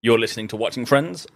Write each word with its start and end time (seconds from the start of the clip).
You're 0.00 0.20
listening 0.20 0.46
to 0.48 0.56
Watching 0.56 0.86
Friends. 0.86 1.26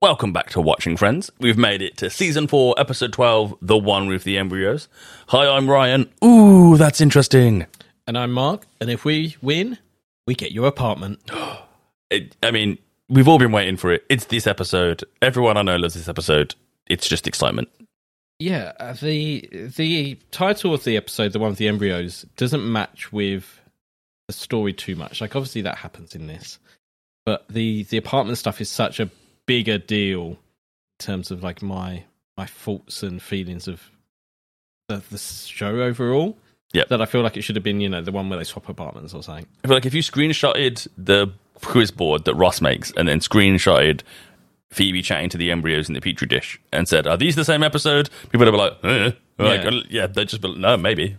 Welcome 0.00 0.32
back 0.32 0.48
to 0.50 0.60
Watching 0.62 0.96
Friends. 0.96 1.30
We've 1.38 1.58
made 1.58 1.82
it 1.82 1.98
to 1.98 2.08
season 2.08 2.46
four, 2.46 2.74
episode 2.78 3.12
12, 3.12 3.56
The 3.60 3.76
One 3.76 4.06
with 4.06 4.24
the 4.24 4.38
Embryos. 4.38 4.88
Hi, 5.28 5.46
I'm 5.46 5.68
Ryan. 5.68 6.08
Ooh, 6.24 6.78
that's 6.78 7.02
interesting. 7.02 7.66
And 8.06 8.16
I'm 8.16 8.30
Mark. 8.30 8.66
And 8.80 8.88
if 8.88 9.04
we 9.04 9.36
win, 9.42 9.78
we 10.26 10.34
get 10.34 10.52
your 10.52 10.66
apartment. 10.66 11.20
It, 12.08 12.36
I 12.40 12.52
mean, 12.52 12.78
we've 13.08 13.26
all 13.26 13.40
been 13.40 13.50
waiting 13.50 13.76
for 13.76 13.90
it. 13.90 14.04
It's 14.08 14.26
this 14.26 14.46
episode. 14.46 15.02
Everyone 15.20 15.56
I 15.56 15.62
know 15.62 15.74
loves 15.74 15.94
this 15.94 16.08
episode. 16.08 16.54
It's 16.86 17.08
just 17.08 17.26
excitement. 17.26 17.68
Yeah, 18.38 18.74
uh, 18.78 18.92
the 18.92 19.48
the 19.76 20.16
title 20.30 20.72
of 20.72 20.84
the 20.84 20.96
episode, 20.96 21.32
the 21.32 21.40
one 21.40 21.50
with 21.50 21.58
the 21.58 21.66
embryos, 21.66 22.24
doesn't 22.36 22.70
match 22.70 23.10
with 23.10 23.60
the 24.28 24.34
story 24.34 24.72
too 24.72 24.94
much. 24.94 25.20
Like 25.20 25.34
obviously 25.34 25.62
that 25.62 25.78
happens 25.78 26.14
in 26.14 26.28
this, 26.28 26.60
but 27.24 27.44
the 27.48 27.82
the 27.82 27.96
apartment 27.96 28.38
stuff 28.38 28.60
is 28.60 28.70
such 28.70 29.00
a 29.00 29.10
bigger 29.46 29.78
deal 29.78 30.28
in 30.28 30.36
terms 31.00 31.32
of 31.32 31.42
like 31.42 31.60
my 31.60 32.04
my 32.36 32.46
thoughts 32.46 33.02
and 33.02 33.20
feelings 33.20 33.66
of 33.66 33.82
the, 34.88 35.02
the 35.10 35.18
show 35.18 35.82
overall. 35.82 36.38
Yep. 36.72 36.88
That 36.88 37.00
I 37.00 37.06
feel 37.06 37.22
like 37.22 37.36
it 37.36 37.42
should 37.42 37.56
have 37.56 37.62
been, 37.62 37.80
you 37.80 37.88
know, 37.88 38.02
the 38.02 38.12
one 38.12 38.28
where 38.28 38.38
they 38.38 38.44
swap 38.44 38.68
apartments 38.68 39.14
or 39.14 39.22
something. 39.22 39.46
I 39.64 39.68
feel 39.68 39.76
like 39.76 39.86
if 39.86 39.94
you 39.94 40.02
screenshotted 40.02 40.86
the 40.98 41.28
quiz 41.62 41.90
board 41.90 42.24
that 42.26 42.34
Ross 42.34 42.60
makes 42.60 42.92
and 42.92 43.08
then 43.08 43.20
screenshotted 43.20 44.02
Phoebe 44.70 45.00
chatting 45.00 45.30
to 45.30 45.38
the 45.38 45.50
embryos 45.50 45.88
in 45.88 45.94
the 45.94 46.00
petri 46.00 46.26
dish 46.26 46.60
and 46.72 46.88
said, 46.88 47.06
"Are 47.06 47.16
these 47.16 47.36
the 47.36 47.44
same 47.44 47.62
episode?" 47.62 48.10
People 48.30 48.46
would 48.46 48.50
be 48.52 48.58
like, 48.58 48.72
eh. 48.84 49.10
like 49.38 49.62
Yeah. 49.62 49.68
uh, 49.70 49.82
"Yeah, 49.88 50.06
they 50.06 50.24
just 50.24 50.42
be, 50.42 50.54
no, 50.54 50.76
maybe." 50.76 51.16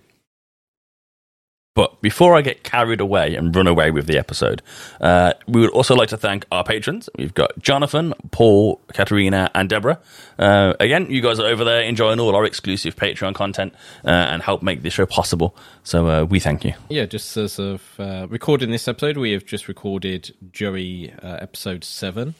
But 1.78 2.02
before 2.02 2.36
I 2.36 2.42
get 2.42 2.64
carried 2.64 3.00
away 3.00 3.36
and 3.36 3.56
run 3.56 3.67
away 3.67 3.92
with 3.92 4.08
the 4.08 4.17
episode, 4.17 4.64
uh, 5.00 5.33
we 5.47 5.61
would 5.61 5.70
also 5.70 5.94
like 5.94 6.09
to 6.09 6.17
thank 6.17 6.44
our 6.52 6.64
patrons. 6.64 7.08
We've 7.20 7.36
got 7.36 7.52
Jonathan, 7.59 8.16
Paul, 8.31 8.81
Katerina, 8.94 9.52
and 9.53 9.70
Deborah. 9.70 10.00
Uh, 10.39 10.73
again, 10.80 11.11
you 11.11 11.22
guys 11.22 11.39
are 11.39 11.45
over 11.45 11.64
there 11.64 11.83
enjoying 11.83 12.20
all 12.20 12.36
our 12.36 12.45
exclusive 12.45 12.95
Patreon 12.95 13.36
content 13.36 13.75
uh, 14.03 14.09
and 14.09 14.42
help 14.42 14.64
make 14.64 14.81
this 14.81 14.94
show 14.94 15.05
possible. 15.05 15.55
So 15.83 16.09
uh, 16.09 16.23
we 16.23 16.39
thank 16.39 16.66
you. 16.66 16.73
Yeah, 16.89 17.05
just 17.05 17.38
as 17.38 17.59
of 17.59 17.83
uh, 18.00 18.25
recording 18.28 18.72
this 18.72 18.88
episode, 18.88 19.17
we 19.17 19.33
have 19.33 19.45
just 19.45 19.67
recorded 19.67 20.33
Joey 20.52 21.14
uh, 21.22 21.38
episode 21.39 21.83
seven. 21.83 22.33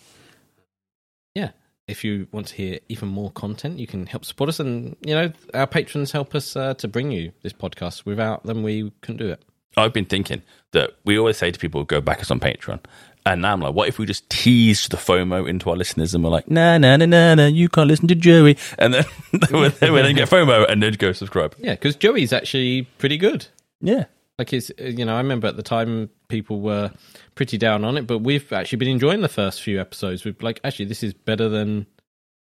If 1.88 2.04
you 2.04 2.28
want 2.32 2.48
to 2.48 2.56
hear 2.56 2.80
even 2.90 3.08
more 3.08 3.32
content, 3.32 3.80
you 3.80 3.88
can 3.88 4.06
help 4.06 4.26
support 4.26 4.50
us, 4.50 4.60
and 4.60 4.96
you 5.02 5.16
know 5.16 5.32
our 5.54 5.68
patrons 5.68 6.12
help 6.12 6.36
us 6.36 6.56
uh, 6.56 6.74
to 6.76 6.88
bring 6.88 7.12
you 7.12 7.32
this 7.44 7.54
podcast. 7.54 8.06
Without 8.06 8.44
them, 8.44 8.64
we 8.64 8.92
couldn't 9.02 9.18
do 9.18 9.30
it. 9.30 9.42
I've 9.78 9.94
been 9.94 10.06
thinking 10.06 10.42
that 10.72 10.96
we 11.06 11.18
always 11.18 11.38
say 11.38 11.52
to 11.52 11.60
people, 11.60 11.84
go 11.84 12.02
back 12.02 12.20
us 12.20 12.32
on 12.32 12.40
Patreon. 12.40 12.80
And 13.26 13.42
now 13.42 13.54
I'm 13.54 13.60
like, 13.60 13.76
what 13.76 13.90
if 13.90 14.00
we 14.00 14.06
just 14.06 14.30
tease 14.30 14.88
the 14.88 14.98
FOMO 14.98 15.48
into 15.48 15.70
our 15.70 15.76
listeners 15.76 16.16
and 16.16 16.24
we're 16.24 16.30
like, 16.30 16.50
nah, 16.50 16.78
nah, 16.78 16.96
nah, 16.96 17.06
nah, 17.06 17.36
nah, 17.36 17.46
you 17.46 17.68
can't 17.68 17.88
listen 17.88 18.08
to 18.08 18.16
Joey. 18.16 18.58
And 18.80 18.94
then 18.94 19.06
they 19.34 19.40
get 19.40 20.30
FOMO 20.30 20.70
and 20.70 20.82
then 20.82 20.94
go 20.94 21.12
subscribe. 21.12 21.54
Yeah, 21.60 21.74
because 21.74 21.98
Joey's 21.98 22.32
actually 22.32 22.84
pretty 22.98 23.18
good. 23.18 23.48
Yeah. 23.82 24.06
Like 24.38 24.54
it's, 24.54 24.72
uh, 24.80 24.86
you 24.86 25.06
know, 25.06 25.16
I 25.16 25.18
remember 25.18 25.48
at 25.48 25.56
the 25.56 25.64
time 25.64 26.10
people 26.28 26.62
were 26.62 26.92
pretty 27.36 27.58
down 27.58 27.84
on 27.84 27.98
it, 27.98 28.06
but 28.06 28.20
we've 28.20 28.52
actually 28.54 28.78
been 28.78 28.90
enjoying 28.90 29.22
the 29.22 29.30
first 29.30 29.62
few 29.62 29.80
episodes. 29.82 30.24
We've 30.24 30.42
like, 30.42 30.60
actually, 30.64 30.86
this 30.86 31.04
is 31.04 31.14
better 31.14 31.50
than, 31.50 31.88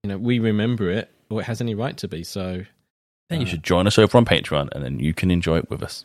you 0.03 0.09
know, 0.09 0.19
we 0.19 0.39
remember 0.39 0.91
it 0.91 1.11
or 1.31 1.41
it 1.41 1.45
has 1.45 1.61
any 1.61 1.75
right 1.75 1.97
to 1.99 2.09
be. 2.09 2.25
So 2.25 2.65
Then 3.31 3.41
you 3.41 3.47
should 3.47 3.63
join 3.63 3.87
us 3.87 3.99
over 3.99 4.19
on 4.19 4.25
Patreon 4.25 4.71
and 4.73 4.85
then 4.85 4.99
you 4.99 5.15
can 5.15 5.31
enjoy 5.31 5.59
it 5.59 5.71
with 5.71 5.83
us. 5.83 6.05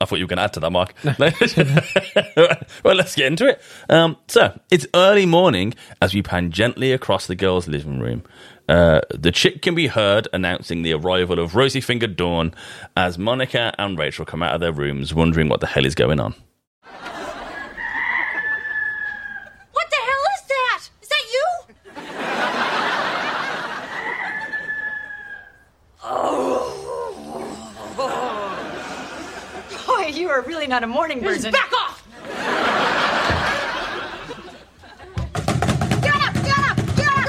I 0.00 0.06
thought 0.06 0.18
you 0.18 0.24
were 0.24 0.28
going 0.28 0.38
to 0.38 0.44
add 0.44 0.54
to 0.54 0.60
that, 0.60 0.70
Mark. 0.70 0.94
well, 2.84 2.94
let's 2.94 3.14
get 3.14 3.26
into 3.26 3.46
it. 3.46 3.60
Um, 3.90 4.16
so, 4.28 4.58
it's 4.70 4.86
early 4.94 5.26
morning 5.26 5.74
as 6.00 6.14
we 6.14 6.22
pan 6.22 6.50
gently 6.50 6.92
across 6.92 7.26
the 7.26 7.34
girls' 7.34 7.68
living 7.68 8.00
room. 8.00 8.22
Uh, 8.66 9.00
the 9.10 9.30
chick 9.32 9.60
can 9.62 9.74
be 9.74 9.88
heard 9.88 10.28
announcing 10.32 10.82
the 10.82 10.94
arrival 10.94 11.38
of 11.38 11.54
Rosy 11.56 11.80
Fingered 11.80 12.16
Dawn 12.16 12.54
as 12.96 13.18
Monica 13.18 13.74
and 13.78 13.98
Rachel 13.98 14.24
come 14.24 14.42
out 14.42 14.54
of 14.54 14.60
their 14.60 14.72
rooms 14.72 15.12
wondering 15.12 15.48
what 15.48 15.60
the 15.60 15.66
hell 15.66 15.84
is 15.84 15.94
going 15.96 16.20
on. 16.20 16.34
What 19.72 19.86
the 19.90 19.96
hell 19.96 20.24
is 20.36 20.42
that? 20.48 20.88
Is 21.02 21.08
that 21.08 21.24
you? 21.32 21.46
Boy, 29.86 30.06
you 30.16 30.29
are 30.40 30.48
really 30.48 30.66
not 30.66 30.82
a 30.82 30.86
morning 30.86 31.20
person. 31.20 31.52
Back 31.52 31.70
off! 31.72 32.02
Get 36.02 36.14
up! 36.16 36.34
Get 36.34 36.58
up! 36.58 36.76
Get 36.96 37.16
up! 37.16 37.28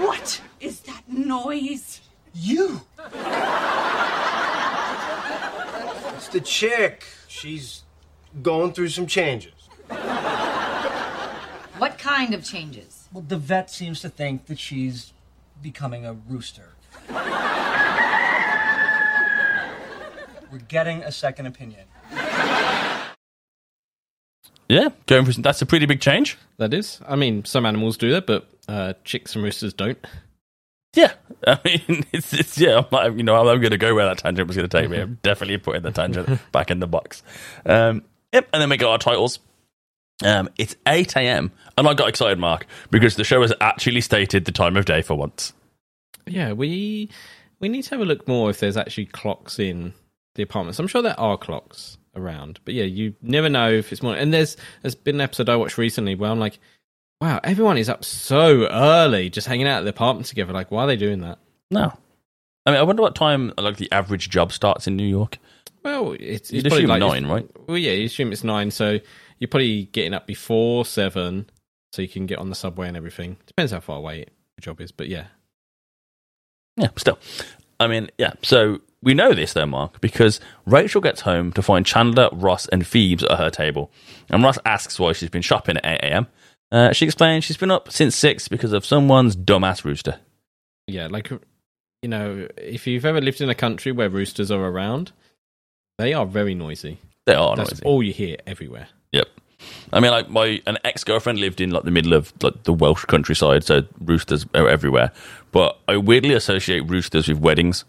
What 0.00 0.42
is 0.60 0.80
that 0.80 1.02
noise? 1.08 2.02
You. 2.34 2.82
It's 6.16 6.28
the 6.28 6.40
chick. 6.42 7.06
She's 7.26 7.84
going 8.42 8.72
through 8.72 8.90
some 8.90 9.06
changes. 9.06 9.54
What 11.78 11.96
kind 11.96 12.34
of 12.34 12.44
changes? 12.44 13.08
Well, 13.12 13.24
the 13.26 13.38
vet 13.38 13.70
seems 13.70 14.00
to 14.02 14.10
think 14.10 14.44
that 14.46 14.58
she's 14.58 15.14
becoming 15.62 16.04
a 16.04 16.12
rooster. 16.12 16.74
We're 20.50 20.58
getting 20.68 21.02
a 21.02 21.12
second 21.12 21.46
opinion. 21.46 21.86
Yeah, 24.68 24.88
going 25.06 25.24
for 25.24 25.40
that's 25.40 25.62
a 25.62 25.66
pretty 25.66 25.86
big 25.86 26.00
change. 26.00 26.36
that 26.58 26.74
is, 26.74 27.00
I 27.08 27.16
mean, 27.16 27.44
some 27.44 27.64
animals 27.64 27.96
do 27.96 28.10
that, 28.12 28.26
but 28.26 28.48
uh, 28.68 28.92
chicks 29.02 29.34
and 29.34 29.42
roosters 29.42 29.72
don't. 29.72 29.98
Yeah, 30.94 31.12
I 31.46 31.58
mean, 31.64 32.04
it's, 32.12 32.32
it's 32.34 32.58
yeah. 32.58 32.78
I'm, 32.78 32.86
like, 32.90 33.16
you 33.16 33.22
know, 33.22 33.36
I'm 33.36 33.60
going 33.60 33.70
to 33.70 33.78
go 33.78 33.94
where 33.94 34.06
that 34.06 34.18
tangent 34.18 34.46
was 34.46 34.56
going 34.56 34.68
to 34.68 34.80
take 34.80 34.90
me. 34.90 34.98
I'm 34.98 35.18
definitely 35.22 35.58
putting 35.58 35.82
the 35.82 35.90
tangent 35.90 36.40
back 36.52 36.70
in 36.70 36.80
the 36.80 36.86
box. 36.86 37.22
Um, 37.64 38.02
yep, 38.32 38.48
and 38.52 38.60
then 38.60 38.68
we 38.68 38.76
got 38.76 38.90
our 38.90 38.98
titles. 38.98 39.38
Um, 40.24 40.48
it's 40.58 40.74
8 40.86 41.16
a.m. 41.16 41.52
and 41.76 41.86
I 41.86 41.94
got 41.94 42.08
excited, 42.08 42.38
Mark, 42.38 42.66
because 42.90 43.14
the 43.14 43.24
show 43.24 43.40
has 43.42 43.52
actually 43.60 44.00
stated 44.00 44.44
the 44.44 44.52
time 44.52 44.76
of 44.76 44.84
day 44.84 45.00
for 45.00 45.14
once. 45.14 45.52
Yeah, 46.30 46.52
we 46.52 47.10
we 47.60 47.68
need 47.68 47.82
to 47.82 47.90
have 47.90 48.00
a 48.00 48.04
look 48.04 48.26
more 48.28 48.50
if 48.50 48.60
there's 48.60 48.76
actually 48.76 49.06
clocks 49.06 49.58
in 49.58 49.94
the 50.34 50.42
apartments. 50.42 50.78
I'm 50.78 50.86
sure 50.88 51.02
there 51.02 51.18
are 51.18 51.36
clocks 51.36 51.98
around, 52.14 52.60
but 52.64 52.74
yeah, 52.74 52.84
you 52.84 53.14
never 53.22 53.48
know 53.48 53.70
if 53.70 53.92
it's 53.92 54.02
more. 54.02 54.14
And 54.14 54.32
there's 54.32 54.56
there's 54.82 54.94
been 54.94 55.16
an 55.16 55.20
episode 55.20 55.48
I 55.48 55.56
watched 55.56 55.78
recently 55.78 56.14
where 56.14 56.30
I'm 56.30 56.40
like, 56.40 56.58
wow, 57.20 57.40
everyone 57.42 57.78
is 57.78 57.88
up 57.88 58.04
so 58.04 58.68
early, 58.68 59.30
just 59.30 59.46
hanging 59.46 59.66
out 59.66 59.78
at 59.78 59.84
the 59.84 59.90
apartment 59.90 60.26
together. 60.26 60.52
Like, 60.52 60.70
why 60.70 60.84
are 60.84 60.86
they 60.86 60.96
doing 60.96 61.20
that? 61.20 61.38
No, 61.70 61.92
I 62.66 62.70
mean, 62.70 62.80
I 62.80 62.82
wonder 62.82 63.02
what 63.02 63.14
time 63.14 63.52
like 63.58 63.76
the 63.76 63.90
average 63.92 64.30
job 64.30 64.52
starts 64.52 64.86
in 64.86 64.96
New 64.96 65.06
York. 65.06 65.38
Well, 65.82 66.16
it's, 66.18 66.50
it's 66.50 66.66
probably 66.68 66.86
like 66.86 67.00
nine, 67.00 67.26
right? 67.26 67.48
Well, 67.66 67.78
yeah, 67.78 67.92
you 67.92 68.06
assume 68.06 68.32
it's 68.32 68.44
nine, 68.44 68.70
so 68.70 68.98
you're 69.38 69.48
probably 69.48 69.84
getting 69.84 70.12
up 70.12 70.26
before 70.26 70.84
seven, 70.84 71.48
so 71.92 72.02
you 72.02 72.08
can 72.08 72.26
get 72.26 72.38
on 72.38 72.50
the 72.50 72.54
subway 72.54 72.88
and 72.88 72.96
everything. 72.96 73.36
Depends 73.46 73.72
how 73.72 73.80
far 73.80 73.96
away 73.96 74.26
the 74.56 74.60
job 74.60 74.80
is, 74.80 74.92
but 74.92 75.08
yeah, 75.08 75.26
Yeah, 76.78 76.88
still. 76.96 77.18
I 77.80 77.86
mean, 77.86 78.08
yeah. 78.18 78.32
So 78.42 78.80
we 79.02 79.14
know 79.14 79.32
this 79.34 79.52
though, 79.52 79.66
Mark, 79.66 80.00
because 80.00 80.40
Rachel 80.66 81.00
gets 81.00 81.20
home 81.22 81.52
to 81.52 81.62
find 81.62 81.84
Chandler, 81.84 82.28
Ross, 82.32 82.66
and 82.68 82.86
Phoebes 82.86 83.24
at 83.24 83.38
her 83.38 83.50
table, 83.50 83.90
and 84.30 84.42
Ross 84.42 84.58
asks 84.64 84.98
why 84.98 85.12
she's 85.12 85.30
been 85.30 85.42
shopping 85.42 85.76
at 85.76 85.84
eight 85.86 86.00
a.m. 86.10 86.26
Uh, 86.70 86.92
she 86.92 87.04
explains 87.06 87.44
she's 87.44 87.56
been 87.56 87.70
up 87.70 87.90
since 87.90 88.14
six 88.14 88.46
because 88.48 88.72
of 88.72 88.84
someone's 88.84 89.34
dumbass 89.36 89.84
rooster. 89.84 90.18
yeah, 90.86 91.06
like 91.06 91.30
you 92.02 92.08
know, 92.08 92.46
if 92.56 92.86
you've 92.86 93.04
ever 93.04 93.20
lived 93.20 93.40
in 93.40 93.48
a 93.48 93.54
country 93.54 93.90
where 93.90 94.08
roosters 94.08 94.50
are 94.50 94.62
around, 94.64 95.10
they 95.98 96.12
are 96.12 96.26
very 96.26 96.54
noisy. 96.54 96.98
They 97.26 97.34
are 97.34 97.56
That's 97.56 97.72
noisy. 97.72 97.82
all 97.84 98.02
you 98.02 98.12
hear 98.12 98.36
everywhere. 98.46 98.88
Yep. 99.12 99.28
I 99.92 100.00
mean, 100.00 100.10
like 100.10 100.28
my 100.28 100.62
an 100.66 100.78
ex 100.84 101.04
girlfriend 101.04 101.38
lived 101.38 101.60
in 101.60 101.70
like 101.70 101.84
the 101.84 101.90
middle 101.90 102.12
of 102.12 102.32
like 102.42 102.62
the 102.64 102.72
Welsh 102.72 103.04
countryside, 103.04 103.64
so 103.64 103.82
roosters 104.00 104.46
are 104.54 104.68
everywhere. 104.68 105.12
But 105.52 105.78
I 105.88 105.96
weirdly 105.96 106.34
associate 106.34 106.80
roosters 106.80 107.28
with 107.28 107.38
weddings 107.38 107.84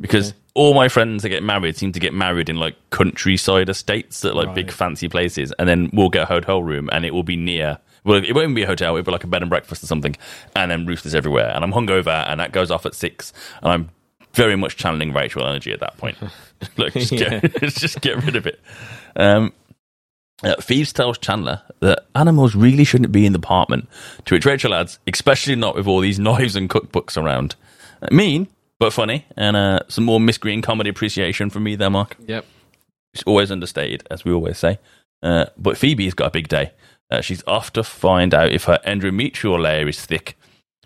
because 0.00 0.34
all 0.54 0.74
my 0.74 0.88
friends 0.88 1.22
that 1.22 1.28
get 1.28 1.42
married 1.42 1.76
seem 1.76 1.92
to 1.92 2.00
get 2.00 2.14
married 2.14 2.48
in 2.48 2.56
like 2.56 2.76
countryside 2.90 3.68
estates 3.68 4.24
at 4.24 4.34
like 4.34 4.54
big 4.54 4.70
fancy 4.70 5.08
places, 5.08 5.52
and 5.58 5.68
then 5.68 5.90
we'll 5.92 6.08
get 6.08 6.22
a 6.22 6.26
hotel 6.26 6.62
room, 6.62 6.88
and 6.92 7.04
it 7.04 7.12
will 7.12 7.22
be 7.22 7.36
near 7.36 7.78
Well, 8.04 8.16
it 8.22 8.32
won't 8.32 8.44
even 8.44 8.54
be 8.54 8.62
a 8.62 8.66
hotel. 8.66 8.96
It'll 8.96 9.04
be 9.04 9.12
like 9.12 9.24
a 9.24 9.26
bed 9.26 9.42
and 9.42 9.50
breakfast 9.50 9.82
or 9.82 9.86
something, 9.86 10.16
and 10.54 10.70
then 10.70 10.86
roosters 10.86 11.14
everywhere. 11.14 11.50
And 11.54 11.64
I'm 11.64 11.72
hungover, 11.72 12.26
and 12.28 12.40
that 12.40 12.52
goes 12.52 12.70
off 12.70 12.86
at 12.86 12.94
six, 12.94 13.32
and 13.62 13.72
I'm 13.72 13.90
very 14.32 14.56
much 14.56 14.76
channeling 14.76 15.12
Rachel 15.12 15.46
energy 15.46 15.72
at 15.72 15.80
that 15.80 15.96
point. 15.96 16.16
Look, 16.76 16.92
just, 16.92 17.10
get, 17.16 17.52
just 17.62 18.00
get 18.00 18.22
rid 18.24 18.36
of 18.36 18.46
it. 18.46 18.60
Um, 19.16 19.52
uh, 20.42 20.56
Phoebes 20.60 20.92
tells 20.92 21.18
Chandler 21.18 21.62
that 21.80 22.06
animals 22.14 22.54
really 22.54 22.84
shouldn't 22.84 23.12
be 23.12 23.24
in 23.24 23.32
the 23.32 23.38
apartment, 23.38 23.88
to 24.26 24.34
which 24.34 24.44
Rachel 24.44 24.74
adds, 24.74 24.98
especially 25.06 25.56
not 25.56 25.74
with 25.74 25.86
all 25.86 26.00
these 26.00 26.18
knives 26.18 26.56
and 26.56 26.68
cookbooks 26.68 27.16
around. 27.16 27.54
Uh, 28.02 28.08
mean, 28.10 28.48
but 28.78 28.92
funny, 28.92 29.24
and 29.36 29.56
uh, 29.56 29.80
some 29.88 30.04
more 30.04 30.20
Miss 30.20 30.38
Green 30.38 30.60
comedy 30.62 30.90
appreciation 30.90 31.48
from 31.48 31.64
me 31.64 31.76
there, 31.76 31.90
Mark. 31.90 32.16
Yep. 32.26 32.44
It's 33.14 33.22
always 33.22 33.50
understated, 33.50 34.06
as 34.10 34.24
we 34.24 34.32
always 34.32 34.58
say. 34.58 34.78
Uh, 35.22 35.46
but 35.56 35.78
Phoebe's 35.78 36.12
got 36.12 36.26
a 36.26 36.30
big 36.30 36.48
day. 36.48 36.72
Uh, 37.10 37.22
she's 37.22 37.42
off 37.46 37.72
to 37.72 37.82
find 37.82 38.34
out 38.34 38.52
if 38.52 38.64
her 38.64 38.78
endometrial 38.86 39.60
layer 39.60 39.88
is 39.88 40.04
thick, 40.04 40.36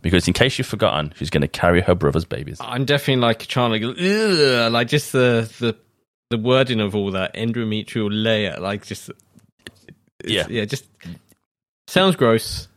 because 0.03 0.29
in 0.29 0.35
case 0.35 0.59
you've 0.59 0.67
forgotten, 0.69 1.13
she's 1.17 1.31
going 1.31 1.41
to 1.41 1.49
carry 1.49 1.81
her 1.81 1.97
brother's 1.97 2.25
babies. 2.25 2.59
I'm 2.61 2.85
definitely 2.85 3.23
like 3.23 3.47
trying 3.47 3.73
to 3.73 3.81
go, 3.81 4.69
like 4.71 4.87
just 4.87 5.11
the 5.11 5.51
the 5.59 5.77
the 6.29 6.39
wording 6.39 6.81
of 6.81 6.95
all 6.95 7.11
that 7.11 7.35
endometrial 7.35 8.09
layer, 8.11 8.57
like 8.61 8.87
just 8.87 9.11
Yeah. 10.25 10.47
yeah, 10.49 10.65
just 10.65 10.85
sounds 11.87 12.17
gross. 12.17 12.69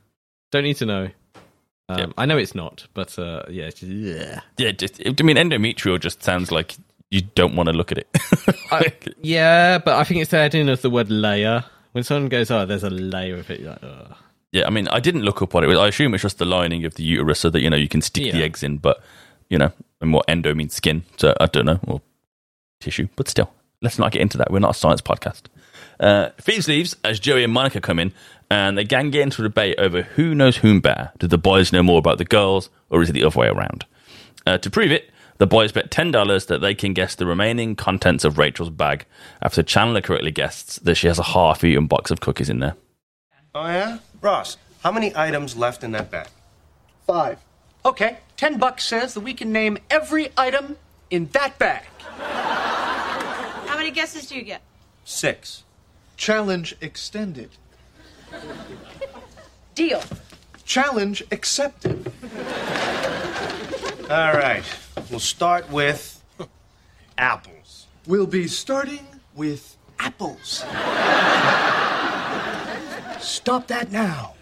Don't 0.51 0.63
need 0.63 0.77
to 0.77 0.85
know. 0.85 1.09
Um, 1.89 1.99
Yep. 1.99 2.13
I 2.17 2.25
know 2.25 2.37
it's 2.37 2.55
not, 2.55 2.87
but 2.93 3.17
uh, 3.19 3.43
yeah, 3.49 3.65
it's 3.65 3.79
just, 3.81 3.91
ugh. 3.91 4.41
Yeah, 4.57 4.71
just, 4.71 5.01
I 5.05 5.23
mean, 5.23 5.35
endometrial 5.37 5.99
just 5.99 6.23
sounds 6.23 6.51
like 6.51 6.75
you 7.11 7.21
don't 7.35 7.55
want 7.55 7.67
to 7.67 7.73
look 7.73 7.91
at 7.91 7.97
it. 7.99 8.07
Like, 8.71 9.07
yeah, 9.21 9.77
but 9.77 9.97
I 9.97 10.03
think 10.03 10.21
it's 10.21 10.31
the 10.31 10.37
adding 10.39 10.67
of 10.67 10.81
the 10.81 10.89
word 10.89 11.11
layer. 11.11 11.63
When 11.91 12.03
someone 12.03 12.27
goes, 12.27 12.49
"Oh, 12.49 12.65
there's 12.65 12.83
a 12.83 12.89
layer 12.89 13.37
of 13.37 13.51
it," 13.51 13.59
you're 13.59 13.69
like, 13.69 13.83
Ugh. 13.83 14.15
yeah, 14.51 14.65
I 14.65 14.71
mean, 14.71 14.87
I 14.87 14.99
didn't 14.99 15.21
look 15.21 15.43
up 15.43 15.53
what 15.53 15.63
it 15.63 15.67
was. 15.67 15.77
I 15.77 15.89
assume 15.89 16.15
it's 16.15 16.23
just 16.23 16.39
the 16.39 16.45
lining 16.45 16.83
of 16.85 16.95
the 16.95 17.03
uterus 17.03 17.39
so 17.41 17.51
that, 17.51 17.61
you 17.61 17.69
know, 17.69 17.75
you 17.77 17.87
can 17.87 18.01
stick 18.01 18.31
the 18.33 18.41
eggs 18.41 18.63
in, 18.63 18.79
but, 18.79 18.99
you 19.47 19.59
know, 19.59 19.71
and 20.01 20.11
what 20.11 20.25
endo 20.27 20.55
means 20.55 20.73
skin. 20.73 21.03
So 21.17 21.35
I 21.39 21.45
don't 21.45 21.65
know, 21.65 21.79
or 21.85 22.01
tissue, 22.81 23.09
but 23.15 23.27
still, 23.27 23.53
let's 23.83 23.99
not 23.99 24.11
get 24.11 24.23
into 24.23 24.39
that. 24.39 24.49
We're 24.51 24.57
not 24.57 24.71
a 24.75 24.79
science 24.79 25.01
podcast. 25.01 25.43
Uh, 26.03 26.31
Phoebes 26.41 26.67
leaves 26.67 26.97
as 27.05 27.17
Joey 27.17 27.45
and 27.45 27.53
Monica 27.53 27.79
come 27.79 27.97
in, 27.97 28.11
and 28.51 28.77
the 28.77 28.83
gang 28.83 29.09
get 29.09 29.21
into 29.21 29.41
a 29.41 29.45
debate 29.47 29.79
over 29.79 30.01
who 30.01 30.35
knows 30.35 30.57
whom 30.57 30.81
better. 30.81 31.11
Do 31.17 31.27
the 31.27 31.37
boys 31.37 31.71
know 31.71 31.81
more 31.81 31.97
about 31.97 32.17
the 32.17 32.25
girls, 32.25 32.69
or 32.89 33.01
is 33.01 33.09
it 33.09 33.13
the 33.13 33.23
other 33.23 33.39
way 33.39 33.47
around? 33.47 33.85
Uh, 34.45 34.57
to 34.57 34.69
prove 34.69 34.91
it, 34.91 35.09
the 35.37 35.47
boys 35.47 35.71
bet 35.71 35.89
$10 35.89 36.47
that 36.47 36.59
they 36.59 36.75
can 36.75 36.93
guess 36.93 37.15
the 37.15 37.25
remaining 37.25 37.77
contents 37.77 38.25
of 38.25 38.37
Rachel's 38.37 38.69
bag 38.69 39.05
after 39.41 39.63
Chandler 39.63 40.01
correctly 40.01 40.31
guesses 40.31 40.75
that 40.83 40.95
she 40.95 41.07
has 41.07 41.19
a 41.19 41.23
half 41.23 41.63
eaten 41.63 41.87
box 41.87 42.11
of 42.11 42.19
cookies 42.19 42.49
in 42.49 42.59
there. 42.59 42.75
Oh, 43.55 43.65
yeah? 43.65 43.99
Ross, 44.19 44.57
how 44.83 44.91
many 44.91 45.15
items 45.15 45.55
left 45.55 45.85
in 45.85 45.93
that 45.93 46.11
bag? 46.11 46.27
Five. 47.07 47.39
Okay, 47.85 48.17
ten 48.35 48.57
bucks 48.57 48.83
says 48.83 49.13
that 49.13 49.21
we 49.21 49.33
can 49.33 49.53
name 49.53 49.77
every 49.89 50.29
item 50.37 50.75
in 51.09 51.27
that 51.27 51.57
bag. 51.57 51.83
How 52.17 53.77
many 53.77 53.91
guesses 53.91 54.27
do 54.27 54.35
you 54.35 54.41
get? 54.43 54.61
Six. 55.05 55.62
Challenge 56.17 56.75
extended. 56.81 57.49
Deal. 59.75 60.01
Challenge 60.65 61.23
accepted. 61.31 62.11
All 64.09 64.33
right. 64.33 64.63
We'll 65.09 65.19
start 65.19 65.69
with 65.71 66.21
apples. 67.17 67.87
We'll 68.05 68.27
be 68.27 68.47
starting 68.47 69.05
with 69.35 69.77
apples. 69.99 70.63
Stop 73.19 73.67
that 73.67 73.91
now. 73.91 74.33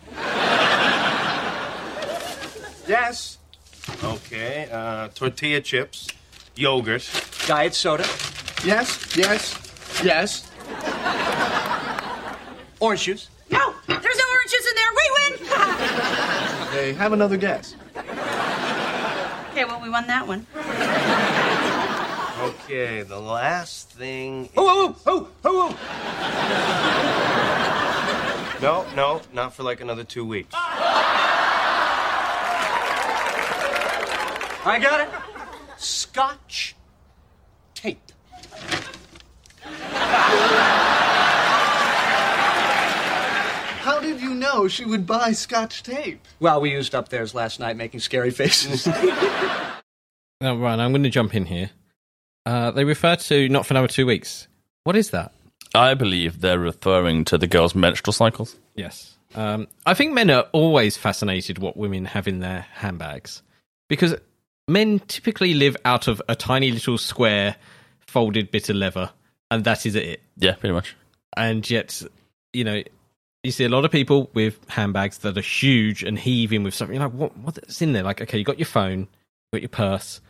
Yes. 2.88 3.38
Okay. 4.03 4.68
Uh, 4.71 5.09
tortilla 5.09 5.62
chips, 5.62 6.07
yogurt. 6.56 7.09
Diet 7.47 7.73
soda, 7.73 8.06
Yes, 8.63 9.15
yes, 9.18 9.57
yes. 10.03 10.50
orange 12.80 13.04
juice. 13.04 13.30
No, 13.50 13.74
there's 13.88 14.18
no 14.18 14.25
orange 14.34 14.52
juice 14.52 14.68
in 14.69 14.75
there. 14.75 14.92
We 14.96 15.06
win. 15.18 15.34
They 16.74 16.94
have 16.94 17.13
another 17.13 17.38
guess. 17.38 17.75
okay, 19.52 19.66
well, 19.66 19.81
we 19.81 19.90
won 19.90 20.08
that 20.08 20.28
one. 20.28 20.48
Okay. 22.42 23.04
The 23.04 23.19
last 23.19 23.90
thing. 23.92 24.50
Oh, 24.58 24.96
oh, 24.96 24.96
oh, 25.06 25.28
oh, 25.44 25.75
oh. 25.75 25.78
oh. 26.63 27.28
No, 28.62 28.86
no, 28.96 29.22
not 29.34 29.56
for 29.56 29.64
like 29.64 29.81
another 29.81 30.04
two 30.04 30.24
weeks. 30.24 30.54
I 34.64 34.78
got 34.80 35.02
it. 35.02 35.10
Scotch 35.78 36.75
tape. 37.74 38.12
How 43.80 44.00
did 44.00 44.22
you 44.22 44.36
know 44.53 44.68
she 44.68 44.86
would 44.86 45.06
buy 45.06 45.31
scotch 45.31 45.83
tape? 45.83 46.25
Well, 46.39 46.62
we 46.62 46.71
used 46.71 46.95
up 46.95 47.09
theirs 47.09 47.33
last 47.33 47.59
night 47.59 47.77
making 47.77 48.00
scary 48.01 48.31
faces. 48.31 48.88
Now, 50.42 50.56
Ryan, 50.56 50.80
I'm 50.80 50.92
going 50.92 51.03
to 51.03 51.09
jump 51.12 51.36
in 51.36 51.45
here. 51.45 51.69
Uh, 52.48 52.71
they 52.71 52.83
refer 52.83 53.15
to 53.15 53.48
not 53.48 53.68
for 53.68 53.74
another 53.75 53.88
two 53.88 54.07
weeks. 54.07 54.48
What 54.86 54.95
is 54.95 55.12
that? 55.12 55.33
I 55.75 55.94
believe 55.94 56.42
they're 56.42 56.57
referring 56.57 57.25
to 57.25 57.38
the 57.38 57.45
girls' 57.45 57.75
menstrual 57.75 58.13
cycles. 58.13 58.57
Yes. 58.74 59.18
Um, 59.36 59.68
I 59.86 59.94
think 59.94 60.13
men 60.13 60.31
are 60.31 60.48
always 60.51 60.97
fascinated 60.97 61.59
what 61.59 61.77
women 61.77 62.06
have 62.06 62.27
in 62.27 62.39
their 62.39 62.62
handbags 62.74 63.44
because 63.88 64.15
men 64.68 65.00
typically 65.07 65.54
live 65.54 65.77
out 65.86 66.07
of 66.07 66.24
a 66.27 66.36
tiny 66.36 66.71
little 66.71 66.97
square 66.97 67.56
folded 68.00 68.50
bit 68.50 68.68
of 68.68 68.77
leather, 68.77 69.12
and 69.51 69.63
that 69.65 69.86
is 69.86 69.94
it. 69.94 70.21
Yeah, 70.38 70.56
pretty 70.56 70.74
much. 70.74 70.95
And 71.38 71.69
yet, 71.69 72.01
you 72.51 72.63
know, 72.63 72.81
you 73.44 73.52
see 73.52 73.64
a 73.64 73.70
lot 73.70 73.86
of 73.86 73.92
people 73.92 74.30
with 74.34 74.60
handbags 74.70 75.20
that 75.20 75.38
are 75.38 75.42
huge 75.42 76.04
and 76.04 76.18
heaving 76.18 76.64
with 76.64 76.74
something. 76.74 76.96
You're 76.96 77.06
like, 77.06 77.14
what, 77.14 77.38
what's 77.38 77.82
in 77.82 77.94
there? 77.94 78.04
Like, 78.04 78.22
okay, 78.22 78.38
you 78.38 78.44
got 78.44 78.60
your 78.60 78.66
phone, 78.66 79.00
you 79.00 79.08
got 79.54 79.62
your 79.62 79.70
purse. 79.70 80.22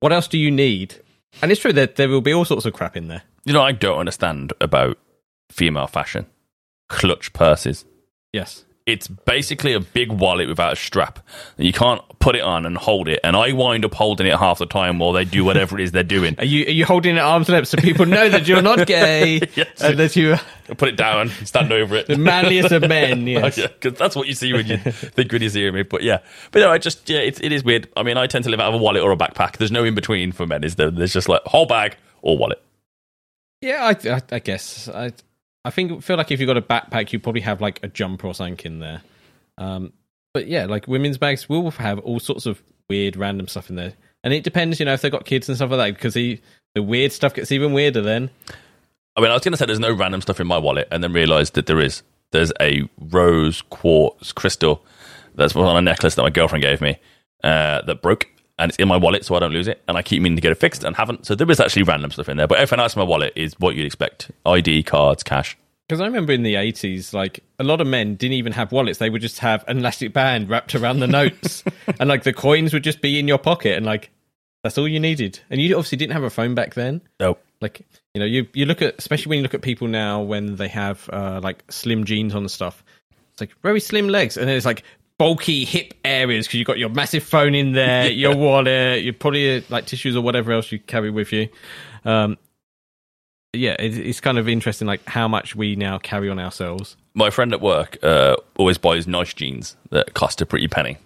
What 0.00 0.12
else 0.12 0.28
do 0.28 0.38
you 0.38 0.50
need? 0.50 0.96
And 1.42 1.50
it's 1.50 1.60
true 1.60 1.72
that 1.72 1.96
there 1.96 2.08
will 2.08 2.20
be 2.20 2.32
all 2.32 2.44
sorts 2.44 2.66
of 2.66 2.72
crap 2.72 2.96
in 2.96 3.08
there. 3.08 3.22
You 3.44 3.52
know, 3.52 3.62
I 3.62 3.72
don't 3.72 3.98
understand 3.98 4.52
about 4.60 4.98
female 5.50 5.86
fashion. 5.86 6.26
Clutch 6.88 7.32
purses. 7.32 7.84
Yes. 8.32 8.64
It's 8.86 9.06
basically 9.06 9.72
a 9.74 9.80
big 9.80 10.10
wallet 10.10 10.48
without 10.48 10.72
a 10.72 10.76
strap. 10.76 11.20
You 11.58 11.72
can't 11.72 12.00
put 12.18 12.34
it 12.34 12.40
on 12.42 12.66
and 12.66 12.76
hold 12.76 13.08
it. 13.08 13.20
And 13.22 13.36
I 13.36 13.52
wind 13.52 13.84
up 13.84 13.94
holding 13.94 14.26
it 14.26 14.36
half 14.36 14.58
the 14.58 14.66
time 14.66 14.98
while 14.98 15.12
they 15.12 15.24
do 15.24 15.44
whatever 15.44 15.78
it 15.78 15.84
is 15.84 15.92
they're 15.92 16.02
doing. 16.02 16.34
Are 16.38 16.44
you 16.44 16.66
are 16.66 16.70
you 16.70 16.84
holding 16.84 17.14
it 17.14 17.18
at 17.18 17.24
arm's 17.24 17.48
length 17.48 17.68
so 17.68 17.76
people 17.78 18.06
know 18.06 18.28
that 18.28 18.48
you're 18.48 18.62
not 18.62 18.86
gay 18.86 19.40
Yes. 19.54 19.80
and 19.80 19.98
that 19.98 20.16
you 20.16 20.34
I 20.34 20.74
put 20.74 20.88
it 20.88 20.96
down, 20.96 21.28
stand 21.44 21.72
over 21.72 21.94
it. 21.96 22.06
the 22.08 22.16
manliest 22.18 22.72
of 22.72 22.82
men? 22.88 23.20
Oh, 23.28 23.46
yes. 23.46 23.58
yeah, 23.58 23.66
because 23.68 23.98
that's 23.98 24.16
what 24.16 24.26
you 24.26 24.34
see 24.34 24.52
when 24.52 24.66
you 24.66 24.78
think 24.78 25.30
when 25.30 25.42
you 25.42 25.50
see 25.50 25.70
me. 25.70 25.82
But 25.82 26.02
yeah, 26.02 26.18
but 26.50 26.60
no, 26.60 26.70
I 26.72 26.78
just 26.78 27.08
yeah, 27.08 27.18
it's, 27.20 27.38
it 27.40 27.52
is 27.52 27.62
weird. 27.62 27.88
I 27.96 28.02
mean, 28.02 28.16
I 28.16 28.26
tend 28.26 28.44
to 28.44 28.50
live 28.50 28.60
out 28.60 28.68
of 28.68 28.80
a 28.80 28.82
wallet 28.82 29.02
or 29.02 29.12
a 29.12 29.16
backpack. 29.16 29.58
There's 29.58 29.70
no 29.72 29.84
in 29.84 29.94
between 29.94 30.32
for 30.32 30.46
men. 30.46 30.64
Is 30.64 30.76
there? 30.76 30.90
There's 30.90 31.12
just 31.12 31.28
like 31.28 31.42
whole 31.44 31.66
bag 31.66 31.96
or 32.22 32.36
wallet. 32.36 32.60
Yeah, 33.60 33.84
I, 34.04 34.08
I, 34.10 34.22
I 34.32 34.38
guess 34.38 34.88
I 34.88 35.12
I 35.64 35.70
think 35.70 36.02
feel 36.02 36.16
like 36.16 36.30
if 36.30 36.40
you've 36.40 36.46
got 36.46 36.56
a 36.56 36.62
backpack, 36.62 37.12
you 37.12 37.18
probably 37.18 37.42
have 37.42 37.60
like 37.60 37.80
a 37.82 37.88
jumper 37.88 38.26
or 38.26 38.34
something 38.34 38.58
in 38.64 38.78
there. 38.80 39.02
Um, 39.58 39.92
but 40.32 40.46
yeah, 40.46 40.66
like 40.66 40.88
women's 40.88 41.18
bags 41.18 41.48
will 41.48 41.70
have 41.72 41.98
all 42.00 42.20
sorts 42.20 42.46
of 42.46 42.62
weird, 42.88 43.16
random 43.16 43.48
stuff 43.48 43.68
in 43.68 43.76
there, 43.76 43.92
and 44.24 44.32
it 44.32 44.44
depends, 44.44 44.80
you 44.80 44.86
know, 44.86 44.92
if 44.92 45.02
they've 45.02 45.12
got 45.12 45.24
kids 45.24 45.48
and 45.48 45.56
stuff 45.56 45.70
like 45.70 45.78
that, 45.78 45.94
because 45.94 46.14
the 46.14 46.40
the 46.74 46.82
weird 46.82 47.12
stuff 47.12 47.34
gets 47.34 47.52
even 47.52 47.72
weirder 47.72 48.00
then. 48.00 48.30
I 49.16 49.20
mean, 49.20 49.30
I 49.30 49.34
was 49.34 49.42
going 49.42 49.52
to 49.52 49.58
say 49.58 49.66
there's 49.66 49.80
no 49.80 49.92
random 49.92 50.20
stuff 50.20 50.40
in 50.40 50.46
my 50.46 50.58
wallet, 50.58 50.88
and 50.90 51.02
then 51.02 51.12
realised 51.12 51.54
that 51.54 51.66
there 51.66 51.80
is. 51.80 52.02
There's 52.32 52.52
a 52.60 52.88
rose 52.98 53.60
quartz 53.70 54.32
crystal 54.32 54.84
that's 55.34 55.56
on 55.56 55.76
a 55.76 55.82
necklace 55.82 56.14
that 56.14 56.22
my 56.22 56.30
girlfriend 56.30 56.62
gave 56.62 56.80
me 56.80 56.96
uh, 57.42 57.82
that 57.82 58.02
broke, 58.02 58.28
and 58.60 58.70
it's 58.70 58.78
in 58.78 58.88
my 58.88 58.96
wallet, 58.96 59.24
so 59.24 59.34
I 59.34 59.40
don't 59.40 59.52
lose 59.52 59.68
it. 59.68 59.82
And 59.88 59.96
I 59.96 60.02
keep 60.02 60.22
meaning 60.22 60.36
to 60.36 60.42
get 60.42 60.52
it 60.52 60.58
fixed 60.58 60.84
and 60.84 60.94
haven't. 60.94 61.26
So 61.26 61.34
there 61.34 61.50
is 61.50 61.60
actually 61.60 61.82
random 61.84 62.10
stuff 62.10 62.28
in 62.28 62.36
there, 62.36 62.46
but 62.46 62.58
everything 62.58 62.80
else 62.80 62.94
in 62.94 63.00
my 63.00 63.06
wallet 63.06 63.32
is 63.36 63.58
what 63.58 63.74
you'd 63.74 63.86
expect: 63.86 64.30
ID, 64.46 64.82
cards, 64.82 65.22
cash. 65.22 65.56
Because 65.88 66.00
I 66.00 66.06
remember 66.06 66.32
in 66.32 66.42
the 66.42 66.56
eighties, 66.56 67.12
like 67.12 67.40
a 67.58 67.64
lot 67.64 67.80
of 67.80 67.86
men 67.86 68.14
didn't 68.14 68.34
even 68.34 68.52
have 68.52 68.70
wallets; 68.70 68.98
they 68.98 69.10
would 69.10 69.22
just 69.22 69.40
have 69.40 69.64
an 69.66 69.78
elastic 69.78 70.12
band 70.12 70.48
wrapped 70.48 70.74
around 70.74 71.00
the 71.00 71.08
notes, 71.08 71.64
and 71.98 72.08
like 72.08 72.22
the 72.22 72.32
coins 72.32 72.72
would 72.72 72.84
just 72.84 73.00
be 73.00 73.18
in 73.18 73.26
your 73.26 73.38
pocket, 73.38 73.76
and 73.76 73.86
like 73.86 74.10
that's 74.62 74.78
all 74.78 74.86
you 74.86 75.00
needed. 75.00 75.40
And 75.50 75.60
you 75.60 75.74
obviously 75.74 75.98
didn't 75.98 76.12
have 76.12 76.22
a 76.22 76.30
phone 76.30 76.54
back 76.54 76.74
then. 76.74 77.00
No, 77.18 77.38
like 77.60 77.82
you 78.14 78.20
know 78.20 78.26
you 78.26 78.46
you 78.54 78.66
look 78.66 78.82
at 78.82 78.98
especially 78.98 79.30
when 79.30 79.38
you 79.38 79.42
look 79.42 79.54
at 79.54 79.62
people 79.62 79.88
now 79.88 80.22
when 80.22 80.56
they 80.56 80.68
have 80.68 81.08
uh, 81.12 81.40
like 81.42 81.62
slim 81.70 82.04
jeans 82.04 82.34
on 82.34 82.42
and 82.42 82.50
stuff 82.50 82.82
it's 83.32 83.40
like 83.40 83.54
very 83.62 83.80
slim 83.80 84.08
legs 84.08 84.36
and 84.36 84.48
then 84.48 84.56
it's 84.56 84.66
like 84.66 84.82
bulky 85.20 85.66
hip 85.66 85.92
areas 86.02 86.46
because 86.46 86.58
you've 86.58 86.66
got 86.66 86.78
your 86.78 86.88
massive 86.88 87.22
phone 87.22 87.54
in 87.54 87.72
there 87.72 88.08
your 88.10 88.34
wallet 88.34 89.02
your 89.02 89.12
probably 89.12 89.58
uh, 89.58 89.60
like 89.68 89.84
tissues 89.84 90.16
or 90.16 90.22
whatever 90.22 90.50
else 90.50 90.72
you 90.72 90.78
carry 90.78 91.10
with 91.10 91.30
you 91.30 91.46
um 92.06 92.38
yeah, 93.52 93.74
it, 93.78 93.96
it's 93.98 94.20
kind 94.20 94.38
of 94.38 94.48
interesting, 94.48 94.86
like 94.86 95.04
how 95.08 95.26
much 95.26 95.56
we 95.56 95.76
now 95.76 95.98
carry 95.98 96.30
on 96.30 96.38
ourselves. 96.38 96.96
my 97.14 97.30
friend 97.30 97.52
at 97.52 97.60
work 97.60 97.98
uh, 98.02 98.36
always 98.56 98.78
buys 98.78 99.06
nice 99.06 99.34
jeans 99.34 99.76
that 99.90 100.14
cost 100.14 100.40
a 100.40 100.46
pretty 100.46 100.68
penny. 100.68 100.98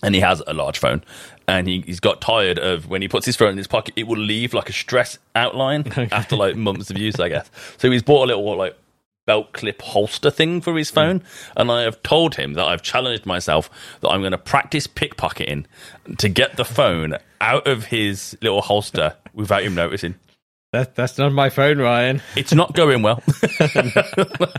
And 0.00 0.14
he 0.14 0.20
has 0.20 0.40
a 0.46 0.54
large 0.54 0.78
phone. 0.78 1.02
And 1.48 1.66
he, 1.66 1.80
he's 1.80 1.98
got 1.98 2.20
tired 2.20 2.58
of 2.58 2.88
when 2.88 3.02
he 3.02 3.08
puts 3.08 3.26
his 3.26 3.34
phone 3.34 3.50
in 3.50 3.56
his 3.56 3.66
pocket, 3.66 3.94
it 3.96 4.06
will 4.06 4.18
leave 4.18 4.54
like 4.54 4.68
a 4.68 4.72
stress 4.72 5.18
outline 5.34 5.88
after 6.12 6.36
like 6.36 6.54
months 6.54 6.90
of 6.90 6.98
use, 6.98 7.18
I 7.18 7.28
guess. 7.28 7.50
So 7.78 7.90
he's 7.90 8.02
bought 8.02 8.24
a 8.24 8.26
little 8.26 8.56
like 8.56 8.76
belt 9.28 9.52
clip 9.52 9.82
holster 9.82 10.30
thing 10.30 10.62
for 10.62 10.76
his 10.76 10.88
hmm. 10.88 10.94
phone. 10.94 11.22
And 11.54 11.70
I 11.70 11.82
have 11.82 12.02
told 12.02 12.34
him 12.34 12.54
that 12.54 12.64
I've 12.64 12.82
challenged 12.82 13.26
myself 13.26 13.70
that 14.00 14.08
I'm 14.08 14.20
going 14.20 14.32
to 14.32 14.38
practice 14.38 14.86
pickpocketing 14.86 15.66
to 16.16 16.28
get 16.28 16.56
the 16.56 16.64
phone 16.64 17.18
out 17.40 17.68
of 17.68 17.84
his 17.84 18.36
little 18.40 18.62
holster 18.62 19.14
without 19.34 19.62
him 19.62 19.74
noticing. 19.74 20.14
That, 20.72 20.94
that's 20.94 21.18
not 21.18 21.32
my 21.32 21.50
phone, 21.50 21.78
Ryan. 21.78 22.20
It's 22.36 22.52
not 22.52 22.74
going 22.74 23.02
well. 23.02 23.22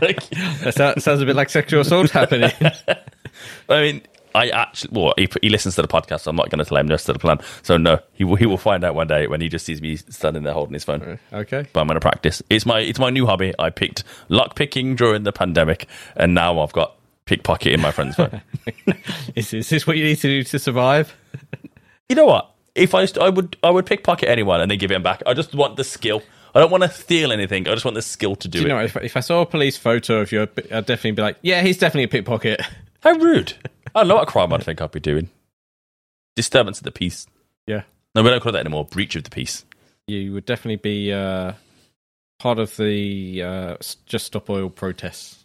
Like- 0.02 0.28
That 0.60 0.74
sounds, 0.76 1.04
sounds 1.04 1.20
a 1.20 1.26
bit 1.26 1.36
like 1.36 1.50
sexual 1.50 1.80
assault 1.80 2.10
happening. 2.10 2.52
I 3.68 3.80
mean, 3.80 4.02
I 4.34 4.48
actually, 4.50 4.90
well, 5.00 5.14
he, 5.16 5.28
he 5.42 5.48
listens 5.48 5.74
to 5.76 5.82
the 5.82 5.88
podcast, 5.88 6.20
so 6.22 6.30
I'm 6.30 6.36
not 6.36 6.50
going 6.50 6.58
to 6.58 6.64
tell 6.64 6.78
him 6.78 6.86
the 6.86 6.92
rest 6.94 7.08
of 7.08 7.14
the 7.14 7.18
plan. 7.18 7.38
So 7.62 7.76
no, 7.76 7.98
he 8.12 8.24
will, 8.24 8.36
he 8.36 8.46
will 8.46 8.58
find 8.58 8.84
out 8.84 8.94
one 8.94 9.06
day 9.06 9.26
when 9.26 9.40
he 9.40 9.48
just 9.48 9.64
sees 9.66 9.80
me 9.82 9.96
standing 9.96 10.42
there 10.42 10.52
holding 10.52 10.74
his 10.74 10.84
phone. 10.84 11.18
okay. 11.32 11.66
But 11.72 11.80
I'm 11.80 11.86
going 11.86 11.96
to 11.96 12.00
practice. 12.00 12.42
It's 12.50 12.64
my 12.66 12.80
it's 12.80 12.98
my 12.98 13.10
new 13.10 13.26
hobby. 13.26 13.52
I 13.58 13.70
picked 13.70 14.04
lock 14.28 14.54
picking 14.56 14.94
during 14.96 15.22
the 15.24 15.32
pandemic, 15.32 15.88
and 16.16 16.34
now 16.34 16.60
I've 16.60 16.72
got 16.72 16.96
pickpocket 17.26 17.72
in 17.72 17.80
my 17.80 17.90
friend's 17.92 18.16
phone. 18.16 18.40
Is, 19.36 19.54
is 19.54 19.68
this 19.68 19.86
what 19.86 19.96
you 19.96 20.04
need 20.04 20.16
to 20.16 20.26
do 20.28 20.42
to 20.42 20.58
survive? 20.58 21.14
you 22.08 22.16
know 22.16 22.24
what? 22.26 22.52
If 22.74 22.94
I 22.94 23.04
st- 23.04 23.22
I 23.22 23.28
would 23.28 23.56
I 23.62 23.70
would 23.70 23.86
pickpocket 23.86 24.28
anyone 24.28 24.60
and 24.60 24.70
then 24.70 24.78
give 24.78 24.90
him 24.90 25.02
back. 25.02 25.22
I 25.26 25.34
just 25.34 25.54
want 25.54 25.76
the 25.76 25.84
skill. 25.84 26.22
I 26.54 26.58
don't 26.60 26.70
want 26.70 26.82
to 26.82 26.90
steal 26.90 27.30
anything. 27.30 27.68
I 27.68 27.72
just 27.74 27.84
want 27.84 27.94
the 27.94 28.02
skill 28.02 28.34
to 28.36 28.48
do, 28.48 28.58
Do 28.62 28.64
you 28.68 28.74
it. 28.74 28.76
know, 28.76 28.84
if, 28.84 28.96
if 28.96 29.16
I 29.16 29.20
saw 29.20 29.42
a 29.42 29.46
police 29.46 29.76
photo 29.76 30.20
of 30.20 30.32
you, 30.32 30.42
I'd 30.42 30.86
definitely 30.86 31.12
be 31.12 31.22
like, 31.22 31.36
yeah, 31.42 31.62
he's 31.62 31.78
definitely 31.78 32.04
a 32.04 32.08
pickpocket. 32.08 32.60
How 33.02 33.12
rude! 33.12 33.54
I 33.94 34.00
don't 34.00 34.08
know 34.08 34.16
what 34.16 34.28
crime 34.28 34.52
I'd 34.52 34.62
think 34.62 34.80
I'd 34.80 34.90
be 34.92 35.00
doing. 35.00 35.30
Disturbance 36.36 36.78
of 36.78 36.84
the 36.84 36.92
peace. 36.92 37.26
Yeah. 37.66 37.82
No, 38.14 38.22
we 38.22 38.30
don't 38.30 38.40
call 38.42 38.50
it 38.50 38.52
that 38.54 38.60
anymore. 38.60 38.84
Breach 38.86 39.16
of 39.16 39.24
the 39.24 39.30
peace. 39.30 39.64
You 40.06 40.32
would 40.32 40.44
definitely 40.46 40.76
be 40.76 41.12
uh, 41.12 41.52
part 42.38 42.58
of 42.58 42.76
the 42.76 43.42
uh, 43.42 43.76
Just 44.06 44.26
Stop 44.26 44.48
Oil 44.50 44.70
protests. 44.70 45.44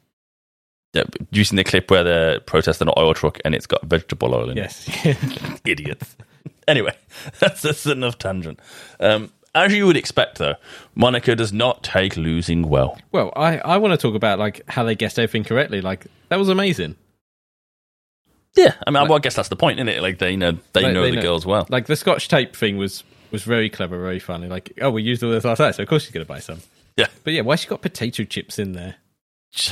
Yeah, 0.93 1.03
using 1.31 1.57
the 1.57 1.63
clip 1.65 1.91
where 1.91 2.03
they're 2.03 2.39
protesting 2.39 2.87
an 2.87 2.93
oil 2.97 3.13
truck 3.13 3.39
and 3.43 3.53
it's 3.53 3.67
got 3.67 3.83
vegetable 3.85 4.33
oil 4.33 4.49
in 4.49 4.57
Yes. 4.57 4.87
it. 5.05 5.17
Yes. 5.21 5.61
Idiots. 5.65 6.15
Anyway, 6.67 6.95
that's, 7.39 7.61
that's 7.61 7.85
enough 7.85 8.17
tangent. 8.17 8.59
Um, 8.99 9.31
as 9.53 9.71
you 9.71 9.85
would 9.85 9.95
expect, 9.95 10.39
though, 10.39 10.55
Monica 10.95 11.35
does 11.35 11.53
not 11.53 11.83
take 11.83 12.17
losing 12.17 12.67
well. 12.67 12.97
well, 13.11 13.31
I, 13.35 13.59
I 13.59 13.77
want 13.77 13.91
to 13.91 13.97
talk 13.99 14.15
about 14.15 14.39
like 14.39 14.67
how 14.67 14.83
they 14.83 14.95
guessed 14.95 15.19
everything 15.19 15.43
correctly. 15.43 15.81
Like 15.81 16.07
that 16.29 16.39
was 16.39 16.49
amazing. 16.49 16.95
Yeah, 18.55 18.73
I 18.87 18.91
mean, 18.91 19.03
well, 19.03 19.15
I 19.15 19.19
guess 19.19 19.35
that's 19.35 19.49
the 19.49 19.55
point, 19.55 19.79
isn't 19.79 19.89
it? 19.89 20.01
Like 20.01 20.17
they 20.19 20.35
know 20.35 20.57
they 20.73 20.83
Like, 20.83 20.93
know 20.93 21.01
they 21.03 21.11
the 21.11 21.21
girls 21.21 21.45
well. 21.45 21.65
Like 21.69 21.87
the 21.87 21.95
Scotch 21.95 22.27
tape 22.27 22.55
thing 22.55 22.77
was 22.77 23.03
was 23.31 23.43
very 23.43 23.69
clever, 23.69 23.99
very 23.99 24.19
funny. 24.19 24.47
Like, 24.47 24.71
oh, 24.81 24.91
we 24.91 25.03
used 25.03 25.23
all 25.23 25.31
this 25.31 25.43
last 25.43 25.59
night, 25.59 25.75
so 25.75 25.83
of 25.83 25.89
course 25.89 26.03
she's 26.03 26.11
going 26.11 26.25
to 26.25 26.27
buy 26.31 26.39
some. 26.39 26.59
Yeah. 26.95 27.07
But 27.25 27.33
yeah, 27.33 27.41
why 27.41 27.55
she 27.57 27.67
got 27.67 27.81
potato 27.81 28.23
chips 28.23 28.57
in 28.59 28.71
there? 28.73 28.95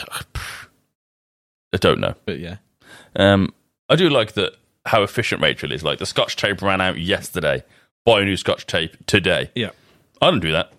I 1.74 1.78
don't 1.78 2.00
know. 2.00 2.16
But 2.26 2.40
yeah, 2.40 2.58
Um, 3.16 3.54
I 3.90 3.96
do 3.96 4.10
like 4.10 4.34
that 4.34 4.54
how 4.86 5.02
efficient 5.04 5.42
Rachel 5.42 5.72
is. 5.72 5.84
Like 5.84 6.00
the 6.00 6.06
Scotch 6.06 6.36
tape 6.36 6.62
ran 6.62 6.82
out 6.82 6.98
yesterday. 7.00 7.64
Buy 8.06 8.22
a 8.22 8.26
new 8.26 8.38
Scotch 8.38 8.68
tape 8.68 8.98
today. 9.06 9.50
yeah. 9.56 9.70
I 10.22 10.30
don't 10.30 10.40
do 10.40 10.52
that. 10.54 10.72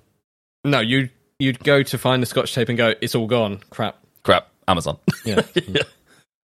No, 0.65 0.81
you 0.81 1.09
you'd 1.39 1.63
go 1.65 1.83
to 1.83 1.99
find 1.99 2.23
the 2.23 2.27
Scotch 2.27 2.55
tape 2.55 2.69
and 2.69 2.79
go, 2.79 2.95
it's 3.01 3.15
all 3.15 3.27
gone. 3.27 3.61
Crap. 3.71 3.99
Crap. 4.23 4.49
Amazon. 4.69 4.99
Yeah. 5.25 5.43
yeah. 5.55 5.83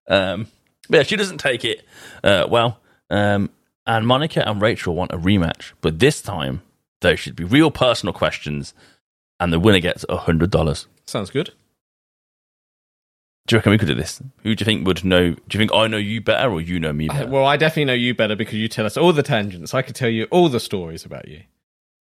Um, 0.09 0.47
but 0.91 0.97
yeah, 0.99 1.03
she 1.05 1.17
doesn't 1.17 1.39
take 1.39 1.65
it 1.65 1.85
uh, 2.25 2.47
well. 2.51 2.81
Um, 3.09 3.51
and 3.87 4.07
Monica 4.07 4.47
and 4.49 4.61
Rachel 4.61 4.95
want 4.95 5.13
a 5.13 5.17
rematch, 5.17 5.73
but 5.81 5.99
this 5.99 6.21
time 6.21 6.63
there 7.01 7.17
should 7.17 7.35
be 7.37 7.45
real 7.45 7.71
personal 7.71 8.13
questions, 8.13 8.75
and 9.41 9.53
the 9.53 9.59
winner 9.61 9.81
gets 9.81 10.05
a 10.09 10.17
hundred 10.19 10.51
dollars. 10.51 10.87
Sounds 11.07 11.31
good. 11.31 11.53
Do 13.47 13.55
you 13.57 13.59
reckon 13.59 13.73
we 13.73 13.79
could 13.79 13.89
do 13.89 13.95
this? 13.95 14.21
Who 14.43 14.55
do 14.55 14.63
you 14.63 14.65
think 14.65 14.87
would 14.87 15.05
know? 15.05 15.31
Do 15.33 15.41
you 15.53 15.59
think 15.59 15.73
I 15.75 15.87
know 15.89 15.97
you 15.97 16.21
better, 16.21 16.51
or 16.53 16.61
you 16.61 16.79
know 16.79 16.93
me 16.93 17.09
better? 17.09 17.27
Well, 17.27 17.47
I 17.47 17.57
definitely 17.57 17.87
know 17.87 17.95
you 17.95 18.15
better 18.15 18.37
because 18.37 18.55
you 18.55 18.69
tell 18.69 18.87
us 18.87 18.97
all 18.97 19.13
the 19.13 19.23
tangents. 19.25 19.75
I 19.75 19.83
could 19.83 19.97
tell 19.97 20.11
you 20.11 20.25
all 20.31 20.49
the 20.49 20.61
stories 20.61 21.05
about 21.05 21.27
you. 21.27 21.43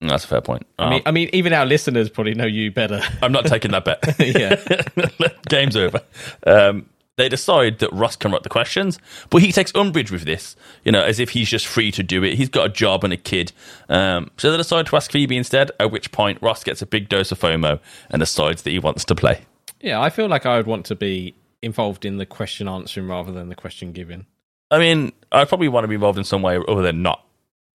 That's 0.02 0.26
a 0.26 0.28
fair 0.28 0.42
point. 0.42 0.66
I 0.78 0.90
mean, 0.90 1.00
Uh, 1.06 1.10
I 1.10 1.12
mean, 1.12 1.30
even 1.34 1.52
our 1.54 1.66
listeners 1.66 2.10
probably 2.10 2.34
know 2.36 2.46
you 2.46 2.72
better. 2.72 3.02
I'm 3.22 3.32
not 3.32 3.46
taking 3.48 3.72
that 3.72 3.84
bet. 3.86 4.16
Yeah. 4.20 5.28
Game's 5.50 5.76
over. 5.76 6.02
Um, 6.46 6.86
they 7.20 7.30
decide 7.30 7.80
that 7.80 7.92
Ross 7.94 8.16
can 8.16 8.32
write 8.32 8.44
the 8.44 8.50
questions, 8.50 8.98
but 9.30 9.42
he 9.42 9.52
takes 9.52 9.74
umbrage 9.76 10.12
with 10.12 10.24
this, 10.24 10.56
you 10.84 10.92
know, 10.92 11.02
as 11.02 11.20
if 11.20 11.32
he's 11.32 11.50
just 11.50 11.68
free 11.68 11.92
to 11.92 12.04
do 12.04 12.24
it. 12.24 12.36
He's 12.36 12.50
got 12.50 12.66
a 12.66 12.70
job 12.70 13.04
and 13.04 13.14
a 13.14 13.18
kid. 13.18 13.52
Um, 13.90 14.32
so 14.38 14.52
they 14.52 14.58
decide 14.58 14.88
to 14.88 14.96
ask 14.96 15.12
Phoebe 15.12 15.38
instead, 15.38 15.72
at 15.80 15.92
which 15.92 16.12
point 16.12 16.40
Ross 16.42 16.64
gets 16.64 16.82
a 16.82 16.86
big 16.86 17.10
dose 17.10 17.32
of 17.32 17.40
FOMO 17.40 17.80
and 18.10 18.20
decides 18.20 18.62
that 18.64 18.72
he 18.72 18.80
wants 18.80 19.06
to 19.06 19.16
play. 19.16 19.42
yeah, 19.82 20.02
I 20.02 20.10
feel 20.10 20.28
like 20.28 20.46
I 20.46 20.58
would 20.58 20.68
want 20.68 20.86
to 20.88 20.96
be 20.96 21.36
involved 21.62 22.06
in 22.06 22.18
the 22.18 22.26
question 22.26 22.68
answering 22.68 23.08
rather 23.08 23.32
than 23.32 23.50
the 23.50 23.56
question 23.56 23.92
giving. 23.92 24.26
I 24.72 24.80
mean, 24.80 25.12
I'd 25.32 25.50
probably 25.50 25.68
want 25.68 25.84
to 25.84 25.88
be 25.88 25.96
involved 25.96 26.18
in 26.18 26.24
some 26.24 26.42
way 26.42 26.60
other 26.68 26.82
than 26.82 27.02
not. 27.02 27.26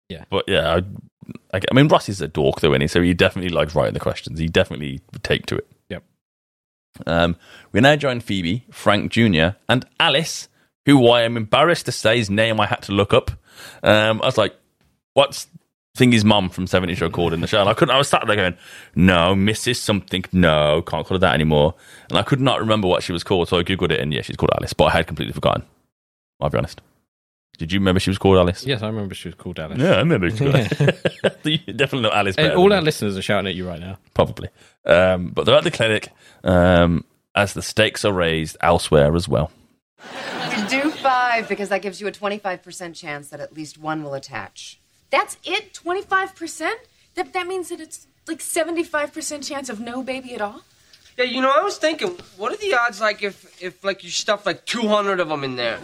Yeah. 0.08 0.24
But 0.28 0.44
yeah, 0.48 0.74
I, 0.74 1.56
I, 1.56 1.60
I 1.70 1.74
mean, 1.74 1.88
Ross 1.88 2.08
is 2.08 2.20
a 2.20 2.28
dork 2.28 2.60
though, 2.60 2.72
isn't 2.72 2.80
he? 2.82 2.88
So 2.88 3.00
he 3.00 3.14
definitely 3.14 3.50
likes 3.50 3.74
writing 3.74 3.94
the 3.94 4.00
questions. 4.00 4.38
He 4.38 4.48
definitely 4.48 5.00
would 5.12 5.22
take 5.22 5.46
to 5.46 5.56
it. 5.56 5.68
Um, 7.06 7.36
we 7.72 7.80
now 7.80 7.96
join 7.96 8.20
Phoebe, 8.20 8.66
Frank 8.70 9.12
Jr., 9.12 9.50
and 9.68 9.86
Alice, 9.98 10.48
who 10.86 11.08
I 11.08 11.22
am 11.22 11.36
embarrassed 11.36 11.86
to 11.86 11.92
say 11.92 12.18
his 12.18 12.30
name 12.30 12.60
I 12.60 12.66
had 12.66 12.82
to 12.82 12.92
look 12.92 13.12
up. 13.12 13.30
Um, 13.82 14.20
I 14.22 14.26
was 14.26 14.38
like, 14.38 14.54
what's 15.14 15.46
Thingy's 15.96 16.24
mum 16.24 16.48
from 16.48 16.66
70 16.66 16.94
Show 16.94 17.10
called 17.10 17.32
in 17.32 17.40
the 17.40 17.46
show? 17.46 17.60
And 17.60 17.68
I 17.68 17.74
couldn't, 17.74 17.94
I 17.94 17.98
was 17.98 18.08
sat 18.08 18.26
there 18.26 18.36
going, 18.36 18.56
no, 18.94 19.34
Mrs. 19.34 19.76
something, 19.76 20.24
no, 20.32 20.82
can't 20.82 21.06
call 21.06 21.16
her 21.16 21.20
that 21.20 21.34
anymore. 21.34 21.74
And 22.08 22.18
I 22.18 22.22
could 22.22 22.40
not 22.40 22.60
remember 22.60 22.88
what 22.88 23.02
she 23.02 23.12
was 23.12 23.24
called, 23.24 23.48
so 23.48 23.58
I 23.58 23.62
Googled 23.62 23.92
it, 23.92 24.00
and 24.00 24.12
yeah, 24.12 24.22
she's 24.22 24.36
called 24.36 24.50
Alice, 24.56 24.72
but 24.72 24.84
I 24.86 24.90
had 24.90 25.06
completely 25.06 25.32
forgotten. 25.32 25.64
I'll 26.40 26.50
be 26.50 26.58
honest. 26.58 26.80
Did 27.60 27.72
you 27.72 27.78
remember 27.78 28.00
she 28.00 28.08
was 28.08 28.16
called 28.16 28.38
Alice? 28.38 28.64
Yes, 28.66 28.80
I 28.80 28.86
remember 28.86 29.14
she 29.14 29.28
was 29.28 29.34
called 29.34 29.60
Alice. 29.60 29.78
Yeah, 29.78 29.92
I 29.92 29.98
remember 29.98 30.30
she 30.30 30.44
was 30.44 30.52
called 30.54 30.54
Alice. 30.80 31.36
you 31.44 31.58
definitely 31.74 32.08
know 32.08 32.10
Alice 32.10 32.36
And 32.38 32.54
all 32.54 32.72
our 32.72 32.80
me 32.80 32.86
listeners 32.86 33.18
are 33.18 33.22
shouting 33.22 33.48
at 33.48 33.54
you 33.54 33.68
right 33.68 33.78
now. 33.78 33.98
probably. 34.14 34.48
Um, 34.86 35.28
but 35.28 35.44
they're 35.44 35.54
at 35.54 35.64
the 35.64 35.70
clinic 35.70 36.08
um, 36.42 37.04
as 37.34 37.52
the 37.52 37.60
stakes 37.60 38.02
are 38.06 38.14
raised 38.14 38.56
elsewhere 38.62 39.14
as 39.14 39.28
well. 39.28 39.50
Do 40.70 40.90
five 40.90 41.50
because 41.50 41.68
that 41.68 41.82
gives 41.82 42.00
you 42.00 42.06
a 42.06 42.12
25% 42.12 42.94
chance 42.94 43.28
that 43.28 43.40
at 43.40 43.52
least 43.52 43.76
one 43.76 44.02
will 44.02 44.14
attach. 44.14 44.80
That's 45.10 45.36
it? 45.44 45.74
25%? 45.74 46.70
That, 47.14 47.34
that 47.34 47.46
means 47.46 47.68
that 47.68 47.78
it's 47.78 48.06
like 48.26 48.38
75% 48.38 49.46
chance 49.46 49.68
of 49.68 49.80
no 49.80 50.02
baby 50.02 50.32
at 50.32 50.40
all? 50.40 50.62
Yeah, 51.18 51.24
you 51.24 51.42
know, 51.42 51.52
I 51.54 51.62
was 51.62 51.76
thinking, 51.76 52.16
what 52.38 52.52
are 52.52 52.56
the 52.56 52.72
odds, 52.72 53.02
like, 53.02 53.22
if, 53.22 53.62
if 53.62 53.84
like, 53.84 54.02
you 54.02 54.08
stuff, 54.08 54.46
like, 54.46 54.64
200 54.64 55.20
of 55.20 55.28
them 55.28 55.44
in 55.44 55.56
there? 55.56 55.78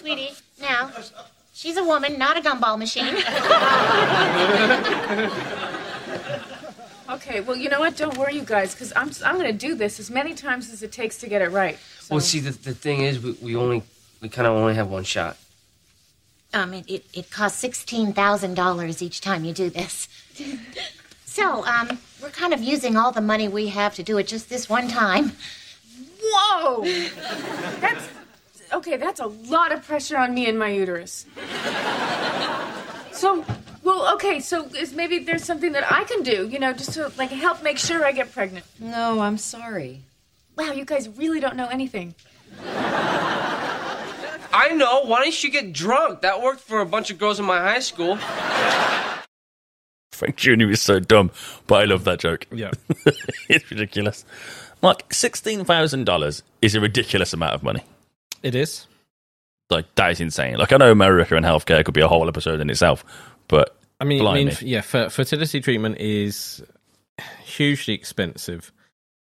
Sweetie, 0.00 0.30
now, 0.60 0.90
she's 1.52 1.76
a 1.76 1.84
woman, 1.84 2.18
not 2.18 2.38
a 2.38 2.40
gumball 2.40 2.78
machine. 2.78 3.14
Okay, 7.10 7.40
well, 7.40 7.56
you 7.56 7.68
know 7.68 7.80
what? 7.80 7.96
Don't 7.96 8.16
worry, 8.16 8.36
you 8.36 8.42
guys, 8.42 8.72
because 8.72 8.92
I'm, 8.94 9.10
I'm 9.26 9.34
going 9.34 9.46
to 9.50 9.66
do 9.66 9.74
this 9.74 9.98
as 9.98 10.10
many 10.10 10.32
times 10.32 10.72
as 10.72 10.82
it 10.82 10.92
takes 10.92 11.18
to 11.18 11.28
get 11.28 11.42
it 11.42 11.50
right. 11.50 11.76
So, 11.98 12.14
Well, 12.14 12.20
see, 12.20 12.38
the, 12.38 12.52
the 12.52 12.72
thing 12.72 13.00
is, 13.00 13.18
we, 13.20 13.32
we 13.42 13.56
only, 13.56 13.82
we 14.20 14.28
kind 14.28 14.46
of 14.46 14.54
only 14.54 14.74
have 14.74 14.88
one 14.88 15.02
shot. 15.04 15.36
um, 16.54 16.72
it, 16.72 16.88
it, 16.88 17.04
it 17.12 17.30
costs 17.30 17.62
$16,000 17.64 19.02
each 19.02 19.20
time 19.20 19.44
you 19.44 19.52
do 19.52 19.68
this. 19.70 20.08
So, 21.24 21.64
um, 21.66 21.98
we're 22.22 22.30
kind 22.30 22.54
of 22.54 22.62
using 22.62 22.96
all 22.96 23.10
the 23.12 23.20
money 23.20 23.48
we 23.48 23.68
have 23.68 23.94
to 23.96 24.02
do 24.04 24.16
it 24.18 24.28
just 24.28 24.48
this 24.48 24.68
one 24.68 24.86
time. 24.88 25.32
Whoa! 26.22 26.84
That's. 27.80 28.08
Okay, 28.72 28.96
that's 28.96 29.20
a 29.20 29.26
lot 29.26 29.72
of 29.72 29.84
pressure 29.84 30.16
on 30.16 30.34
me 30.34 30.48
and 30.48 30.58
my 30.58 30.68
uterus. 30.68 31.26
So, 33.12 33.44
well, 33.82 34.14
okay, 34.14 34.40
so 34.40 34.66
is 34.66 34.94
maybe 34.94 35.18
there's 35.18 35.44
something 35.44 35.72
that 35.72 35.90
I 35.92 36.04
can 36.04 36.22
do, 36.22 36.48
you 36.48 36.58
know, 36.58 36.72
just 36.72 36.94
to, 36.94 37.12
like, 37.18 37.30
help 37.30 37.62
make 37.62 37.78
sure 37.78 38.04
I 38.04 38.12
get 38.12 38.32
pregnant. 38.32 38.64
No, 38.78 39.20
I'm 39.20 39.36
sorry. 39.38 40.02
Wow, 40.56 40.72
you 40.72 40.84
guys 40.84 41.08
really 41.08 41.40
don't 41.40 41.56
know 41.56 41.68
anything. 41.68 42.14
I 44.52 44.72
know. 44.74 45.02
Why 45.04 45.22
don't 45.22 45.44
you 45.44 45.50
get 45.50 45.72
drunk? 45.72 46.22
That 46.22 46.42
worked 46.42 46.60
for 46.60 46.80
a 46.80 46.86
bunch 46.86 47.10
of 47.10 47.18
girls 47.18 47.38
in 47.38 47.46
my 47.46 47.58
high 47.58 47.80
school. 47.80 48.18
Frank 50.12 50.36
Jr. 50.36 50.70
is 50.70 50.80
so 50.82 51.00
dumb, 51.00 51.30
but 51.66 51.82
I 51.82 51.84
love 51.84 52.04
that 52.04 52.20
joke. 52.20 52.46
Yeah. 52.52 52.70
it's 53.48 53.70
ridiculous. 53.70 54.24
Like, 54.82 55.08
$16,000 55.10 56.42
is 56.62 56.74
a 56.74 56.80
ridiculous 56.80 57.32
amount 57.32 57.54
of 57.54 57.62
money. 57.62 57.84
It 58.42 58.54
is. 58.54 58.86
Like, 59.70 59.94
that 59.94 60.10
is 60.12 60.20
insane. 60.20 60.56
Like, 60.56 60.72
I 60.72 60.76
know 60.76 60.90
America 60.90 61.36
and 61.36 61.46
healthcare 61.46 61.84
could 61.84 61.94
be 61.94 62.00
a 62.00 62.08
whole 62.08 62.28
episode 62.28 62.60
in 62.60 62.70
itself, 62.70 63.04
but 63.48 63.76
I 64.00 64.04
mean, 64.04 64.26
I 64.26 64.34
mean, 64.34 64.52
yeah, 64.62 64.80
fer- 64.80 65.10
fertility 65.10 65.60
treatment 65.60 65.98
is 65.98 66.62
hugely 67.44 67.94
expensive, 67.94 68.72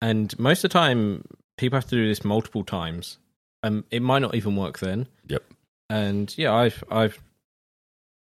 and 0.01 0.37
most 0.37 0.63
of 0.63 0.69
the 0.69 0.73
time 0.73 1.23
people 1.57 1.77
have 1.77 1.85
to 1.85 1.95
do 1.95 2.07
this 2.07 2.25
multiple 2.25 2.63
times. 2.63 3.17
Um, 3.63 3.85
it 3.91 4.01
might 4.01 4.19
not 4.19 4.35
even 4.35 4.55
work 4.55 4.79
then. 4.79 5.07
Yep. 5.27 5.43
And 5.89 6.37
yeah, 6.37 6.53
I've 6.53 6.83
I've 6.91 7.19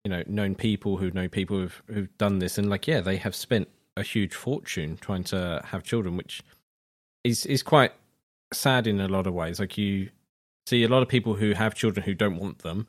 you 0.03 0.11
know 0.11 0.23
known 0.27 0.53
people 0.55 0.97
who 0.97 1.11
know 1.11 1.29
people 1.29 1.57
who've 1.57 1.83
who've 1.87 2.17
done 2.17 2.39
this, 2.39 2.57
and 2.57 2.69
like 2.69 2.87
yeah, 2.87 2.99
they 2.99 3.17
have 3.17 3.33
spent 3.33 3.69
a 3.95 4.03
huge 4.03 4.35
fortune 4.35 4.97
trying 4.99 5.23
to 5.25 5.61
have 5.65 5.83
children, 5.83 6.17
which 6.17 6.43
is 7.23 7.45
is 7.45 7.63
quite 7.63 7.93
sad 8.53 8.85
in 8.85 8.99
a 8.99 9.07
lot 9.07 9.27
of 9.27 9.33
ways. 9.33 9.61
Like 9.61 9.77
you 9.77 10.09
see 10.67 10.83
a 10.83 10.87
lot 10.87 11.01
of 11.01 11.07
people 11.07 11.35
who 11.35 11.53
have 11.53 11.73
children 11.75 12.03
who 12.03 12.13
don't 12.13 12.37
want 12.37 12.59
them, 12.59 12.87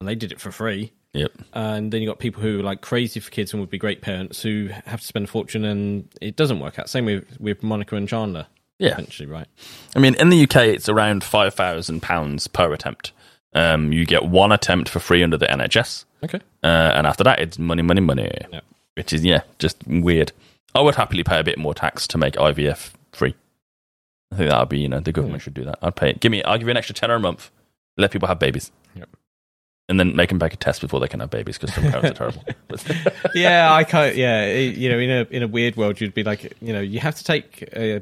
and 0.00 0.08
they 0.08 0.14
did 0.14 0.32
it 0.32 0.40
for 0.40 0.52
free. 0.52 0.92
Yep. 1.12 1.32
And 1.54 1.92
then 1.92 2.02
you 2.02 2.08
got 2.08 2.18
people 2.18 2.42
who 2.42 2.60
are 2.60 2.62
like 2.62 2.82
crazy 2.82 3.20
for 3.20 3.30
kids 3.30 3.52
and 3.52 3.60
would 3.60 3.70
be 3.70 3.78
great 3.78 4.02
parents 4.02 4.42
who 4.42 4.68
have 4.84 5.00
to 5.00 5.06
spend 5.06 5.24
a 5.24 5.28
fortune 5.28 5.64
and 5.64 6.08
it 6.20 6.36
doesn't 6.36 6.60
work 6.60 6.78
out. 6.78 6.90
Same 6.90 7.06
with 7.06 7.24
with 7.40 7.62
Monica 7.62 7.96
and 7.96 8.06
Chandler. 8.06 8.46
Yeah. 8.78 8.92
Essentially, 8.92 9.26
right. 9.26 9.46
I 9.94 9.98
mean, 9.98 10.14
in 10.16 10.28
the 10.28 10.42
UK, 10.42 10.56
it's 10.56 10.90
around 10.90 11.24
five 11.24 11.54
thousand 11.54 12.02
pounds 12.02 12.46
per 12.46 12.70
attempt. 12.72 13.12
Um, 13.54 13.92
you 13.92 14.04
get 14.04 14.26
one 14.26 14.52
attempt 14.52 14.90
for 14.90 15.00
free 15.00 15.22
under 15.22 15.38
the 15.38 15.46
NHS. 15.46 16.04
Okay. 16.22 16.40
Uh, 16.62 16.92
and 16.94 17.06
after 17.06 17.24
that, 17.24 17.38
it's 17.38 17.58
money, 17.58 17.82
money, 17.82 18.02
money. 18.02 18.30
Yeah. 18.52 18.60
Which 18.94 19.14
is 19.14 19.24
yeah, 19.24 19.40
just 19.58 19.78
weird. 19.86 20.32
I 20.74 20.82
would 20.82 20.96
happily 20.96 21.24
pay 21.24 21.40
a 21.40 21.44
bit 21.44 21.56
more 21.56 21.72
tax 21.72 22.06
to 22.08 22.18
make 22.18 22.34
IVF 22.34 22.90
free. 23.12 23.34
I 24.32 24.36
think 24.36 24.50
that 24.50 24.58
would 24.58 24.68
be 24.68 24.80
you 24.80 24.88
know 24.88 25.00
the 25.00 25.12
government 25.12 25.42
should 25.42 25.54
do 25.54 25.64
that. 25.64 25.78
I'd 25.82 25.96
pay. 25.96 26.12
Give 26.14 26.32
me. 26.32 26.42
I'll 26.42 26.58
give 26.58 26.66
you 26.66 26.72
an 26.72 26.76
extra 26.76 26.94
tenner 26.94 27.14
a 27.14 27.20
month. 27.20 27.50
Let 27.96 28.10
people 28.10 28.28
have 28.28 28.38
babies. 28.38 28.70
Yep. 28.94 29.08
And 29.88 30.00
then 30.00 30.16
make 30.16 30.30
them 30.30 30.40
take 30.40 30.52
a 30.52 30.56
test 30.56 30.80
before 30.80 30.98
they 30.98 31.08
can 31.08 31.20
have 31.20 31.30
babies 31.30 31.58
because 31.58 31.74
some 31.74 31.84
parents 31.90 32.10
are 32.20 32.30
terrible. 32.30 32.42
Yeah, 33.34 33.72
I 33.72 33.84
can't. 33.84 34.16
Yeah, 34.16 34.52
you 34.52 34.88
know, 34.88 34.98
in 34.98 35.10
a 35.10 35.26
in 35.30 35.42
a 35.42 35.48
weird 35.48 35.76
world, 35.76 36.00
you'd 36.00 36.14
be 36.14 36.24
like, 36.24 36.52
you 36.60 36.72
know, 36.72 36.80
you 36.80 37.00
have 37.00 37.14
to 37.16 37.24
take. 37.24 37.68
Uh, 37.74 38.00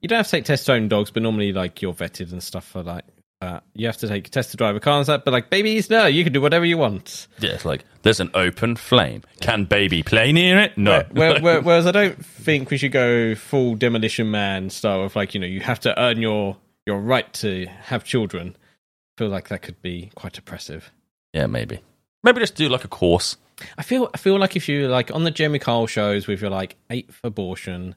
you 0.00 0.08
don't 0.08 0.18
have 0.18 0.26
to 0.26 0.32
take 0.32 0.44
tests 0.44 0.68
on 0.68 0.88
dogs, 0.88 1.10
but 1.10 1.22
normally, 1.22 1.54
like, 1.54 1.80
you're 1.80 1.94
vetted 1.94 2.30
and 2.30 2.42
stuff 2.42 2.66
for 2.66 2.82
like 2.82 3.04
that. 3.44 3.64
You 3.74 3.86
have 3.86 3.96
to 3.98 4.08
take 4.08 4.26
a 4.26 4.30
test 4.30 4.50
to 4.52 4.56
drive 4.56 4.76
a 4.76 4.80
car 4.80 4.96
and 4.96 5.06
stuff. 5.06 5.22
But 5.24 5.32
like 5.32 5.50
babies, 5.50 5.90
no, 5.90 6.06
you 6.06 6.24
can 6.24 6.32
do 6.32 6.40
whatever 6.40 6.64
you 6.64 6.78
want. 6.78 7.28
yeah, 7.38 7.50
it's 7.50 7.64
like 7.64 7.84
there's 8.02 8.20
an 8.20 8.30
open 8.34 8.76
flame. 8.76 9.22
Can 9.40 9.64
baby 9.64 10.02
play 10.02 10.32
near 10.32 10.58
it? 10.60 10.76
No. 10.76 11.04
Where, 11.12 11.40
where, 11.40 11.60
whereas 11.62 11.86
I 11.86 11.92
don't 11.92 12.24
think 12.24 12.70
we 12.70 12.76
should 12.76 12.92
go 12.92 13.34
full 13.34 13.74
demolition 13.76 14.30
man 14.30 14.70
style 14.70 15.02
of 15.02 15.16
like, 15.16 15.34
you 15.34 15.40
know, 15.40 15.46
you 15.46 15.60
have 15.60 15.80
to 15.80 15.98
earn 16.00 16.20
your 16.20 16.56
your 16.86 17.00
right 17.00 17.32
to 17.34 17.66
have 17.66 18.04
children. 18.04 18.56
I 18.56 19.22
feel 19.22 19.28
like 19.28 19.48
that 19.48 19.62
could 19.62 19.80
be 19.80 20.10
quite 20.14 20.36
oppressive. 20.38 20.90
yeah, 21.32 21.46
maybe. 21.46 21.80
Maybe 22.22 22.40
just 22.40 22.54
do 22.56 22.68
like 22.68 22.84
a 22.84 22.88
course. 22.88 23.36
I 23.78 23.82
feel 23.82 24.10
I 24.14 24.18
feel 24.18 24.38
like 24.38 24.56
if 24.56 24.68
you 24.68 24.88
like 24.88 25.14
on 25.14 25.24
the 25.24 25.30
Jeremy 25.30 25.58
Kyle 25.58 25.86
shows 25.86 26.26
with 26.26 26.40
your 26.40 26.50
like 26.50 26.76
eighth 26.90 27.20
abortion 27.22 27.94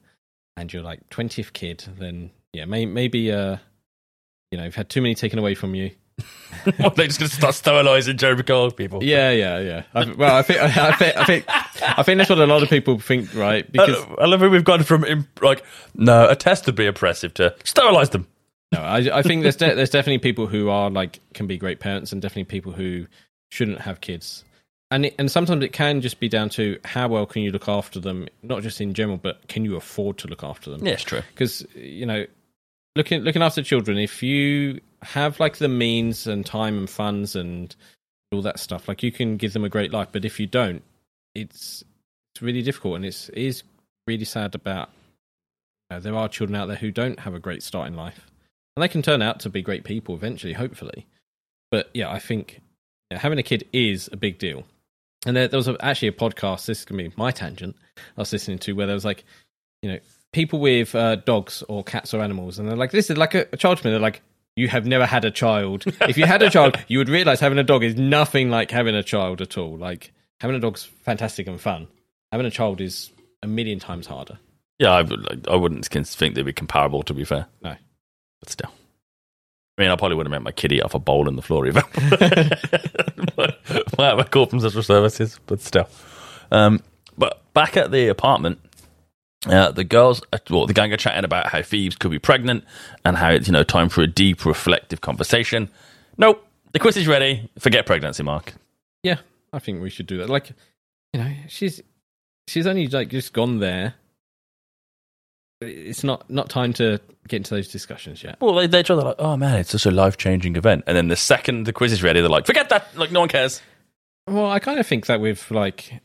and 0.56 0.72
your 0.72 0.84
like 0.84 1.10
twentieth 1.10 1.54
kid, 1.54 1.84
then 1.98 2.32
yeah, 2.54 2.66
may, 2.66 2.86
maybe 2.86 3.32
uh, 3.32 3.58
you 4.52 4.58
know, 4.58 4.64
you've 4.66 4.76
had 4.76 4.90
too 4.90 5.02
many 5.02 5.16
taken 5.16 5.40
away 5.40 5.56
from 5.56 5.76
you. 5.76 5.92
They're 6.66 7.08
just 7.08 7.20
going 7.20 7.30
to 7.30 7.36
start 7.36 7.54
sterilizing 7.54 8.18
Jeremy 8.18 8.44
Kyle 8.44 8.72
people. 8.72 9.04
Yeah, 9.04 9.32
yeah, 9.32 9.60
yeah. 9.60 9.84
I, 9.94 10.12
well, 10.12 10.36
I 10.36 10.42
think 10.42 10.60
I 10.78 10.92
think 10.94 11.18
I 11.18 11.24
think 11.26 11.46
I 11.82 12.04
think 12.04 12.18
that's 12.18 12.30
what 12.30 12.40
a 12.40 12.46
lot 12.48 12.64
of 12.64 12.70
people 12.70 13.00
think, 13.00 13.34
right? 13.36 13.66
I, 13.66 13.70
Because 13.72 14.06
I 14.18 14.26
love 14.26 14.40
how 14.40 14.50
we've 14.50 14.64
gone 14.64 14.84
from 14.84 15.28
like 15.42 15.64
no, 15.94 16.28
a 16.30 16.36
test 16.36 16.66
would 16.66 16.76
be 16.76 16.88
oppressive 16.88 17.34
to 17.36 17.56
sterilize 17.64 18.10
them. 18.10 18.28
No, 18.72 18.80
I, 18.80 19.20
I 19.20 19.22
think 19.22 19.44
there's 19.44 19.56
de- 19.56 19.76
there's 19.76 19.92
definitely 19.92 20.18
people 20.20 20.48
who 20.48 20.70
are 20.70 20.90
like 20.90 21.20
can 21.34 21.48
be 21.48 21.58
great 21.58 21.80
parents, 21.80 22.12
and 22.12 22.22
definitely 22.22 22.46
people 22.46 22.72
who 22.72 23.06
shouldn't 23.50 23.82
have 23.82 24.02
kids. 24.02 24.44
And 24.90 25.06
it, 25.08 25.16
and 25.20 25.30
sometimes 25.30 25.64
it 25.64 25.74
can 25.74 26.00
just 26.02 26.20
be 26.20 26.30
down 26.30 26.50
to 26.52 26.80
how 26.86 27.10
well 27.10 27.26
can 27.26 27.42
you 27.42 27.52
look 27.52 27.68
after 27.68 28.00
them, 28.00 28.28
not 28.42 28.64
just 28.64 28.80
in 28.80 28.94
general, 28.94 29.18
but 29.18 29.46
can 29.50 29.66
you 29.66 29.76
afford 29.76 30.18
to 30.20 30.28
look 30.28 30.44
after 30.44 30.72
them? 30.72 30.86
Yeah, 30.86 30.94
it's 30.94 31.04
true. 31.04 31.22
Because 31.34 31.66
you 31.76 32.06
know, 32.06 32.26
looking 32.98 33.22
looking 33.22 33.42
after 33.42 33.64
children, 33.64 33.98
if 33.98 34.22
you 34.22 34.82
have 35.02 35.40
like 35.40 35.58
the 35.58 35.68
means 35.68 36.28
and 36.28 36.46
time 36.46 36.78
and 36.78 36.90
funds 36.90 37.36
and 37.36 37.76
all 38.32 38.42
that 38.42 38.60
stuff, 38.60 38.88
like 38.88 39.04
you 39.04 39.12
can 39.12 39.38
give 39.38 39.54
them 39.54 39.64
a 39.64 39.70
great 39.70 39.94
life. 39.94 40.10
But 40.12 40.26
if 40.26 40.40
you 40.40 40.48
don't, 40.48 40.84
it's 41.34 41.84
it's 42.34 42.42
really 42.42 42.62
difficult, 42.62 42.96
and 42.96 43.06
it's 43.06 43.30
it 43.30 43.38
is 43.38 43.64
really 44.08 44.26
sad 44.26 44.56
about. 44.56 44.90
You 45.90 45.96
know, 45.96 46.02
there 46.02 46.16
are 46.16 46.28
children 46.28 46.56
out 46.56 46.68
there 46.68 46.76
who 46.76 46.92
don't 46.92 47.20
have 47.22 47.34
a 47.34 47.40
great 47.40 47.64
start 47.64 47.88
in 47.88 47.96
life, 47.96 48.28
and 48.76 48.84
they 48.84 48.90
can 48.90 49.02
turn 49.02 49.22
out 49.22 49.40
to 49.42 49.50
be 49.50 49.62
great 49.62 49.86
people 49.86 50.16
eventually, 50.16 50.54
hopefully. 50.54 51.06
But 51.72 51.90
yeah, 51.94 52.12
I 52.12 52.20
think 52.20 52.60
having 53.12 53.40
a 53.40 53.44
kid 53.44 53.66
is 53.72 54.10
a 54.12 54.18
big 54.18 54.38
deal. 54.38 54.66
And 55.26 55.36
there, 55.36 55.48
there 55.48 55.58
was 55.58 55.68
a, 55.68 55.78
actually 55.84 56.10
a 56.10 56.14
podcast. 56.14 56.66
This 56.66 56.80
is 56.80 56.86
gonna 56.86 57.04
be 57.04 57.14
my 57.16 57.32
tangent. 57.32 57.76
I 57.98 58.22
was 58.22 58.34
listening 58.34 58.60
to 58.60 58.74
where 58.74 58.86
there 58.88 58.96
was 58.96 59.06
like, 59.06 59.24
you 59.82 59.92
know, 59.92 60.00
people 60.34 60.60
with 60.60 60.94
uh, 60.96 61.16
dogs 61.18 61.64
or 61.68 61.84
cats 61.84 62.14
or 62.14 62.22
animals, 62.22 62.60
and 62.60 62.68
they're 62.68 62.76
like, 62.78 62.92
"This 62.92 63.10
is 63.10 63.18
like 63.18 63.36
a, 63.36 63.46
a 63.52 63.58
child 63.58 63.78
to 63.80 63.86
me." 63.86 63.92
They're 63.92 64.00
like, 64.00 64.22
"You 64.56 64.68
have 64.68 64.86
never 64.86 65.06
had 65.06 65.26
a 65.26 65.32
child. 65.32 65.84
if 66.02 66.18
you 66.18 66.26
had 66.26 66.42
a 66.42 66.50
child, 66.50 66.78
you 66.88 66.98
would 67.00 67.10
realize 67.10 67.40
having 67.40 67.58
a 67.58 67.64
dog 67.64 67.84
is 67.84 67.96
nothing 67.96 68.50
like 68.50 68.72
having 68.72 68.96
a 68.96 69.04
child 69.04 69.42
at 69.42 69.58
all. 69.58 69.78
Like 69.78 70.12
having 70.40 70.56
a 70.56 70.60
dog's 70.60 70.84
fantastic 70.84 71.48
and 71.48 71.60
fun. 71.60 71.88
Having 72.32 72.48
a 72.48 72.52
child 72.52 72.82
is 72.82 73.12
a 73.44 73.48
million 73.48 73.80
times 73.80 74.08
harder." 74.08 74.38
Yeah, 74.80 74.92
I, 74.92 75.04
I 75.52 75.56
wouldn't 75.56 75.86
think 75.88 76.36
they'd 76.36 76.44
be 76.46 76.54
comparable. 76.54 77.02
To 77.04 77.14
be 77.14 77.24
fair, 77.24 77.48
No. 77.64 77.76
but 78.40 78.50
still. 78.50 78.72
I 79.80 79.84
mean, 79.84 79.92
I 79.92 79.96
probably 79.96 80.18
would 80.18 80.26
have 80.26 80.32
met 80.32 80.42
my 80.42 80.52
kitty 80.52 80.82
off 80.82 80.96
a 80.96 81.00
bowl 81.00 81.28
in 81.28 81.36
the 81.36 81.42
floor 81.44 81.68
even. 81.68 81.84
Might 83.38 84.10
have 84.10 84.20
a 84.20 84.24
call 84.24 84.48
from 84.48 84.60
social 84.60 84.82
services, 84.84 85.40
but 85.46 85.62
still. 85.62 85.88
Um, 86.52 86.82
but 87.18 87.42
back 87.54 87.78
at 87.78 87.92
the 87.92 88.08
apartment, 88.08 88.60
uh, 89.46 89.72
the 89.72 89.84
girls, 89.84 90.22
uh, 90.34 90.40
well, 90.50 90.66
the 90.66 90.74
gang 90.74 90.92
are 90.92 90.98
chatting 90.98 91.24
about 91.24 91.48
how 91.48 91.62
Phoebes 91.62 91.96
could 91.96 92.12
be 92.12 92.20
pregnant 92.20 92.64
and 93.06 93.18
how 93.18 93.30
it's 93.30 93.48
you 93.48 93.54
know 93.54 93.64
time 93.64 93.90
for 93.90 94.02
a 94.02 94.08
deep, 94.08 94.46
reflective 94.46 95.02
conversation. 95.02 95.70
Nope, 96.18 96.46
the 96.74 96.80
quiz 96.80 96.98
is 96.98 97.08
ready. 97.08 97.50
Forget 97.60 97.86
pregnancy, 97.86 98.24
Mark. 98.24 98.54
Yeah, 99.04 99.18
I 99.54 99.60
think 99.60 99.82
we 99.82 99.90
should 99.90 100.08
do 100.08 100.18
that. 100.18 100.30
Like, 100.30 100.52
you 101.14 101.22
know, 101.22 101.32
she's 101.48 101.82
she's 102.48 102.66
only 102.66 102.88
like 102.88 103.10
just 103.10 103.34
gone 103.34 103.60
there. 103.60 103.94
It's 105.62 106.04
not 106.04 106.30
not 106.30 106.50
time 106.50 106.74
to 106.74 107.00
get 107.28 107.38
into 107.38 107.54
those 107.54 107.68
discussions 107.68 108.24
yet. 108.24 108.38
Well, 108.42 108.56
they 108.56 108.68
they 108.68 108.84
try. 108.84 108.96
They're 108.96 109.06
like, 109.06 109.16
oh 109.20 109.38
man, 109.38 109.60
it's 109.60 109.72
such 109.72 109.86
a 109.86 109.92
life 109.92 110.18
changing 110.18 110.56
event. 110.56 110.84
And 110.88 110.98
then 110.98 111.10
the 111.10 111.16
second 111.16 111.66
the 111.66 111.74
quiz 111.74 111.92
is 111.92 112.02
ready, 112.02 112.22
they're 112.22 112.30
like, 112.30 112.46
forget 112.46 112.70
that. 112.70 112.96
Like 112.98 113.12
no 113.12 113.20
one 113.20 113.30
cares. 113.30 113.62
Well, 114.28 114.50
I 114.50 114.60
kind 114.60 114.80
of 114.80 114.86
think 114.86 115.06
that 115.06 115.22
with 115.22 115.50
like 115.52 116.02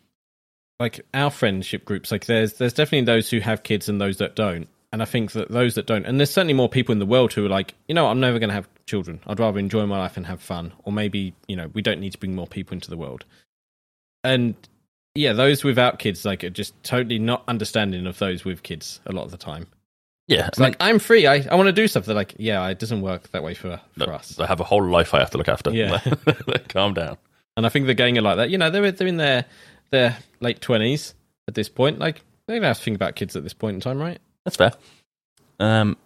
like 0.83 1.01
our 1.15 1.31
friendship 1.31 1.85
groups, 1.85 2.11
like 2.11 2.27
there's 2.27 2.55
there's 2.55 2.73
definitely 2.73 3.07
those 3.07 3.31
who 3.31 3.39
have 3.39 3.63
kids 3.63 3.89
and 3.89 4.01
those 4.01 4.19
that 4.19 4.35
don't. 4.35 4.69
And 4.93 5.01
I 5.01 5.07
think 5.07 5.33
that 5.33 5.51
those 5.51 5.77
that 5.77 5.87
don't, 5.87 6.05
and 6.05 6.19
there's 6.21 6.31
certainly 6.31 6.53
more 6.53 6.69
people 6.69 6.93
in 6.93 6.99
the 6.99 7.07
world 7.07 7.33
who 7.33 7.47
are 7.47 7.49
like, 7.49 7.75
you 7.89 7.95
know, 7.95 8.09
I'm 8.09 8.21
never 8.21 8.39
going 8.39 8.51
to 8.51 8.55
have 8.55 8.69
children. 8.85 9.21
I'd 9.27 9.41
rather 9.41 9.59
enjoy 9.59 9.87
my 9.87 9.97
life 9.99 10.19
and 10.19 10.27
have 10.27 10.43
fun. 10.43 10.73
Or 10.85 10.93
maybe, 10.93 11.35
you 11.49 11.57
know, 11.57 11.71
we 11.73 11.81
don't 11.81 11.99
need 11.99 12.13
to 12.13 12.19
bring 12.19 12.35
more 12.35 12.47
people 12.47 12.75
into 12.75 12.91
the 12.91 12.97
world. 12.99 13.25
And 14.23 14.55
yeah, 15.15 15.33
those 15.33 15.65
without 15.65 15.99
kids, 15.99 16.27
like, 16.27 16.45
are 16.45 16.51
just 16.51 16.75
totally 16.83 17.19
not 17.19 17.43
understanding 17.49 18.07
of 18.07 18.19
those 18.19 18.45
with 18.45 18.63
kids 18.63 19.01
a 19.07 19.13
lot 19.13 19.25
of 19.25 19.31
the 19.31 19.39
time. 19.39 19.67
Yeah, 20.29 20.49
It's 20.49 20.61
like, 20.61 20.77
I'm 20.79 20.99
free. 20.99 21.27
I, 21.27 21.37
I 21.51 21.55
want 21.55 21.69
to 21.69 21.73
do 21.73 21.89
stuff. 21.89 22.05
They're 22.05 22.15
like, 22.15 22.35
yeah, 22.39 22.67
it 22.69 22.79
doesn't 22.79 23.01
work 23.01 23.31
that 23.31 23.43
way 23.43 23.55
for, 23.55 23.81
for 23.97 24.07
No, 24.07 24.13
us. 24.13 24.39
I 24.39 24.47
have 24.47 24.61
a 24.61 24.65
whole 24.65 24.85
life 24.87 25.15
I 25.15 25.21
have 25.21 25.31
to 25.31 25.39
look 25.39 25.49
after. 25.49 25.71
Yeah. 25.71 26.01
calm 26.69 26.93
down. 26.93 27.17
And 27.57 27.65
I 27.65 27.71
think 27.71 27.87
the 27.87 27.95
gang 27.95 28.17
are 28.19 28.23
like 28.23 28.37
that. 28.37 28.51
You 28.51 28.59
know, 28.59 28.71
they're 28.71 28.93
they're 28.93 29.07
in 29.07 29.19
their 29.19 29.45
their 29.93 30.19
late 30.41 30.61
twenties 30.61 31.15
at 31.47 31.55
this 31.55 31.69
point. 31.69 32.01
Like 32.01 32.23
they 32.49 32.55
don't 32.55 32.65
have 32.65 32.79
to 32.79 32.83
think 32.83 32.97
about 32.97 33.15
kids 33.15 33.37
at 33.37 33.45
this 33.45 33.55
point 33.55 33.77
in 33.77 33.81
time, 33.81 34.01
right? 34.01 34.19
That's 34.45 34.57
fair. 34.57 34.73
Um, 35.61 35.97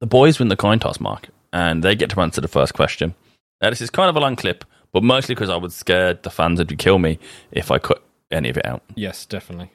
the 0.00 0.06
boys 0.06 0.38
win 0.38 0.48
the 0.48 0.56
coin 0.56 0.78
toss, 0.78 0.98
Mark, 0.98 1.28
and 1.52 1.82
they 1.82 1.94
get 1.94 2.08
to 2.10 2.20
answer 2.20 2.40
the 2.40 2.48
first 2.48 2.72
question. 2.72 3.14
Now, 3.60 3.70
this 3.70 3.80
is 3.80 3.90
kind 3.90 4.08
of 4.08 4.16
a 4.16 4.20
long 4.20 4.36
clip, 4.36 4.64
but 4.92 5.02
mostly 5.02 5.34
because 5.34 5.50
I 5.50 5.56
was 5.56 5.74
scared 5.74 6.22
the 6.22 6.30
fans 6.30 6.58
would 6.58 6.78
kill 6.78 6.98
me 6.98 7.18
if 7.52 7.70
I 7.70 7.78
cut 7.78 8.02
any 8.30 8.48
of 8.48 8.56
it 8.56 8.66
out. 8.66 8.82
Yes, 8.94 9.26
definitely. 9.26 9.70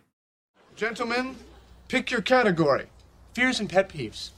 Gentlemen, 0.75 1.35
pick 1.87 2.11
your 2.11 2.21
category. 2.21 2.87
Fears 3.33 3.59
and 3.59 3.69
pet 3.69 3.89
peeves. 3.89 4.31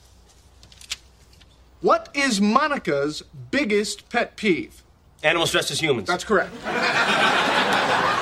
What 1.81 2.09
is 2.13 2.39
Monica's 2.39 3.23
biggest 3.51 4.09
pet 4.09 4.37
peeve? 4.37 4.83
Animals 5.21 5.51
dressed 5.51 5.71
as 5.71 5.81
humans. 5.81 6.07
That's 6.07 6.23
correct. 6.23 6.53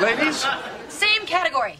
Ladies, 0.00 0.46
Same 0.88 1.26
category. 1.26 1.76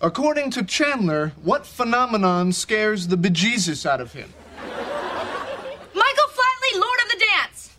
according 0.00 0.50
to 0.52 0.62
Chandler, 0.62 1.32
what 1.42 1.66
phenomenon 1.66 2.52
scares 2.52 3.08
the 3.08 3.16
bejesus 3.16 3.84
out 3.84 4.00
of 4.00 4.12
him? 4.12 4.32
Michael 4.62 6.28
Flatley, 6.28 6.80
Lord 6.80 6.98
of 7.02 7.08
the 7.10 7.24
Dance. 7.34 7.70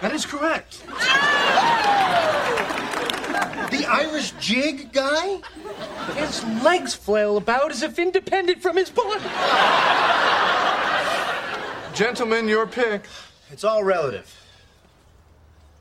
That 0.00 0.12
is 0.12 0.26
correct. 0.26 0.82
The 3.70 3.86
Irish 3.86 4.32
jig 4.40 4.92
guy? 4.92 5.40
His 6.14 6.44
legs 6.62 6.94
flail 6.94 7.36
about 7.36 7.70
as 7.70 7.82
if 7.82 7.98
independent 7.98 8.60
from 8.62 8.76
his 8.76 8.90
body. 8.90 9.24
Gentlemen, 11.94 12.48
your 12.48 12.66
pick. 12.66 13.04
It's 13.50 13.62
all 13.64 13.84
relative. 13.84 14.40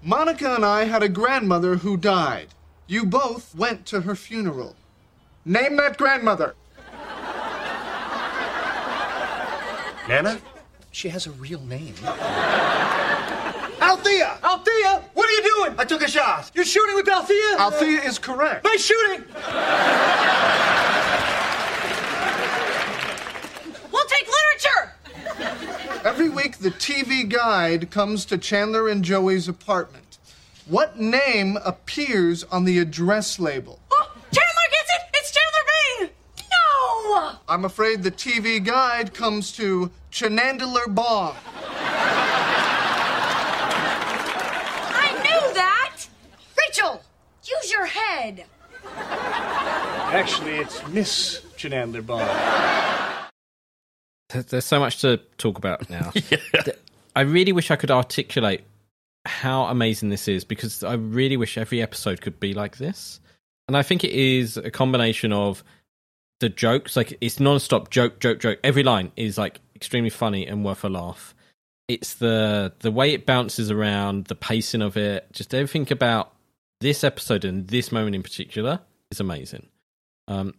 Monica 0.05 0.53
and 0.53 0.65
I 0.65 0.83
had 0.83 1.01
a 1.01 1.07
grandmother 1.07 1.75
who 1.77 1.95
died. 1.95 2.49
You 2.87 3.05
both 3.05 3.55
went 3.55 3.85
to 3.85 4.01
her 4.01 4.15
funeral. 4.15 4.75
Name 5.45 5.77
that 5.77 5.97
grandmother. 5.97 6.55
Nana? 10.09 10.41
She 10.91 11.07
has 11.07 11.25
a 11.25 11.31
real 11.31 11.61
name. 11.61 11.95
Althea! 13.81 14.39
Althea! 14.43 15.03
What 15.13 15.29
are 15.29 15.31
you 15.31 15.43
doing? 15.55 15.75
I 15.79 15.85
took 15.85 16.01
a 16.01 16.09
shot. 16.09 16.51
You're 16.53 16.65
shooting 16.65 16.95
with 16.95 17.07
Althea? 17.07 17.57
Althea 17.57 18.01
is 18.01 18.19
correct. 18.19 18.65
Nice 18.65 18.83
shooting! 18.83 19.23
We'll 23.89 24.05
take 24.07 24.27
literature. 24.27 24.91
Every 26.03 26.27
week, 26.27 26.57
the 26.57 26.69
TV 26.69 27.27
guide 27.27 27.89
comes 27.89 28.25
to 28.25 28.37
Chandler 28.37 28.89
and 28.89 29.05
Joey's 29.05 29.47
apartment. 29.47 30.17
What 30.67 30.99
name 30.99 31.57
appears 31.63 32.43
on 32.43 32.65
the 32.65 32.77
address 32.79 33.39
label? 33.39 33.79
Oh, 33.89 34.11
Chandler 34.33 34.69
gets 34.69 34.89
it. 34.89 35.01
It's 35.13 35.31
Chandler 35.31 35.63
Bing. 35.99 36.09
No. 36.51 37.37
I'm 37.47 37.63
afraid 37.63 38.03
the 38.03 38.11
TV 38.11 38.61
guide 38.61 39.13
comes 39.13 39.53
to 39.53 39.91
Chanandler 40.11 40.93
Bong. 40.93 41.37
I 44.91 45.13
knew 45.23 45.53
that. 45.53 46.05
Rachel, 46.59 47.01
use 47.45 47.71
your 47.71 47.85
head. 47.85 48.43
Actually, 48.93 50.55
it's 50.57 50.85
Miss 50.89 51.39
Chanandler 51.55 52.05
Bong. 52.05 52.82
There- 54.33 54.43
There's 54.43 54.65
so 54.65 54.79
much 54.79 54.99
to 55.01 55.17
talk 55.37 55.57
about 55.57 55.89
now. 55.89 56.09
Th- 56.13 56.77
I 57.15 57.21
really 57.21 57.51
wish 57.51 57.71
I 57.71 57.75
could 57.75 57.91
articulate 57.91 58.61
how 59.25 59.65
amazing 59.65 60.09
this 60.09 60.27
is 60.27 60.43
because 60.43 60.83
I 60.83 60.93
really 60.95 61.37
wish 61.37 61.57
every 61.57 61.81
episode 61.81 62.21
could 62.21 62.39
be 62.39 62.53
like 62.53 62.77
this. 62.77 63.19
And 63.67 63.77
I 63.77 63.83
think 63.83 64.03
it 64.03 64.11
is 64.11 64.57
a 64.57 64.69
combination 64.71 65.31
of 65.31 65.63
the 66.41 66.49
jokes, 66.49 66.97
like 66.97 67.17
it's 67.21 67.39
non-stop 67.39 67.89
joke, 67.89 68.19
joke, 68.19 68.39
joke. 68.39 68.59
Every 68.63 68.83
line 68.83 69.11
is 69.15 69.37
like 69.37 69.61
extremely 69.75 70.09
funny 70.09 70.45
and 70.45 70.65
worth 70.65 70.83
a 70.83 70.89
laugh. 70.89 71.33
It's 71.87 72.15
the 72.15 72.73
the 72.79 72.91
way 72.91 73.13
it 73.13 73.25
bounces 73.25 73.69
around, 73.71 74.25
the 74.25 74.35
pacing 74.35 74.81
of 74.81 74.97
it, 74.97 75.27
just 75.31 75.53
everything 75.53 75.89
about 75.91 76.33
this 76.81 77.03
episode 77.03 77.45
and 77.45 77.67
this 77.67 77.91
moment 77.91 78.15
in 78.15 78.23
particular 78.23 78.81
is 79.11 79.19
amazing. 79.21 79.67
Um, 80.27 80.55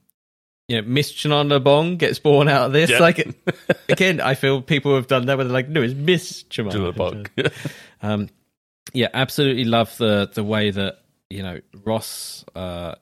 you 0.68 0.80
know, 0.80 0.88
Miss 0.88 1.12
Chandler 1.12 1.60
Bong 1.60 1.96
gets 1.96 2.18
born 2.18 2.48
out 2.48 2.66
of 2.66 2.72
this. 2.72 2.90
Yeah. 2.90 2.98
Like, 2.98 3.26
again, 3.88 4.20
I 4.20 4.34
feel 4.34 4.62
people 4.62 4.94
have 4.94 5.06
done 5.06 5.26
that 5.26 5.36
where 5.36 5.44
they're 5.44 5.52
like, 5.52 5.68
no, 5.68 5.82
it's 5.82 5.94
Miss 5.94 6.42
Chandler 6.44 6.72
Chandler 6.72 6.92
Bong. 6.92 7.26
um, 8.02 8.28
yeah, 8.92 9.08
absolutely 9.12 9.64
love 9.64 9.96
the 9.98 10.30
the 10.32 10.44
way 10.44 10.70
that 10.70 11.00
you 11.30 11.42
know 11.42 11.60
Ross 11.84 12.44
uh, 12.54 12.94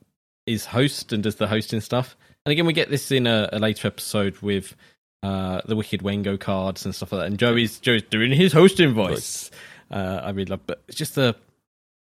is 0.46 0.64
host 0.64 1.12
and 1.12 1.22
does 1.22 1.37
the 1.37 1.46
hosting 1.46 1.81
stuff. 1.81 2.16
And 2.44 2.53
again, 2.53 2.66
we 2.66 2.72
get 2.72 2.90
this 2.90 3.12
in 3.12 3.27
a, 3.27 3.48
a 3.53 3.59
later 3.59 3.87
episode 3.87 4.38
with 4.38 4.75
uh, 5.22 5.61
the 5.64 5.77
Wicked 5.77 6.03
Wango 6.03 6.37
cards 6.37 6.85
and 6.85 6.94
stuff 6.94 7.12
like 7.12 7.20
that. 7.20 7.27
And 7.27 7.38
Joey's 7.38 7.79
Joey's 7.79 8.03
doing 8.03 8.33
his 8.33 8.53
hosting 8.53 8.92
voice. 8.92 9.51
Uh, 9.90 10.20
I 10.22 10.31
really 10.31 10.46
love, 10.46 10.61
but 10.66 10.83
it's 10.88 10.96
just 10.96 11.14
the 11.14 11.37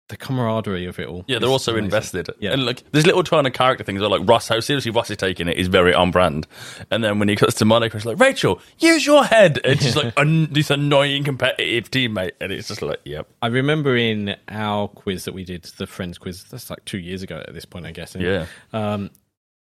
the 0.08 0.18
camaraderie 0.18 0.86
of 0.86 1.00
it 1.00 1.08
all. 1.08 1.26
Yeah, 1.28 1.40
they're 1.40 1.50
also 1.50 1.72
amazing. 1.72 1.86
invested. 1.86 2.30
Yeah. 2.40 2.52
And 2.54 2.64
like, 2.66 2.84
there's 2.92 3.08
little 3.08 3.24
tiny 3.24 3.50
character 3.50 3.84
things 3.84 4.02
where, 4.02 4.10
like, 4.10 4.28
Ross, 4.30 4.48
how 4.48 4.60
seriously 4.60 4.92
Ross 4.92 5.10
is 5.10 5.18
taking 5.18 5.48
it 5.48 5.58
is 5.58 5.68
very 5.68 5.94
on 5.96 6.12
brand. 6.12 6.46
And 6.92 7.04
then 7.04 7.18
when 7.18 7.28
he 7.28 7.36
cuts 7.36 7.56
to 7.56 7.66
Monica, 7.66 7.98
it's 7.98 8.06
like, 8.06 8.20
Rachel, 8.20 8.62
use 8.78 9.06
your 9.06 9.24
head. 9.26 9.60
And 9.64 9.82
she's 9.82 9.96
like, 9.96 10.14
an- 10.18 10.54
this 10.54 10.70
annoying 10.70 11.24
competitive 11.24 11.90
teammate. 11.90 12.34
And 12.40 12.52
it's 12.52 12.68
just 12.68 12.84
like, 12.84 13.00
yep. 13.04 13.28
I 13.42 13.48
remember 13.48 13.98
in 13.98 14.36
our 14.48 14.88
quiz 14.90 15.26
that 15.26 15.34
we 15.34 15.44
did, 15.44 15.64
the 15.78 15.88
Friends 15.88 16.20
quiz, 16.20 16.44
that's 16.44 16.70
like 16.70 16.86
two 16.86 17.00
years 17.00 17.24
ago 17.24 17.44
at 17.48 17.54
this 17.56 17.66
point, 17.66 17.88
I 17.88 17.92
guess. 17.92 18.16
Yeah. 18.16 18.46
Um, 18.74 19.10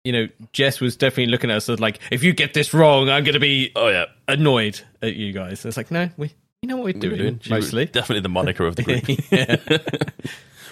you 0.05 0.13
know, 0.13 0.29
Jess 0.53 0.79
was 0.79 0.97
definitely 0.99 1.29
looking 1.33 1.51
at 1.51 1.57
us 1.57 1.69
as 1.71 1.81
like, 1.81 1.99
if 2.11 2.23
you 2.23 2.35
get 2.35 2.53
this 2.53 2.75
wrong, 2.75 3.09
I'm 3.09 3.25
going 3.25 3.33
to 3.33 3.41
be 3.41 3.73
Oh, 3.75 3.89
yeah. 3.89 4.05
annoyed 4.29 4.79
at 5.01 5.15
you 5.15 5.33
guys. 5.33 5.65
And 5.65 5.71
it's 5.71 5.79
like, 5.79 5.91
no, 5.91 6.11
we, 6.19 6.33
you 6.65 6.69
know 6.69 6.77
what 6.79 6.85
we're 6.87 6.93
doing, 6.95 7.41
She 7.43 7.53
was 7.53 7.65
mostly. 7.65 7.85
Definitely 7.85 8.21
the 8.23 8.31
Monica 8.31 8.65
of 8.65 8.77
the 8.77 8.83
group. 8.83 9.05
Yeah. 9.31 9.57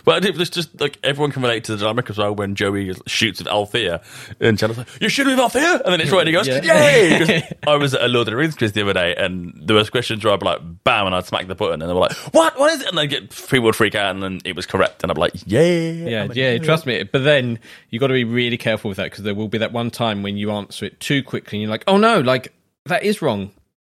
But 0.05 0.25
I 0.25 0.31
just 0.31 0.81
like 0.81 0.99
everyone 1.05 1.31
can 1.31 1.43
relate 1.43 1.63
to 1.65 1.73
the 1.77 1.79
dynamic 1.79 2.11
as 2.11 2.19
well 2.19 2.35
when 2.35 2.57
Joey 2.57 2.93
shoots 3.07 3.41
at 3.41 3.47
Althea 3.47 4.03
and 4.41 4.59
Chandler's 4.59 4.79
like, 4.79 4.89
You're 5.01 5.11
shooting 5.11 5.35
with 5.35 5.39
Althea? 5.39 5.75
And 5.85 5.93
then 5.93 6.01
it's 6.01 6.11
right 6.11 6.27
and 6.27 6.29
he 6.29 6.33
goes, 6.33 6.49
Yeah. 6.49 6.61
Yay! 6.61 7.19
'Cause 7.43 7.59
I 7.69 7.77
was 7.77 7.95
at 7.95 8.03
a 8.03 8.09
Lord 8.09 8.27
of 8.27 8.33
the 8.33 8.37
Rings 8.37 8.57
quiz 8.57 8.73
the 8.73 8.83
other 8.83 8.95
day 8.95 9.15
and 9.15 9.53
there 9.65 9.77
was 9.77 9.91
questions 9.91 10.25
where 10.25 10.35
I'd 10.35 10.41
be 10.41 10.47
like, 10.47 10.59
bam, 10.83 11.07
and 11.07 11.15
I'd 11.15 11.27
smack 11.27 11.47
the 11.47 11.55
button 11.55 11.81
and 11.83 11.89
they 11.89 11.95
were 11.95 12.01
like, 12.01 12.15
What? 12.35 12.59
What 12.59 12.73
is 12.73 12.81
it? 12.81 12.89
And 12.89 12.99
then 12.99 13.07
get 13.09 13.31
people 13.31 13.67
would 13.67 13.77
freak 13.77 13.95
out 13.95 14.11
and 14.13 14.21
then 14.25 14.41
it 14.45 14.57
was 14.57 14.67
correct. 14.67 15.05
And 15.05 15.13
I'd 15.13 15.15
be 15.15 15.21
like, 15.21 15.35
Yeah. 15.47 16.25
Yeah, 16.25 16.29
yeah, 16.33 16.59
trust 16.59 16.85
me. 16.85 17.05
But 17.05 17.23
then 17.23 17.61
you 17.91 18.01
got 18.01 18.09
to 18.09 18.15
be 18.15 18.25
really 18.25 18.57
careful 18.59 18.89
with 18.89 18.97
that 18.97 19.05
because 19.13 19.23
there 19.23 19.37
will 19.37 19.47
be 19.49 19.59
that 19.59 19.71
one 19.73 19.91
time 19.93 20.25
when 20.25 20.37
you 20.37 20.51
answer 20.51 20.85
it 20.87 20.99
too 20.99 21.23
quickly 21.23 21.59
and 21.59 21.63
you're 21.63 21.71
like, 21.71 21.85
oh 21.87 21.97
no, 21.97 22.19
like 22.19 22.53
that 22.87 23.05
is 23.05 23.23
wrong. 23.23 23.53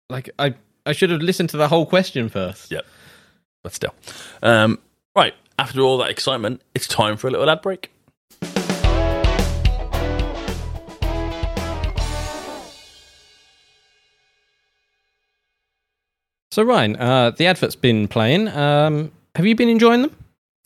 Like 0.09 0.29
I, 0.37 0.55
I 0.85 0.91
should 0.91 1.11
have 1.11 1.21
listened 1.21 1.49
to 1.51 1.57
the 1.57 1.69
whole 1.69 1.85
question 1.85 2.27
first. 2.27 2.69
Yep. 2.69 2.85
But 3.63 3.73
still. 3.73 3.95
Um, 4.41 4.79
right. 5.15 5.33
After 5.57 5.81
all 5.81 5.97
that 5.99 6.09
excitement, 6.09 6.61
it's 6.75 6.87
time 6.87 7.15
for 7.15 7.27
a 7.27 7.31
little 7.31 7.49
ad 7.49 7.61
break. 7.61 7.89
So 16.51 16.61
Ryan, 16.61 16.97
uh, 16.97 17.31
the 17.31 17.47
advert's 17.47 17.75
been 17.75 18.07
playing. 18.07 18.47
Um, 18.49 19.11
have 19.35 19.45
you 19.45 19.55
been 19.55 19.69
enjoying 19.69 20.03
them? 20.03 20.15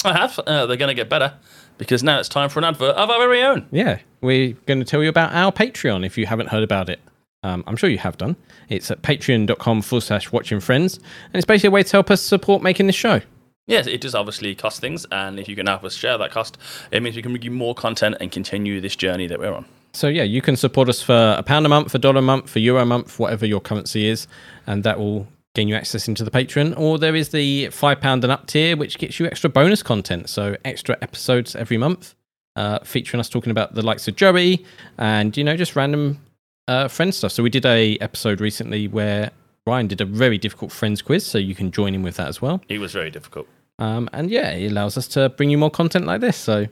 I 0.03 0.13
have. 0.13 0.38
Uh, 0.39 0.65
they're 0.65 0.77
going 0.77 0.89
to 0.89 0.95
get 0.95 1.10
better 1.10 1.34
because 1.77 2.03
now 2.03 2.19
it's 2.19 2.27
time 2.27 2.49
for 2.49 2.60
an 2.60 2.65
advert 2.65 2.95
of 2.95 3.10
our 3.10 3.19
very 3.19 3.41
own. 3.41 3.67
Yeah, 3.71 3.99
we're 4.21 4.53
going 4.65 4.80
to 4.80 4.86
tell 4.86 5.01
you 5.01 5.10
about 5.10 5.32
our 5.34 5.51
Patreon 5.51 6.06
if 6.06 6.17
you 6.17 6.25
haven't 6.25 6.47
heard 6.47 6.63
about 6.63 6.89
it. 6.89 6.99
Um, 7.43 7.63
I'm 7.67 7.76
sure 7.76 7.89
you 7.89 8.00
have 8.00 8.17
done. 8.17 8.36
It's 8.69 8.89
at 8.91 9.02
patreon.com 9.02 9.82
forward 9.82 10.02
slash 10.02 10.32
watching 10.32 10.60
friends. 10.60 10.97
And 10.97 11.36
it's 11.36 11.45
basically 11.45 11.67
a 11.67 11.71
way 11.71 11.84
to 11.84 11.91
help 11.91 12.12
us 12.12 12.21
support 12.21 12.62
making 12.62 12.88
this 12.88 12.95
show. 12.95 13.21
Yes, 13.67 13.86
it 13.86 14.00
does 14.00 14.15
obviously 14.15 14.56
cost 14.56 14.80
things, 14.80 15.06
and 15.12 15.38
if 15.39 15.50
you 15.50 15.56
can 15.56 15.67
help 15.67 15.84
us 15.84 15.93
share 15.93 16.17
that 16.17 16.32
cost, 16.32 16.58
it 16.89 17.04
means 17.04 17.17
we 17.17 17.21
can 17.21 17.34
bring 17.34 17.43
you 17.43 17.52
more 17.52 17.76
content 17.76 18.15
and 18.21 18.32
continue 18.32 18.80
this 18.80 18.95
journey 18.95 19.28
that 19.28 19.39
we're 19.39 19.54
on. 19.54 19.65
So 19.91 20.08
yeah, 20.08 20.23
you 20.23 20.41
can 20.41 20.56
support 20.56 20.88
us 20.88 21.02
for 21.02 21.36
a 21.38 21.43
pound 21.43 21.65
a 21.65 21.69
month, 21.69 21.93
a 21.93 22.00
dollar 22.00 22.19
a 22.19 22.21
month, 22.21 22.50
for 22.50 22.60
euro 22.60 22.82
a 22.82 22.86
month, 22.86 23.19
whatever 23.19 23.45
your 23.45 23.60
currency 23.60 24.08
is, 24.08 24.26
and 24.67 24.86
that 24.86 24.97
will 24.97 25.28
gain 25.54 25.67
you 25.67 25.76
access 25.76 26.08
into 26.08 26.23
the 26.23 26.32
Patreon. 26.32 26.80
Or 26.80 26.97
there 26.97 27.15
is 27.15 27.30
the 27.30 27.67
five 27.69 28.00
pound 28.00 28.23
and 28.23 28.32
up 28.32 28.47
tier, 28.47 28.78
which 28.78 29.00
gets 29.00 29.19
you 29.19 29.26
extra 29.26 29.50
bonus 29.50 29.84
content, 29.84 30.30
so 30.30 30.56
extra 30.63 30.97
episodes 31.02 31.54
every 31.54 31.78
month, 31.78 32.15
uh, 32.56 32.80
featuring 32.86 33.19
us 33.19 33.28
talking 33.28 33.52
about 33.52 33.73
the 33.73 33.82
likes 33.82 34.08
of 34.08 34.15
Joey 34.15 34.65
and 34.97 35.36
you 35.36 35.43
know 35.43 35.58
just 35.58 35.76
random 35.76 36.21
uh, 36.67 36.88
friend 36.88 37.13
stuff. 37.13 37.32
So 37.32 37.43
we 37.43 37.49
did 37.49 37.65
a 37.65 37.97
episode 37.99 38.41
recently 38.41 38.88
where 38.88 39.32
Ryan 39.65 39.88
did 39.88 40.01
a 40.01 40.06
very 40.06 40.38
difficult 40.38 40.71
friends 40.71 41.01
quiz, 41.01 41.25
so 41.25 41.38
you 41.38 41.56
can 41.56 41.71
join 41.71 41.93
in 41.93 42.03
with 42.03 42.15
that 42.17 42.27
as 42.27 42.41
well. 42.41 42.62
It 42.69 42.80
was 42.80 42.93
very 42.93 43.12
difficult. 43.12 43.47
Um, 43.80 44.10
and 44.13 44.30
yeah, 44.32 44.51
it 44.51 44.71
allows 44.71 44.97
us 44.97 45.08
to 45.10 45.30
bring 45.30 45.49
you 45.49 45.58
more 45.58 45.69
content 45.69 46.06
like 46.06 46.21
this. 46.21 46.38
So 46.38 46.67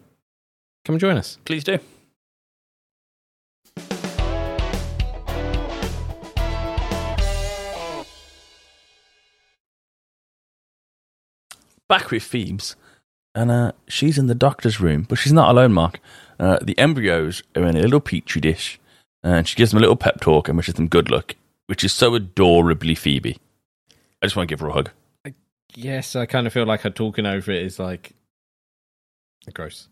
come 0.85 0.97
join 0.97 1.17
us. 1.17 1.37
Please 1.45 1.63
do. 1.63 1.79
Back 11.87 12.09
with 12.09 12.23
Phoebes, 12.23 12.75
and 13.35 13.51
uh, 13.51 13.71
she's 13.87 14.17
in 14.17 14.25
the 14.25 14.33
doctor's 14.33 14.81
room, 14.81 15.05
but 15.07 15.19
she's 15.19 15.31
not 15.31 15.51
alone, 15.51 15.71
Mark. 15.71 15.99
Uh, 16.39 16.57
the 16.59 16.75
embryos 16.79 17.43
are 17.55 17.61
in 17.63 17.77
a 17.77 17.81
little 17.81 17.99
petri 17.99 18.41
dish, 18.41 18.79
and 19.25 19.45
she 19.47 19.55
gives 19.55 19.71
them 19.71 19.79
a 19.79 19.81
little 19.81 19.95
pep 19.97 20.21
talk 20.21 20.47
and 20.47 20.55
wishes 20.55 20.75
them 20.75 20.87
good 20.87 21.09
luck, 21.11 21.35
which 21.67 21.83
is 21.83 21.91
so 21.91 22.15
adorably 22.15 22.95
Phoebe. 22.95 23.37
I 24.21 24.25
just 24.27 24.35
want 24.35 24.47
to 24.47 24.51
give 24.53 24.61
her 24.61 24.69
a 24.69 24.73
hug. 24.73 24.91
Yes, 25.75 26.15
I 26.15 26.25
kind 26.25 26.47
of 26.47 26.53
feel 26.53 26.65
like 26.65 26.81
her 26.81 26.89
talking 26.89 27.25
over 27.25 27.51
it 27.51 27.63
is 27.63 27.79
like 27.79 28.13
gross. 29.53 29.89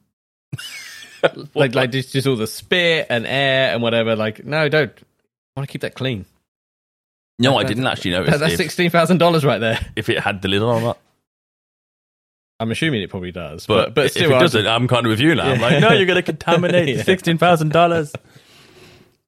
like 1.56 1.76
like 1.76 1.92
just, 1.92 2.14
just 2.14 2.26
all 2.28 2.36
the 2.38 2.48
spit 2.48 3.08
and 3.10 3.26
air 3.28 3.74
and 3.74 3.82
whatever. 3.82 4.16
Like 4.16 4.46
no, 4.46 4.70
don't. 4.70 4.92
I 4.92 5.60
want 5.60 5.68
to 5.68 5.72
keep 5.72 5.82
that 5.82 5.96
clean. 5.96 6.26
No, 7.40 7.58
I 7.58 7.64
didn't 7.64 7.88
actually 7.88 8.12
notice 8.12 8.40
that's 8.40 8.54
if, 8.54 8.58
sixteen 8.58 8.90
thousand 8.92 9.18
dollars 9.18 9.44
right 9.44 9.60
there. 9.60 9.80
if 9.96 10.08
it 10.10 10.20
had 10.20 10.42
the 10.42 10.48
lid 10.48 10.62
on 10.62 10.76
or 10.76 10.82
not. 10.82 10.98
I'm 12.60 12.72
assuming 12.72 13.02
it 13.02 13.10
probably 13.10 13.32
does, 13.32 13.66
But, 13.66 13.88
but 13.88 13.96
but, 13.96 14.12
still, 14.12 14.26
if 14.26 14.30
it 14.32 14.36
I- 14.36 14.40
doesn't, 14.40 14.68
I'm 14.68 14.88
kind 14.88 15.06
of 15.06 15.10
with 15.10 15.20
you 15.20 15.36
now. 15.36 15.50
I'm 15.52 15.60
like, 15.60 15.82
no, 15.82 15.92
you're 15.92 16.06
going 16.06 16.16
to 16.16 16.22
contaminate 16.24 16.88
Yeah. 16.98 17.04
sixteen 17.04 17.38
thousand 17.38 17.74
dollars. 17.74 18.14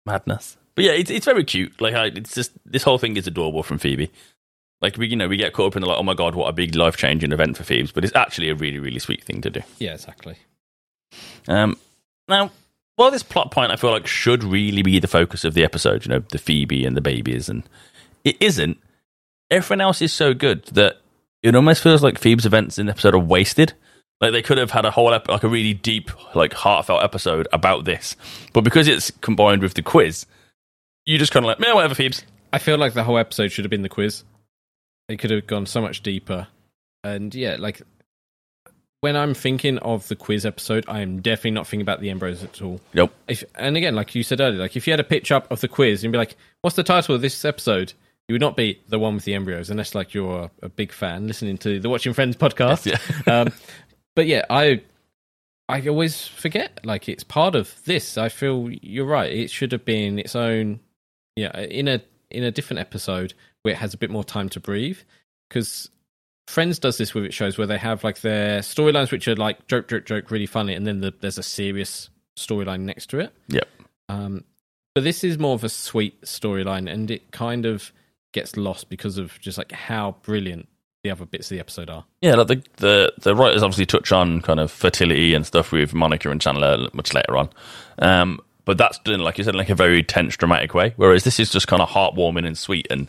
Madness. 0.06 0.58
But 0.76 0.86
yeah, 0.86 0.92
it's 0.92 1.10
it's 1.10 1.26
very 1.26 1.44
cute. 1.44 1.80
Like, 1.80 1.94
I, 1.94 2.06
it's 2.08 2.36
just 2.36 2.52
this 2.66 2.84
whole 2.84 2.98
thing 2.98 3.18
is 3.18 3.28
adorable 3.28 3.64
from 3.64 3.78
Phoebe. 3.78 4.12
Like 4.82 4.98
we, 4.98 5.08
you 5.08 5.16
know, 5.16 5.28
we 5.28 5.38
get 5.38 5.54
caught 5.54 5.68
up 5.68 5.76
in 5.78 5.82
the 5.82 5.88
like, 5.88 5.98
oh 5.98 6.04
my 6.04 6.14
god, 6.14 6.36
what 6.36 6.50
a 6.50 6.54
big 6.54 6.76
life 6.76 6.98
changing 6.98 7.32
event 7.32 7.58
for 7.58 7.64
Phoebes, 7.64 7.92
but 7.92 8.04
it's 8.04 8.16
actually 8.16 8.50
a 8.50 8.56
really, 8.56 8.78
really 8.78 9.00
sweet 9.00 9.24
thing 9.24 9.42
to 9.42 9.50
do. 9.50 9.62
yeah, 9.80 9.94
exactly. 9.94 10.38
Um, 11.48 11.78
now, 12.28 12.52
while 12.98 13.12
this 13.12 13.24
plot 13.24 13.52
point 13.52 13.72
I 13.72 13.78
feel 13.78 13.92
like 13.92 14.08
should 14.08 14.44
really 14.44 14.82
be 14.82 15.00
the 15.00 15.08
focus 15.08 15.44
of 15.44 15.54
the 15.54 15.64
episode, 15.64 16.06
you 16.06 16.10
know, 16.10 16.20
the 16.20 16.38
Phoebe 16.38 16.86
and 16.86 16.96
the 16.96 17.02
babies, 17.02 17.50
and 17.50 17.64
it 18.24 18.38
isn't. 18.42 18.78
Everyone 19.50 19.82
else 19.82 20.02
is 20.02 20.12
so 20.12 20.34
good 20.34 20.66
that 20.66 20.98
it 21.44 21.56
almost 21.56 21.84
feels 21.84 22.04
like 22.04 22.20
Phoebe's 22.20 22.46
events 22.46 22.78
in 22.78 22.88
the 22.88 22.92
episode 22.92 23.14
are 23.14 23.20
wasted. 23.20 23.74
Like 24.22 24.32
they 24.32 24.42
could 24.42 24.58
have 24.58 24.72
had 24.72 24.86
a 24.86 24.92
whole 24.92 25.14
ep- 25.14 25.28
like 25.28 25.44
a 25.44 25.48
really 25.48 25.74
deep, 25.74 26.10
like 26.36 26.54
heartfelt 26.54 27.04
episode 27.04 27.48
about 27.52 27.86
this, 27.86 28.16
but 28.54 28.62
because 28.62 28.88
it's 28.88 29.12
combined 29.22 29.62
with 29.62 29.74
the 29.74 29.82
quiz, 29.82 30.26
you 31.06 31.18
just 31.18 31.32
kind 31.32 31.46
of 31.46 31.48
like, 31.48 31.60
man, 31.60 31.76
whatever, 31.76 31.96
Phoebes. 31.96 32.24
I 32.54 32.60
feel 32.60 32.78
like 32.78 32.94
the 32.94 33.04
whole 33.04 33.18
episode 33.18 33.52
should 33.52 33.66
have 33.66 33.70
been 33.70 33.82
the 33.82 33.90
quiz. 33.90 34.24
It 35.10 35.18
could 35.18 35.32
have 35.32 35.46
gone 35.46 35.66
so 35.66 35.82
much 35.82 36.02
deeper. 36.02 36.48
And 37.04 37.36
yeah, 37.36 37.58
like 37.60 37.82
when 39.02 39.16
I'm 39.16 39.36
thinking 39.36 39.78
of 39.80 40.08
the 40.08 40.16
quiz 40.16 40.46
episode, 40.46 40.86
I 40.88 41.02
am 41.02 41.22
definitely 41.22 41.52
not 41.52 41.68
thinking 41.68 41.84
about 41.84 42.02
the 42.02 42.10
embryos 42.10 42.44
at 42.44 42.62
all. 42.62 42.82
Nope. 42.94 43.14
If 43.28 43.44
and 43.54 43.78
again, 43.78 43.94
like 43.94 44.16
you 44.16 44.24
said 44.24 44.42
earlier, 44.42 44.60
like 44.60 44.76
if 44.76 44.88
you 44.88 44.94
had 44.94 45.00
a 45.00 45.04
pitch 45.04 45.32
up 45.32 45.52
of 45.52 45.62
the 45.62 45.68
quiz 45.68 46.04
and 46.04 46.12
be 46.12 46.18
like, 46.18 46.36
"What's 46.62 46.76
the 46.76 46.84
title 46.84 47.14
of 47.14 47.22
this 47.22 47.46
episode?" 47.46 47.94
You 48.28 48.34
would 48.34 48.42
not 48.42 48.56
be 48.56 48.82
the 48.90 48.98
one 48.98 49.14
with 49.14 49.24
the 49.24 49.36
embryos, 49.36 49.70
unless 49.70 49.94
like 49.94 50.16
you're 50.16 50.46
a, 50.46 50.66
a 50.66 50.70
big 50.70 50.92
fan 50.92 51.28
listening 51.28 51.60
to 51.60 51.80
the 51.80 51.90
Watching 51.90 52.14
Friends 52.14 52.36
podcast. 52.36 52.90
um, 53.28 53.54
but 54.16 54.28
yeah, 54.28 54.46
I 54.50 54.82
I 55.68 55.86
always 55.88 56.28
forget 56.28 56.80
like 56.84 57.10
it's 57.10 57.24
part 57.24 57.56
of 57.56 57.84
this. 57.86 58.18
I 58.18 58.30
feel 58.30 58.70
you're 58.82 59.06
right. 59.06 59.32
It 59.32 59.52
should 59.52 59.72
have 59.72 59.86
been 59.86 60.20
its 60.20 60.36
own, 60.36 60.80
yeah, 61.36 61.58
in 61.60 61.88
a 61.88 62.02
in 62.30 62.44
a 62.44 62.52
different 62.52 62.80
episode 62.80 63.34
where 63.62 63.74
it 63.74 63.78
has 63.78 63.94
a 63.94 63.98
bit 63.98 64.10
more 64.10 64.24
time 64.24 64.50
to 64.50 64.60
breathe. 64.60 65.00
Because 65.50 65.90
Friends 66.48 66.78
does 66.78 66.98
this 66.98 67.14
with 67.14 67.26
its 67.26 67.36
shows 67.36 67.58
where 67.58 67.66
they 67.66 67.78
have 67.78 68.04
like 68.04 68.22
their 68.22 68.60
storylines 68.60 69.12
which 69.12 69.28
are 69.28 69.36
like 69.36 69.66
joke, 69.68 69.88
joke, 69.88 70.06
joke, 70.06 70.30
really 70.30 70.46
funny, 70.46 70.76
and 70.76 70.86
then 70.86 71.02
the, 71.02 71.14
there's 71.20 71.40
a 71.40 71.44
serious 71.44 72.10
storyline 72.38 72.82
next 72.82 73.08
to 73.08 73.20
it. 73.20 73.34
Yep. 73.48 73.68
Um, 74.10 74.44
but 74.94 75.04
this 75.04 75.24
is 75.24 75.40
more 75.40 75.56
of 75.56 75.64
a 75.64 75.70
sweet 75.70 76.22
storyline, 76.22 76.92
and 76.92 77.10
it 77.10 77.32
kind 77.32 77.66
of 77.66 77.92
gets 78.32 78.58
lost 78.58 78.90
because 78.90 79.18
of 79.18 79.40
just 79.40 79.58
like 79.58 79.72
how 79.72 80.18
brilliant 80.22 80.68
the 81.06 81.12
other 81.12 81.26
bits 81.26 81.48
of 81.48 81.56
the 81.56 81.60
episode 81.60 81.90
are. 81.90 82.04
Yeah, 82.22 82.36
like 82.36 82.48
the, 82.48 82.64
the 82.78 83.14
the 83.22 83.36
writers 83.36 83.64
obviously 83.64 83.86
touch 83.86 84.12
on 84.12 84.42
kind 84.42 84.60
of 84.60 84.72
fertility 84.72 85.34
and 85.34 85.46
stuff 85.46 85.72
with 85.72 85.94
Monica 85.94 86.30
and 86.32 86.42
Chandler 86.42 86.90
much 86.94 87.14
later 87.14 87.38
on. 87.38 87.50
Um, 88.00 88.42
but 88.66 88.80
that's 88.80 88.98
done, 89.00 89.20
like 89.20 89.38
you 89.38 89.44
said, 89.44 89.54
in 89.54 89.60
like 89.60 89.70
a 89.70 89.76
very 89.76 90.02
tense, 90.02 90.36
dramatic 90.36 90.74
way. 90.74 90.94
Whereas 90.98 91.24
this 91.24 91.40
is 91.40 91.52
just 91.52 91.68
kind 91.68 91.82
of 91.82 91.90
heartwarming 91.90 92.48
and 92.48 92.58
sweet. 92.58 92.88
And 92.90 93.08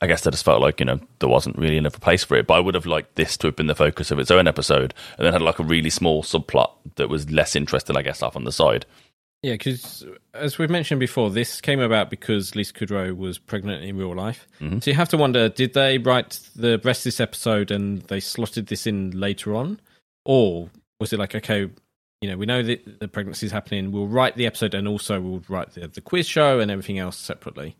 I 0.00 0.08
guess 0.08 0.26
I 0.26 0.30
just 0.30 0.44
felt 0.44 0.60
like, 0.60 0.80
you 0.80 0.86
know, 0.86 0.98
there 1.20 1.28
wasn't 1.28 1.56
really 1.56 1.76
enough 1.76 2.00
place 2.00 2.24
for 2.24 2.36
it. 2.36 2.48
But 2.48 2.54
I 2.54 2.60
would 2.60 2.74
have 2.74 2.86
liked 2.86 3.14
this 3.14 3.36
to 3.38 3.46
have 3.46 3.56
been 3.56 3.68
the 3.68 3.76
focus 3.76 4.10
of 4.10 4.18
its 4.18 4.32
own 4.32 4.48
episode 4.48 4.92
and 5.16 5.24
then 5.24 5.32
had 5.32 5.42
like 5.42 5.60
a 5.60 5.64
really 5.64 5.90
small 5.90 6.24
subplot 6.24 6.72
that 6.96 7.08
was 7.08 7.30
less 7.30 7.54
interesting, 7.54 7.96
I 7.96 8.02
guess, 8.02 8.22
off 8.22 8.34
on 8.34 8.42
the 8.42 8.50
side. 8.50 8.84
Yeah, 9.42 9.54
because 9.54 10.04
as 10.34 10.56
we've 10.56 10.70
mentioned 10.70 11.00
before, 11.00 11.28
this 11.28 11.60
came 11.60 11.80
about 11.80 12.10
because 12.10 12.54
Lisa 12.54 12.72
Kudrow 12.72 13.16
was 13.16 13.38
pregnant 13.38 13.82
in 13.82 13.96
real 13.96 14.14
life. 14.14 14.46
So 14.80 14.90
you 14.90 14.96
have 14.96 15.08
to 15.08 15.16
wonder: 15.16 15.48
did 15.48 15.74
they 15.74 15.98
write 15.98 16.38
the 16.54 16.80
rest 16.84 17.00
of 17.00 17.04
this 17.04 17.20
episode 17.20 17.70
and 17.72 18.02
they 18.02 18.20
slotted 18.20 18.68
this 18.68 18.86
in 18.86 19.10
later 19.10 19.54
on, 19.54 19.80
or 20.24 20.70
was 21.00 21.12
it 21.12 21.18
like, 21.18 21.34
okay, 21.34 21.68
you 22.22 22.30
know, 22.30 22.36
we 22.36 22.46
know 22.46 22.62
that 22.62 23.00
the 23.00 23.08
pregnancy 23.08 23.46
is 23.46 23.52
happening. 23.52 23.90
We'll 23.90 24.06
write 24.06 24.36
the 24.36 24.46
episode 24.46 24.74
and 24.74 24.86
also 24.86 25.20
we'll 25.20 25.42
write 25.48 25.72
the, 25.72 25.88
the 25.88 26.00
quiz 26.00 26.28
show 26.28 26.60
and 26.60 26.70
everything 26.70 27.00
else 27.00 27.18
separately. 27.18 27.76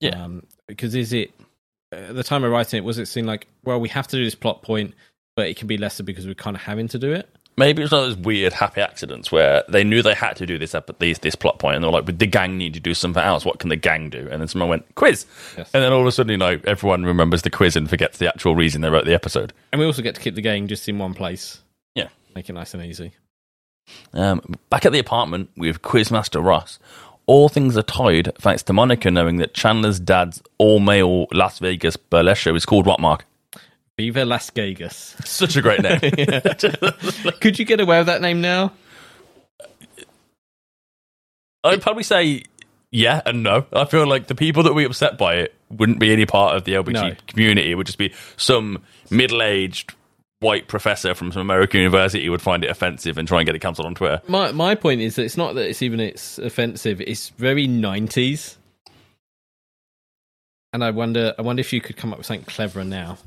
Yeah. 0.00 0.24
Um, 0.24 0.46
because 0.66 0.94
is 0.94 1.12
it 1.12 1.30
at 1.92 2.14
the 2.14 2.24
time 2.24 2.42
of 2.42 2.50
writing 2.50 2.78
it? 2.78 2.84
Was 2.84 2.98
it 2.98 3.06
seen 3.06 3.26
like, 3.26 3.46
well, 3.64 3.78
we 3.78 3.90
have 3.90 4.08
to 4.08 4.16
do 4.16 4.24
this 4.24 4.34
plot 4.34 4.62
point, 4.62 4.94
but 5.36 5.46
it 5.46 5.58
can 5.58 5.66
be 5.66 5.76
lesser 5.76 6.02
because 6.02 6.26
we're 6.26 6.34
kind 6.34 6.56
of 6.56 6.62
having 6.62 6.88
to 6.88 6.98
do 6.98 7.12
it? 7.12 7.28
Maybe 7.56 7.82
it's 7.82 7.92
one 7.92 8.02
of 8.02 8.08
those 8.08 8.16
weird 8.16 8.54
happy 8.54 8.80
accidents 8.80 9.30
where 9.30 9.62
they 9.68 9.84
knew 9.84 10.02
they 10.02 10.14
had 10.14 10.36
to 10.36 10.46
do 10.46 10.58
this 10.58 10.74
ep- 10.74 10.98
these, 10.98 11.18
this 11.18 11.34
plot 11.34 11.58
point, 11.58 11.76
and 11.76 11.84
they're 11.84 11.90
like, 11.90 12.06
"But 12.06 12.18
the 12.18 12.26
gang 12.26 12.56
need 12.56 12.74
to 12.74 12.80
do 12.80 12.94
something 12.94 13.22
else. 13.22 13.44
What 13.44 13.58
can 13.58 13.68
the 13.68 13.76
gang 13.76 14.08
do?" 14.08 14.26
And 14.30 14.40
then 14.40 14.48
someone 14.48 14.70
went 14.70 14.94
quiz, 14.94 15.26
and 15.56 15.66
then 15.72 15.92
all 15.92 16.00
of 16.00 16.06
a 16.06 16.12
sudden, 16.12 16.30
you 16.30 16.38
know, 16.38 16.58
everyone 16.64 17.04
remembers 17.04 17.42
the 17.42 17.50
quiz 17.50 17.76
and 17.76 17.90
forgets 17.90 18.18
the 18.18 18.28
actual 18.28 18.56
reason 18.56 18.80
they 18.80 18.88
wrote 18.88 19.04
the 19.04 19.14
episode. 19.14 19.52
And 19.72 19.80
we 19.80 19.86
also 19.86 20.02
get 20.02 20.14
to 20.14 20.20
keep 20.20 20.34
the 20.34 20.40
game 20.40 20.66
just 20.66 20.88
in 20.88 20.98
one 20.98 21.12
place. 21.14 21.60
Yeah. 21.94 22.08
Make 22.34 22.48
it 22.48 22.54
nice 22.54 22.72
and 22.72 22.84
easy. 22.84 23.12
Um, 24.14 24.40
back 24.70 24.86
at 24.86 24.92
the 24.92 24.98
apartment 24.98 25.50
with 25.56 25.82
Quizmaster 25.82 26.42
Ross, 26.42 26.78
all 27.26 27.48
things 27.48 27.76
are 27.76 27.82
tied 27.82 28.34
thanks 28.38 28.62
to 28.64 28.72
Monica 28.72 29.10
knowing 29.10 29.36
that 29.36 29.54
Chandler's 29.54 30.00
dad's 30.00 30.42
all-male 30.58 31.26
Las 31.32 31.58
Vegas 31.58 31.96
burlesque 31.96 32.42
show 32.42 32.54
is 32.54 32.64
called 32.64 32.86
what? 32.86 33.00
Mark? 33.00 33.26
Viva 33.98 34.24
Las 34.24 34.50
Vegas. 34.50 35.16
Such 35.24 35.56
a 35.56 35.62
great 35.62 35.82
name. 35.82 36.00
Could 37.40 37.58
you 37.58 37.64
get 37.64 37.80
away 37.80 37.98
with 37.98 38.06
that 38.06 38.20
name 38.22 38.40
now? 38.40 38.72
I'd 41.64 41.82
probably 41.82 42.02
say 42.02 42.44
yeah 42.90 43.20
and 43.24 43.42
no. 43.42 43.66
I 43.72 43.84
feel 43.84 44.06
like 44.06 44.26
the 44.26 44.34
people 44.34 44.62
that 44.64 44.72
we 44.74 44.84
upset 44.84 45.16
by 45.18 45.36
it 45.36 45.54
wouldn't 45.70 45.98
be 46.00 46.12
any 46.12 46.26
part 46.26 46.56
of 46.56 46.64
the 46.64 46.72
LBG 46.72 46.92
No. 46.92 47.14
community. 47.26 47.70
It 47.70 47.74
would 47.76 47.86
just 47.86 47.98
be 47.98 48.12
some 48.36 48.82
middle-aged 49.10 49.94
white 50.40 50.66
professor 50.66 51.14
from 51.14 51.30
some 51.30 51.42
American 51.42 51.80
university 51.80 52.28
would 52.28 52.42
find 52.42 52.64
it 52.64 52.70
offensive 52.70 53.16
and 53.16 53.28
try 53.28 53.38
and 53.38 53.46
get 53.46 53.54
it 53.54 53.60
cancelled 53.60 53.86
on 53.86 53.94
Twitter. 53.94 54.20
My 54.26 54.50
my 54.52 54.74
point 54.74 55.00
is 55.00 55.14
that 55.16 55.22
it's 55.24 55.36
not 55.36 55.54
that 55.54 55.68
it's 55.68 55.82
even 55.82 56.00
it's 56.00 56.38
offensive. 56.38 57.00
It's 57.00 57.28
very 57.30 57.68
nineties, 57.68 58.58
and 60.72 60.82
I 60.82 60.90
wonder 60.90 61.32
I 61.38 61.42
wonder 61.42 61.60
if 61.60 61.72
you 61.72 61.80
could 61.80 61.96
come 61.96 62.12
up 62.12 62.18
with 62.18 62.26
something 62.26 62.44
cleverer 62.46 62.84
now. 62.84 63.18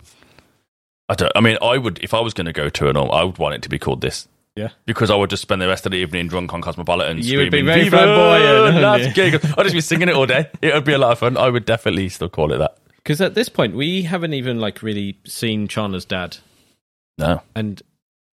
I 1.10 1.14
don't. 1.16 1.32
I 1.36 1.42
mean, 1.42 1.58
I 1.62 1.78
would 1.78 2.00
if 2.04 2.14
I 2.14 2.20
was 2.20 2.34
going 2.34 2.46
to 2.46 2.54
go 2.54 2.70
to 2.70 2.90
an, 2.90 2.98
I 2.98 3.24
would 3.24 3.38
want 3.38 3.56
it 3.56 3.62
to 3.64 3.70
be 3.70 3.78
called 3.80 4.02
this. 4.02 4.28
Yeah. 4.56 4.70
Because 4.86 5.12
I 5.12 5.16
would 5.16 5.30
just 5.30 5.42
spend 5.42 5.62
the 5.62 5.68
rest 5.68 5.86
of 5.86 5.92
the 5.92 5.98
evening 5.98 6.28
drunk 6.30 6.54
on 6.54 6.62
Cosmopolitan. 6.62 7.20
You 7.20 7.40
would 7.40 7.52
be 7.52 7.62
very 7.62 7.84
"Viva 7.84 7.98
flamboyant, 7.98 8.82
Las 8.82 9.00
wouldn't 9.00 9.18
you?" 9.18 9.24
Vegas." 9.24 9.54
I'd 9.58 9.64
just 9.64 9.76
be 9.76 9.82
singing 9.82 10.08
it 10.10 10.16
all 10.16 10.26
day. 10.26 10.50
It 10.62 10.74
would 10.74 10.86
be 10.86 10.94
a 10.94 10.98
lot 10.98 11.12
of 11.12 11.20
fun. 11.20 11.36
I 11.38 11.50
would 11.50 11.66
definitely 11.66 12.08
still 12.10 12.30
call 12.30 12.52
it 12.54 12.58
that. 12.60 12.78
Because 12.96 13.20
at 13.22 13.36
this 13.36 13.50
point, 13.50 13.76
we 13.76 14.04
haven't 14.04 14.34
even 14.34 14.60
like 14.60 14.82
really 14.82 15.18
seen 15.26 15.68
Chandler's 15.68 16.06
dad, 16.06 16.38
No. 17.20 17.42
and 17.54 17.82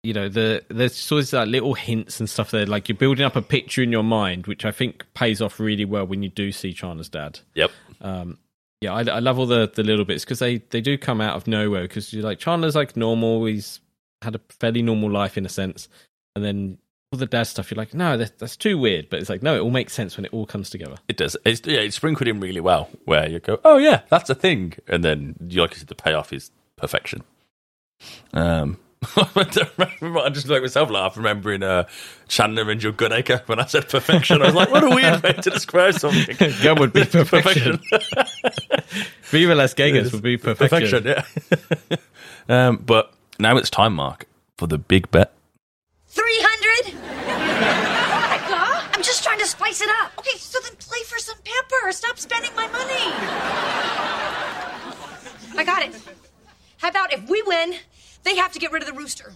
you 0.04 0.14
know 0.14 0.28
the 0.28 0.64
there's 0.68 1.10
always 1.12 1.32
like 1.32 1.48
little 1.48 1.74
hints 1.74 2.20
and 2.20 2.30
stuff 2.30 2.52
there. 2.52 2.66
Like 2.66 2.88
you're 2.88 2.96
building 2.96 3.24
up 3.24 3.36
a 3.36 3.42
picture 3.42 3.82
in 3.82 3.92
your 3.92 4.02
mind, 4.04 4.46
which 4.46 4.64
I 4.64 4.70
think 4.70 5.04
pays 5.14 5.42
off 5.42 5.60
really 5.60 5.84
well 5.84 6.06
when 6.06 6.22
you 6.22 6.28
do 6.30 6.52
see 6.52 6.72
Chandler's 6.72 7.08
dad. 7.08 7.40
Yep. 7.54 7.70
Um, 8.00 8.38
yeah, 8.82 8.92
I, 8.92 9.02
I 9.02 9.18
love 9.20 9.38
all 9.38 9.46
the, 9.46 9.70
the 9.72 9.84
little 9.84 10.04
bits 10.04 10.24
because 10.24 10.40
they, 10.40 10.58
they 10.58 10.80
do 10.80 10.98
come 10.98 11.20
out 11.20 11.36
of 11.36 11.46
nowhere. 11.46 11.82
Because 11.82 12.12
you're 12.12 12.24
like 12.24 12.40
Chandler's 12.40 12.74
like 12.74 12.96
normal, 12.96 13.44
he's 13.44 13.80
had 14.22 14.34
a 14.34 14.40
fairly 14.58 14.82
normal 14.82 15.10
life 15.10 15.38
in 15.38 15.46
a 15.46 15.48
sense, 15.48 15.88
and 16.34 16.44
then 16.44 16.78
all 17.12 17.18
the 17.18 17.26
dad 17.26 17.44
stuff, 17.44 17.70
you're 17.70 17.76
like, 17.76 17.94
no, 17.94 18.16
that, 18.16 18.38
that's 18.38 18.56
too 18.56 18.76
weird. 18.76 19.08
But 19.08 19.20
it's 19.20 19.30
like, 19.30 19.42
no, 19.42 19.54
it 19.54 19.60
all 19.60 19.70
makes 19.70 19.92
sense 19.92 20.16
when 20.16 20.24
it 20.24 20.32
all 20.32 20.46
comes 20.46 20.68
together. 20.68 20.96
It 21.08 21.16
does. 21.16 21.36
It's 21.44 21.62
yeah, 21.64 21.80
it's 21.80 21.96
sprinkled 21.96 22.26
in 22.26 22.40
really 22.40 22.60
well. 22.60 22.90
Where 23.04 23.28
you 23.28 23.38
go, 23.38 23.60
oh 23.64 23.78
yeah, 23.78 24.00
that's 24.08 24.28
a 24.30 24.34
thing, 24.34 24.74
and 24.88 25.04
then 25.04 25.36
you 25.46 25.60
like 25.60 25.74
I 25.74 25.76
said, 25.76 25.88
the 25.88 25.94
payoff 25.94 26.32
is 26.32 26.50
perfection. 26.76 27.22
Um, 28.34 28.78
I 29.16 30.30
just 30.32 30.48
like 30.48 30.62
myself 30.62 30.90
laugh 30.90 31.16
remembering 31.16 31.62
uh, 31.62 31.84
Chandler 32.28 32.70
and 32.70 32.80
Jill 32.80 32.92
Goodacre 32.92 33.46
when 33.48 33.58
I 33.58 33.66
said 33.66 33.88
perfection. 33.88 34.40
I 34.42 34.46
was 34.46 34.54
like, 34.54 34.70
what 34.70 34.84
a 34.84 34.90
weird 34.90 35.22
way 35.22 35.32
to 35.32 35.50
describe 35.50 35.94
something. 35.94 36.36
that 36.38 36.78
would 36.78 36.92
be 36.92 37.04
perfection. 37.04 37.80
Viva 39.24 39.54
Las 39.54 39.74
Vegas 39.74 40.12
would 40.12 40.22
be 40.22 40.36
perfection. 40.36 41.02
Perfection, 41.02 41.24
yeah. 41.88 42.68
um, 42.68 42.76
but 42.76 43.12
now 43.38 43.56
it's 43.56 43.70
time, 43.70 43.94
Mark, 43.94 44.26
for 44.56 44.68
the 44.68 44.78
big 44.78 45.10
bet. 45.10 45.32
300? 46.08 46.94
I'm 48.94 49.02
just 49.02 49.24
trying 49.24 49.40
to 49.40 49.46
spice 49.46 49.80
it 49.80 49.88
up. 50.00 50.12
Okay, 50.18 50.38
so 50.38 50.60
then 50.62 50.76
play 50.76 51.00
for 51.06 51.18
some 51.18 51.38
pepper. 51.44 51.90
Stop 51.90 52.18
spending 52.18 52.54
my 52.54 52.68
money. 52.68 53.02
I 55.58 55.64
got 55.64 55.82
it. 55.82 56.00
How 56.78 56.88
about 56.88 57.12
if 57.12 57.28
we 57.28 57.42
win, 57.42 57.74
they 58.22 58.36
have 58.36 58.52
to 58.52 58.58
get 58.58 58.72
rid 58.72 58.82
of 58.82 58.88
the 58.88 58.94
rooster? 58.94 59.32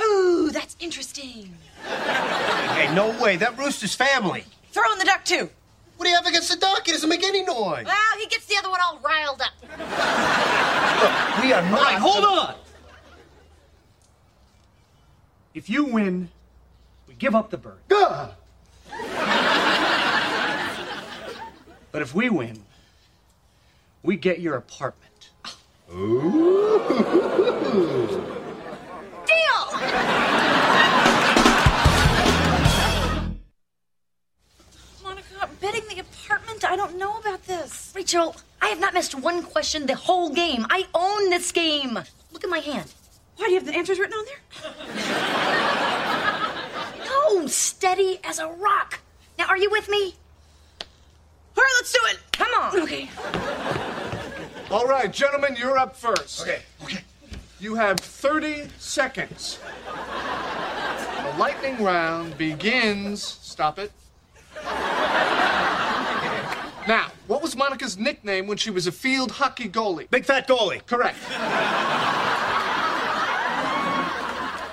Ooh, 0.00 0.50
that's 0.52 0.76
interesting. 0.80 1.56
Hey, 1.84 2.88
no 2.94 3.10
way. 3.20 3.36
That 3.36 3.58
rooster's 3.58 3.94
family. 3.94 4.44
Throw 4.70 4.92
in 4.92 4.98
the 4.98 5.04
duck, 5.04 5.24
too. 5.24 5.50
What 5.96 6.04
do 6.04 6.10
you 6.10 6.16
have 6.16 6.26
against 6.26 6.50
the 6.50 6.56
duck? 6.56 6.86
He 6.86 6.92
doesn't 6.92 7.08
make 7.08 7.24
any 7.24 7.42
noise. 7.42 7.84
Well, 7.84 8.18
he 8.18 8.26
gets 8.26 8.46
the 8.46 8.56
other 8.56 8.70
one 8.70 8.80
all 8.86 9.00
riled 9.00 9.40
up. 9.40 9.52
Look, 9.62 11.42
we 11.42 11.52
are 11.52 11.62
not. 11.62 11.78
All 11.78 11.84
right, 11.84 11.98
hold 11.98 12.24
on. 12.24 12.54
If 15.54 15.68
you 15.68 15.84
win, 15.84 16.28
we 17.08 17.14
give 17.14 17.34
up 17.34 17.50
the 17.50 17.56
bird. 17.56 17.80
Gah! 17.88 18.30
But 21.90 22.02
if 22.02 22.14
we 22.14 22.28
win, 22.30 22.62
we 24.04 24.16
get 24.16 24.38
your 24.38 24.54
apartment. 24.54 25.30
Deal! 25.88 26.78
I 36.68 36.76
don't 36.76 36.98
know 36.98 37.16
about 37.16 37.44
this. 37.44 37.94
Rachel, 37.96 38.36
I 38.60 38.66
have 38.68 38.78
not 38.78 38.92
missed 38.92 39.14
one 39.14 39.42
question 39.42 39.86
the 39.86 39.94
whole 39.94 40.28
game. 40.28 40.66
I 40.68 40.84
own 40.94 41.30
this 41.30 41.50
game. 41.50 41.98
Look 42.30 42.44
at 42.44 42.50
my 42.50 42.58
hand. 42.58 42.92
Why 43.36 43.46
do 43.46 43.52
you 43.52 43.58
have 43.58 43.66
the 43.66 43.74
answers 43.74 43.98
written 43.98 44.18
on 44.18 44.26
there? 44.26 44.40
No, 47.04 47.46
steady 47.46 48.20
as 48.24 48.38
a 48.38 48.48
rock. 48.48 49.00
Now, 49.38 49.46
are 49.48 49.56
you 49.56 49.70
with 49.70 49.88
me? 49.88 50.14
All 51.56 51.62
right, 51.62 51.74
let's 51.78 51.92
do 51.92 51.98
it. 52.10 52.18
Come 52.32 52.48
on. 52.60 52.80
Okay. 52.82 53.10
All 54.70 54.86
right, 54.86 55.12
gentlemen, 55.12 55.56
you're 55.58 55.78
up 55.78 55.96
first. 55.96 56.42
Okay, 56.42 56.60
okay. 56.84 57.00
You 57.60 57.74
have 57.74 57.98
30 57.98 58.68
seconds. 58.78 59.58
The 59.86 61.38
lightning 61.38 61.82
round 61.82 62.36
begins. 62.38 63.22
Stop 63.22 63.78
it. 63.78 63.90
Now, 66.88 67.12
what 67.26 67.42
was 67.42 67.54
Monica's 67.54 67.98
nickname 67.98 68.46
when 68.46 68.56
she 68.56 68.70
was 68.70 68.86
a 68.86 68.92
field 68.92 69.30
hockey 69.30 69.68
goalie? 69.68 70.08
Big 70.08 70.24
fat 70.24 70.48
goalie. 70.48 70.80
Correct. 70.86 71.18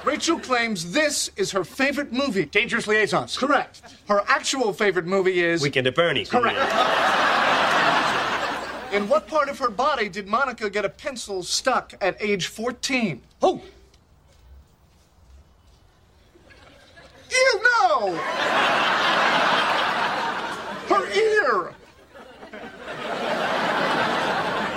Rachel 0.06 0.40
claims 0.40 0.94
this 0.94 1.30
is 1.36 1.52
her 1.52 1.66
favorite 1.66 2.14
movie. 2.14 2.46
Dangerous 2.46 2.88
liaisons. 2.88 3.38
Correct. 3.38 3.82
Her 4.08 4.24
actual 4.30 4.72
favorite 4.72 5.06
movie 5.06 5.44
is. 5.44 5.62
Weekend 5.62 5.88
at 5.88 5.96
Bernie's. 5.96 6.30
Correct. 6.30 6.58
In 8.94 9.10
what 9.10 9.28
part 9.28 9.50
of 9.50 9.60
her 9.60 9.70
body 9.70 10.08
did 10.08 10.26
Monica 10.26 10.70
get 10.70 10.86
a 10.86 10.90
pencil 10.90 11.44
stuck 11.44 11.96
at 12.00 12.16
age 12.22 12.48
14? 12.48 13.22
Oh! 13.42 13.62
You 17.30 17.62
no! 17.62 18.16
Her 20.88 21.12
ear! 21.12 21.76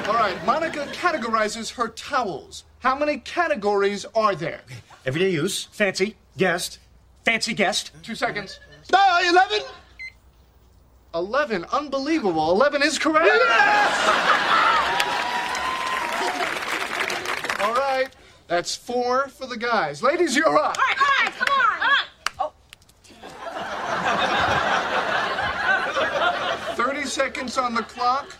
All 0.08 0.14
right, 0.28 0.46
Monica 0.46 0.86
categorizes 0.92 1.72
her 1.74 1.88
towels. 1.88 2.64
How 2.80 2.96
many 2.96 3.18
categories 3.18 4.04
are 4.14 4.34
there? 4.34 4.60
Everyday 5.06 5.30
use. 5.30 5.64
Fancy. 5.72 6.16
Guest. 6.36 6.78
Fancy 7.24 7.54
guest. 7.54 7.92
Two 8.02 8.14
seconds. 8.14 8.60
Ah, 8.92 9.20
11? 9.28 9.60
11. 11.14 11.64
Unbelievable. 11.72 12.50
11 12.52 12.82
is 12.82 12.98
correct. 12.98 13.26
Yes! 13.26 14.08
All 17.62 17.74
right. 17.74 18.08
That's 18.46 18.76
four 18.76 19.28
for 19.28 19.46
the 19.46 19.56
guys. 19.56 20.02
Ladies, 20.02 20.36
you're 20.36 20.56
up. 20.56 20.78
All 20.78 20.84
right, 20.84 20.96
all 20.98 21.06
right, 21.22 21.32
come 21.36 21.48
on. 22.40 22.52
Oh, 26.70 26.74
30 26.76 27.04
seconds 27.04 27.58
on 27.58 27.74
the 27.74 27.82
clock. 27.82 28.34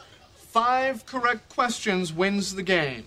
Five 0.49 1.07
correct 1.07 1.49
questions 1.49 2.13
wins 2.13 2.55
the 2.55 2.63
game. 2.63 3.07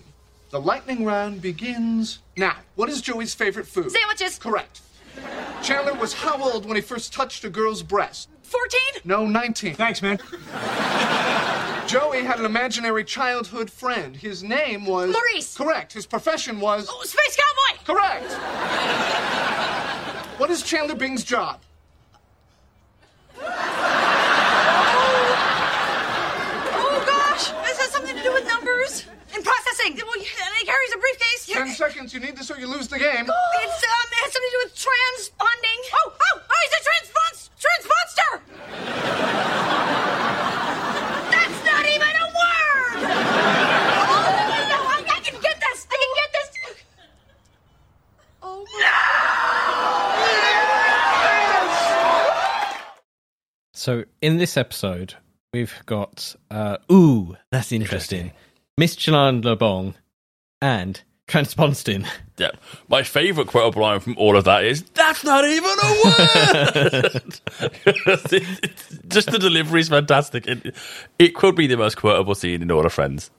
The 0.50 0.60
lightning 0.60 1.04
round 1.04 1.40
begins 1.40 2.18
now. 2.36 2.56
What 2.74 2.88
is 2.90 3.00
Joey's 3.00 3.34
favorite 3.34 3.66
food? 3.66 3.90
Sandwiches. 3.90 4.38
Correct. 4.38 4.80
Chandler 5.62 5.94
was 5.94 6.12
how 6.12 6.42
old 6.42 6.66
when 6.66 6.76
he 6.76 6.82
first 6.82 7.12
touched 7.12 7.44
a 7.44 7.48
girl's 7.48 7.82
breast? 7.82 8.28
14? 8.42 8.80
No, 9.04 9.24
19. 9.26 9.74
Thanks, 9.74 10.02
man. 10.02 10.18
Joey 11.86 12.22
had 12.22 12.38
an 12.38 12.44
imaginary 12.44 13.02
childhood 13.02 13.70
friend. 13.70 14.14
His 14.14 14.42
name 14.42 14.84
was. 14.84 15.10
Maurice. 15.10 15.56
Correct. 15.56 15.94
His 15.94 16.04
profession 16.04 16.60
was. 16.60 16.86
Oh, 16.90 17.02
Space 17.04 17.34
Cowboy. 17.36 17.78
Correct. 17.86 18.30
what 20.38 20.50
is 20.50 20.62
Chandler 20.62 20.96
Bing's 20.96 21.24
job? 21.24 21.60
Oh, 23.38 23.42
gosh. 27.06 27.50
This 27.66 27.78
has 27.80 27.90
something 27.90 28.16
to 28.16 28.22
do 28.22 28.32
with 28.32 28.46
numbers 28.46 29.04
and 29.86 29.96
processing. 29.96 30.06
Well, 30.06 30.14
and 30.14 30.54
he 30.58 30.64
carries 30.66 30.92
a 30.94 30.98
briefcase. 30.98 31.46
Ten 31.46 31.68
seconds. 31.68 32.12
You 32.14 32.20
need 32.20 32.36
this 32.36 32.50
or 32.50 32.58
you 32.58 32.66
lose 32.66 32.88
the 32.88 32.98
game. 32.98 33.28
It's, 33.62 33.84
um, 33.84 34.08
it 34.10 34.16
has 34.22 34.32
something 34.32 34.50
to 34.50 34.56
do 34.56 34.60
with 34.64 34.74
transponding. 34.74 35.80
Oh, 35.94 36.12
oh, 36.12 36.40
oh, 36.50 36.58
he's 36.62 36.74
a 36.74 36.76
transpons- 36.88 37.50
transponster. 37.60 38.30
That's 41.32 41.60
not 41.64 41.84
even 41.86 42.08
a 42.08 42.26
word. 42.26 43.02
Oh, 44.08 44.20
no, 44.68 44.78
I, 44.82 44.84
I 45.06 45.20
can 45.20 45.40
get 45.40 45.56
this. 45.60 45.86
I 45.90 45.96
can 46.00 46.12
get 46.16 46.32
this. 46.32 46.48
Oh, 48.42 48.64
my. 48.74 48.82
So 53.74 54.04
in 54.20 54.36
this 54.38 54.56
episode, 54.56 55.14
we've 55.52 55.74
got 55.86 56.34
uh, 56.50 56.78
ooh, 56.90 57.36
that's 57.50 57.72
interesting. 57.72 58.32
Miss 58.78 58.96
Chanandler 58.96 59.58
Bong 59.58 59.94
and 60.60 61.02
Transponster. 61.26 62.00
Yeah. 62.38 62.50
My 62.88 63.02
favourite 63.02 63.48
quotable 63.48 63.82
line 63.82 64.00
from 64.00 64.16
all 64.16 64.36
of 64.36 64.44
that 64.44 64.64
is, 64.64 64.82
that's 64.94 65.22
not 65.22 65.44
even 65.44 65.70
a 65.70 66.02
word! 66.04 67.40
Just 69.08 69.30
the 69.30 69.38
delivery 69.38 69.80
is 69.82 69.90
fantastic. 69.90 70.46
It, 70.46 70.74
it 71.18 71.34
could 71.34 71.54
be 71.54 71.66
the 71.66 71.76
most 71.76 71.96
quotable 71.96 72.34
scene 72.34 72.62
in 72.62 72.70
All 72.70 72.84
of 72.84 72.92
Friends. 72.92 73.30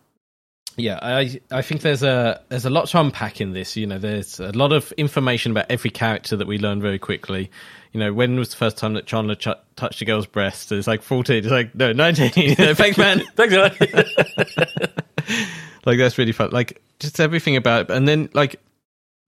Yeah, 0.78 1.00
I 1.02 1.40
I 1.52 1.62
think 1.62 1.82
there's 1.82 2.04
a 2.04 2.42
there's 2.50 2.66
a 2.66 2.70
lot 2.70 2.88
to 2.90 3.00
unpack 3.00 3.42
in 3.42 3.54
this. 3.54 3.76
You 3.76 3.86
know, 3.86 4.00
there's 4.00 4.40
a 4.40 4.52
lot 4.52 4.74
of 4.74 4.92
information 4.94 5.52
about 5.52 5.68
every 5.70 5.92
character 5.92 6.36
that 6.36 6.48
we 6.48 6.58
learn 6.58 6.82
very 6.82 7.00
quickly. 7.00 7.52
You 7.92 8.00
know, 8.00 8.12
when 8.12 8.38
was 8.38 8.50
the 8.50 8.56
first 8.56 8.78
time 8.78 8.96
that 8.96 9.06
Chandler 9.06 9.36
ch- 9.36 9.50
touched 9.76 10.02
a 10.02 10.06
girl's 10.06 10.26
breast? 10.26 10.72
It's 10.72 10.88
like 10.88 11.04
14. 11.04 11.38
It's 11.38 11.48
like 11.48 11.76
no, 11.76 11.92
19. 11.92 12.56
Thanks, 12.76 12.98
man. 12.98 13.22
Thanks, 13.36 13.54
man. 13.54 13.72
like 15.86 16.00
that's 16.00 16.18
really 16.18 16.32
fun. 16.32 16.50
Like 16.52 16.82
just 17.00 17.20
everything 17.20 17.56
about 17.56 17.82
it, 17.82 17.92
and 17.92 18.08
then 18.08 18.30
like 18.34 18.60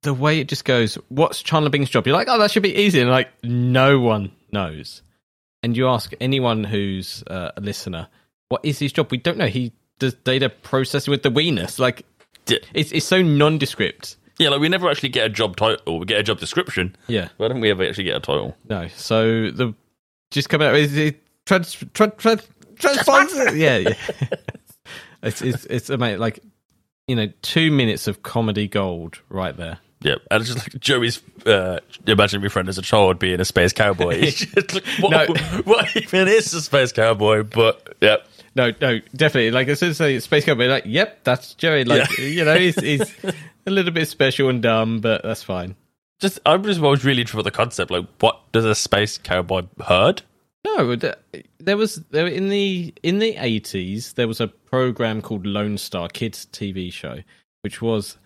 the 0.01 0.13
way 0.13 0.39
it 0.39 0.47
just 0.47 0.65
goes. 0.65 0.95
What's 1.10 1.43
Chandler 1.43 1.69
Bing's 1.69 1.89
job? 1.89 2.08
You're 2.08 2.15
like, 2.15 2.27
oh, 2.27 2.39
that 2.39 2.49
should 2.49 2.63
be 2.63 2.75
easy, 2.75 3.01
and 3.01 3.10
like 3.10 3.29
no 3.43 3.99
one 3.99 4.31
knows. 4.51 5.03
And 5.62 5.77
you 5.77 5.88
ask 5.88 6.13
anyone 6.19 6.63
who's 6.63 7.23
uh, 7.27 7.51
a 7.58 7.62
listener, 7.62 8.08
what 8.49 8.62
is 8.63 8.79
his 8.79 8.93
job? 8.93 9.12
We 9.12 9.17
don't 9.17 9.38
know. 9.38 9.47
He 9.47 9.73
does 9.99 10.13
data 10.13 10.49
processing 10.49 11.12
with 11.12 11.23
the 11.23 11.29
WENUS. 11.31 11.79
Like 11.79 12.05
it's 12.47 12.91
it's 12.91 13.05
so 13.05 13.21
nondescript. 13.21 14.17
Yeah, 14.38 14.49
like 14.49 14.60
we 14.60 14.67
never 14.69 14.89
actually 14.89 15.10
get 15.10 15.25
a 15.25 15.29
job 15.29 15.55
title. 15.55 15.99
We 15.99 16.05
get 16.05 16.19
a 16.19 16.23
job 16.23 16.39
description. 16.39 16.95
Yeah. 17.08 17.29
I 17.39 17.47
don't 17.47 17.62
we 17.62 17.71
ever 17.71 17.86
actually 17.86 18.03
get 18.03 18.17
a 18.17 18.19
title. 18.19 18.55
No. 18.69 18.88
So 18.95 19.49
the 19.51 19.73
just 20.31 20.49
come 20.49 20.62
out 20.62 20.75
is 20.75 20.95
it 20.97 21.21
trans 21.45 21.73
trans 21.93 22.13
trans 22.17 22.41
transponder? 22.75 23.58
yeah, 23.58 23.77
yeah. 23.77 23.93
it's 25.23 25.41
it's 25.41 25.65
it's 25.65 25.89
amazing. 25.89 26.19
Like 26.19 26.39
you 27.08 27.15
know, 27.15 27.27
two 27.41 27.71
minutes 27.71 28.08
of 28.08 28.23
comedy 28.23 28.67
gold 28.67 29.19
right 29.29 29.55
there. 29.55 29.79
Yep. 30.01 30.19
And 30.29 30.41
it's 30.41 30.53
just 30.53 30.65
like 30.65 30.79
Joey's 30.81 31.21
uh, 31.47 31.79
imaginary 32.05 32.49
friend 32.49 32.67
as 32.69 32.77
a 32.77 32.81
child 32.81 33.17
being 33.17 33.39
a 33.39 33.45
space 33.45 33.73
cowboy. 33.73 34.19
Just 34.31 34.73
like, 34.75 34.86
what, 34.99 35.12
No. 35.12 35.62
what 35.63 35.95
even 35.95 36.27
is 36.27 36.53
a 36.53 36.62
space 36.62 36.91
cowboy? 36.91 37.41
But, 37.43 37.95
yep. 38.01 38.27
No, 38.55 38.71
no, 38.79 38.99
definitely. 39.15 39.51
Like 39.51 39.67
as 39.67 39.79
soon 39.79 39.89
as 39.89 39.99
I 39.99 40.05
say 40.05 40.19
space 40.19 40.45
cowboy, 40.45 40.67
like, 40.67 40.83
yep, 40.85 41.23
that's 41.23 41.53
Joey. 41.55 41.83
Like 41.83 42.17
Yeah. 42.17 42.25
you 42.25 42.45
know, 42.45 42.57
he's 42.57 42.75
he's 42.79 43.15
a 43.65 43.71
little 43.71 43.91
bit 43.91 44.07
special 44.07 44.49
and 44.49 44.61
dumb, 44.61 45.01
but 45.01 45.23
that's 45.23 45.43
fine. 45.43 45.75
Just, 46.21 46.39
I'm 46.45 46.63
just 46.63 46.79
always 46.79 47.03
really 47.03 47.21
interested 47.21 47.37
for 47.39 47.43
the 47.43 47.51
concept. 47.51 47.91
Like, 47.91 48.05
what 48.19 48.39
does 48.53 48.63
a 48.63 48.73
space 48.73 49.17
cowboy 49.17 49.63
herd? 49.85 50.21
No, 50.65 50.93
uh, 50.93 51.13
there 51.59 51.75
was 51.77 51.95
there 52.11 52.25
in 52.27 52.49
the 52.49 52.93
in 53.03 53.19
the 53.19 53.35
eighties 53.37 54.13
there 54.13 54.27
was 54.27 54.39
a 54.41 54.47
program 54.47 55.21
called 55.21 55.45
Lone 55.45 55.77
Star 55.77 56.07
Kids 56.07 56.47
TV 56.51 56.91
show, 56.91 57.19
which 57.61 57.81
was 57.81 58.17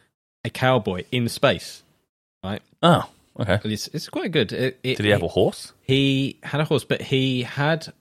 a 0.46 0.50
cowboy 0.50 1.04
in 1.12 1.28
space. 1.28 1.84
Right? 2.44 2.62
Oh, 2.82 3.10
okay. 3.40 3.60
It's 3.66 3.88
it's 3.90 4.08
quite 4.08 4.32
good. 4.32 4.54
It, 4.54 4.80
it, 4.84 4.98
Did 4.98 5.06
he 5.06 5.12
have 5.12 5.24
a 5.24 5.28
horse? 5.28 5.74
He 5.82 6.38
had 6.44 6.62
a 6.62 6.66
horse, 6.66 6.86
but 6.86 7.02
he 7.02 7.44
had 7.44 7.92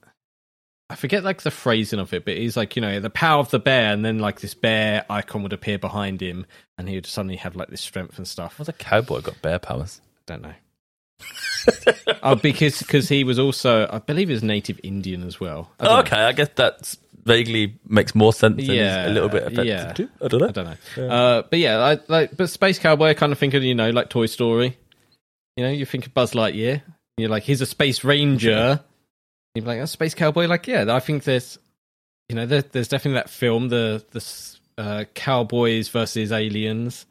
I 0.89 0.95
forget 0.95 1.23
like 1.23 1.43
the 1.43 1.51
phrasing 1.51 1.99
of 1.99 2.13
it, 2.13 2.25
but 2.25 2.35
he's 2.35 2.57
like 2.57 2.75
you 2.75 2.81
know 2.81 2.99
the 2.99 3.09
power 3.09 3.39
of 3.39 3.51
the 3.51 3.59
bear, 3.59 3.93
and 3.93 4.03
then 4.03 4.19
like 4.19 4.39
this 4.39 4.53
bear 4.55 5.05
icon 5.09 5.43
would 5.43 5.53
appear 5.53 5.77
behind 5.77 6.21
him, 6.21 6.45
and 6.77 6.89
he 6.89 6.95
would 6.95 7.05
suddenly 7.05 7.35
have 7.37 7.55
like 7.55 7.69
this 7.69 7.81
strength 7.81 8.17
and 8.17 8.27
stuff. 8.27 8.57
What's 8.57 8.69
a 8.69 8.73
cowboy 8.73 9.21
got 9.21 9.41
bear 9.41 9.59
powers? 9.59 10.01
Don't 10.25 10.41
know. 10.41 10.53
oh, 12.23 12.35
because 12.35 12.79
because 12.79 13.07
he 13.07 13.23
was 13.23 13.37
also, 13.37 13.87
I 13.91 13.99
believe, 13.99 14.29
he 14.29 14.33
was 14.33 14.43
native 14.43 14.79
Indian 14.81 15.23
as 15.23 15.39
well. 15.39 15.69
I 15.79 15.85
know. 15.85 15.99
okay, 15.99 16.17
I 16.17 16.31
guess 16.31 16.49
that 16.55 16.95
vaguely 17.23 17.77
makes 17.85 18.15
more 18.15 18.33
sense 18.33 18.63
yeah, 18.63 19.07
a 19.07 19.09
little 19.09 19.29
bit 19.29 19.43
effective 19.43 19.65
yeah. 19.65 19.93
too. 19.93 20.09
I 20.21 20.27
don't 20.27 20.41
know. 20.41 20.47
I 20.47 20.51
don't 20.51 20.97
know. 20.97 21.07
Uh, 21.07 21.43
but 21.47 21.59
yeah, 21.59 21.77
I, 21.77 21.99
like, 22.07 22.35
but 22.35 22.49
Space 22.49 22.79
Cowboy, 22.79 23.09
I 23.09 23.13
kind 23.13 23.31
of 23.31 23.37
think 23.37 23.53
of 23.53 23.63
you 23.63 23.75
know 23.75 23.91
like 23.91 24.09
Toy 24.09 24.25
Story. 24.25 24.77
You 25.55 25.65
know, 25.65 25.71
you 25.71 25.85
think 25.85 26.07
of 26.07 26.13
Buzz 26.13 26.31
Lightyear. 26.31 26.81
You're 27.17 27.29
like, 27.29 27.43
he's 27.43 27.61
a 27.61 27.65
space 27.65 28.03
ranger. 28.03 28.79
You're 29.59 29.67
like, 29.67 29.79
a 29.79 29.87
space 29.87 30.13
cowboy. 30.13 30.47
Like, 30.47 30.67
yeah, 30.67 30.85
I 30.89 30.99
think 30.99 31.23
there's, 31.23 31.57
you 32.27 32.35
know, 32.35 32.45
there, 32.45 32.61
there's 32.61 32.87
definitely 32.87 33.19
that 33.19 33.29
film, 33.29 33.69
the 33.69 34.03
the 34.11 34.81
uh, 34.81 35.03
cowboys 35.13 35.89
versus 35.89 36.31
aliens. 36.31 37.05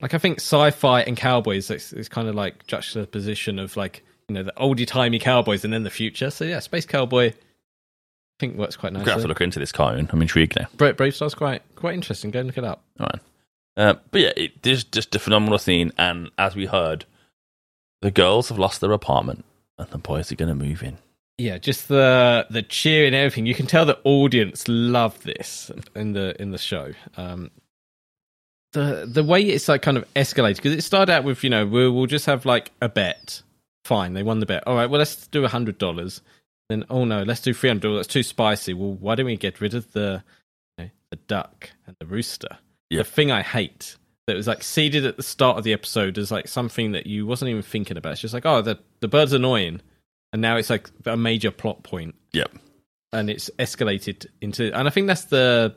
Like, 0.00 0.14
I 0.14 0.18
think 0.18 0.38
sci-fi 0.38 1.02
and 1.02 1.16
cowboys 1.16 1.70
is, 1.70 2.08
kind 2.08 2.28
of 2.28 2.34
like 2.34 2.66
juxtaposition 2.66 3.58
of 3.58 3.76
like 3.76 4.04
you 4.28 4.34
know 4.34 4.42
the 4.42 4.52
oldie 4.56 4.86
timey 4.86 5.18
cowboys 5.18 5.64
and 5.64 5.72
then 5.72 5.82
the 5.82 5.90
future. 5.90 6.30
So 6.30 6.44
yeah, 6.44 6.60
space 6.60 6.86
cowboy. 6.86 7.28
I 7.30 7.34
think 8.40 8.56
works 8.56 8.76
quite 8.76 8.90
I'm 8.90 9.00
gonna 9.00 9.12
have 9.12 9.22
to 9.22 9.28
look 9.28 9.40
into 9.40 9.58
this 9.58 9.72
cartoon. 9.72 10.08
I'm 10.12 10.22
intrigued 10.22 10.56
now. 10.56 10.68
Brave, 10.76 10.96
BraveStarr's 10.96 11.34
quite 11.34 11.62
quite 11.74 11.94
interesting. 11.94 12.30
Go 12.30 12.40
and 12.40 12.46
look 12.46 12.58
it 12.58 12.64
up. 12.64 12.84
All 13.00 13.06
right. 13.06 13.20
Uh, 13.78 13.94
but 14.10 14.20
yeah, 14.20 14.32
it 14.36 14.66
is 14.66 14.82
just 14.84 15.14
a 15.14 15.20
phenomenal 15.20 15.58
scene. 15.58 15.92
And 15.96 16.30
as 16.36 16.56
we 16.56 16.66
heard, 16.66 17.04
the 18.02 18.10
girls 18.10 18.48
have 18.48 18.58
lost 18.58 18.80
their 18.80 18.92
apartment 18.92 19.44
and 19.78 19.88
the 19.90 19.98
boys 19.98 20.32
are 20.32 20.34
going 20.34 20.48
to 20.48 20.54
move 20.54 20.82
in. 20.82 20.98
Yeah, 21.38 21.58
just 21.58 21.86
the 21.86 22.46
the 22.50 22.62
cheer 22.62 23.06
and 23.06 23.14
everything. 23.14 23.46
You 23.46 23.54
can 23.54 23.66
tell 23.66 23.86
the 23.86 23.98
audience 24.02 24.64
love 24.66 25.22
this 25.22 25.70
in 25.94 26.12
the 26.12 26.40
in 26.42 26.50
the 26.50 26.58
show. 26.58 26.92
Um, 27.16 27.52
the 28.72 29.08
the 29.10 29.24
way 29.24 29.42
it's 29.42 29.68
like 29.68 29.82
kind 29.82 29.96
of 29.96 30.04
escalated 30.14 30.56
because 30.56 30.72
it 30.72 30.82
started 30.82 31.12
out 31.12 31.24
with 31.24 31.42
you 31.44 31.50
know 31.50 31.64
we'll, 31.64 31.92
we'll 31.92 32.06
just 32.06 32.26
have 32.26 32.44
like 32.44 32.72
a 32.82 32.88
bet. 32.88 33.42
Fine, 33.84 34.14
they 34.14 34.22
won 34.22 34.40
the 34.40 34.46
bet. 34.46 34.64
All 34.66 34.74
right, 34.74 34.90
well 34.90 34.98
let's 34.98 35.28
do 35.28 35.44
a 35.44 35.48
hundred 35.48 35.78
dollars. 35.78 36.20
Then 36.68 36.84
oh 36.90 37.04
no, 37.04 37.22
let's 37.22 37.40
do 37.40 37.54
three 37.54 37.70
hundred 37.70 37.82
dollars. 37.82 38.06
That's 38.06 38.12
too 38.12 38.22
spicy. 38.22 38.74
Well, 38.74 38.94
why 38.94 39.14
don't 39.14 39.26
we 39.26 39.36
get 39.36 39.60
rid 39.60 39.74
of 39.74 39.90
the 39.92 40.22
you 40.76 40.84
know, 40.84 40.90
the 41.10 41.16
duck 41.16 41.70
and 41.86 41.96
the 42.00 42.06
rooster? 42.06 42.58
Yeah. 42.90 42.98
The 42.98 43.04
thing 43.04 43.30
I 43.30 43.42
hate 43.42 43.96
that 44.26 44.36
was 44.36 44.46
like 44.46 44.62
seeded 44.62 45.06
at 45.06 45.16
the 45.16 45.22
start 45.22 45.56
of 45.56 45.64
the 45.64 45.72
episode 45.72 46.18
as 46.18 46.30
like 46.30 46.48
something 46.48 46.92
that 46.92 47.06
you 47.06 47.26
wasn't 47.26 47.50
even 47.50 47.62
thinking 47.62 47.96
about. 47.96 48.12
It's 48.12 48.20
just 48.20 48.34
like 48.34 48.44
oh 48.44 48.60
the 48.60 48.78
the 49.00 49.08
bird's 49.08 49.32
annoying, 49.32 49.80
and 50.32 50.42
now 50.42 50.56
it's 50.56 50.70
like 50.70 50.90
a 51.06 51.16
major 51.16 51.50
plot 51.50 51.82
point 51.82 52.14
Yep. 52.32 52.52
and 53.12 53.30
it's 53.30 53.50
escalated 53.58 54.26
into 54.40 54.72
and 54.78 54.86
i 54.86 54.90
think 54.90 55.06
that's 55.06 55.24
the 55.26 55.74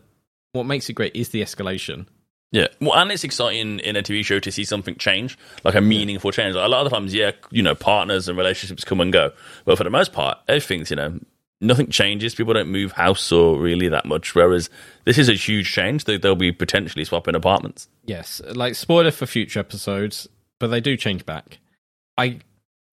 what 0.53 0.65
makes 0.65 0.89
it 0.89 0.93
great 0.93 1.15
is 1.15 1.29
the 1.29 1.41
escalation 1.41 2.05
Yeah, 2.53 2.67
well, 2.81 2.95
and 2.95 3.09
it's 3.13 3.23
exciting 3.23 3.79
in 3.79 3.95
a 3.95 4.03
TV 4.03 4.25
show 4.25 4.39
to 4.39 4.51
see 4.51 4.65
something 4.65 4.95
change, 4.95 5.37
like 5.63 5.73
a 5.75 5.79
meaningful 5.79 6.31
change. 6.33 6.53
Like, 6.53 6.65
a 6.65 6.67
lot 6.67 6.85
of 6.85 6.89
the 6.91 6.97
times, 6.97 7.13
yeah, 7.13 7.31
you 7.49 7.63
know, 7.63 7.75
partners 7.75 8.27
and 8.27 8.37
relationships 8.37 8.83
come 8.83 8.99
and 8.99 9.13
go, 9.13 9.31
but 9.63 9.77
for 9.77 9.85
the 9.85 9.89
most 9.89 10.11
part, 10.11 10.37
everything's 10.49 10.89
you 10.89 10.97
know, 10.97 11.17
nothing 11.61 11.87
changes. 11.89 12.35
People 12.35 12.53
don't 12.53 12.67
move 12.67 12.91
house 12.91 13.31
or 13.31 13.57
really 13.57 13.87
that 13.87 14.03
much. 14.05 14.35
Whereas 14.35 14.69
this 15.05 15.17
is 15.17 15.29
a 15.29 15.33
huge 15.33 15.71
change. 15.71 16.03
They, 16.03 16.17
they'll 16.17 16.35
be 16.35 16.51
potentially 16.51 17.05
swapping 17.05 17.35
apartments. 17.35 17.87
yes 18.05 18.41
like 18.53 18.75
spoiler 18.75 19.11
for 19.11 19.25
future 19.25 19.61
episodes 19.61 20.27
but 20.59 20.67
they 20.67 20.81
do 20.81 20.97
change 20.97 21.25
back 21.25 21.59
i 22.17 22.37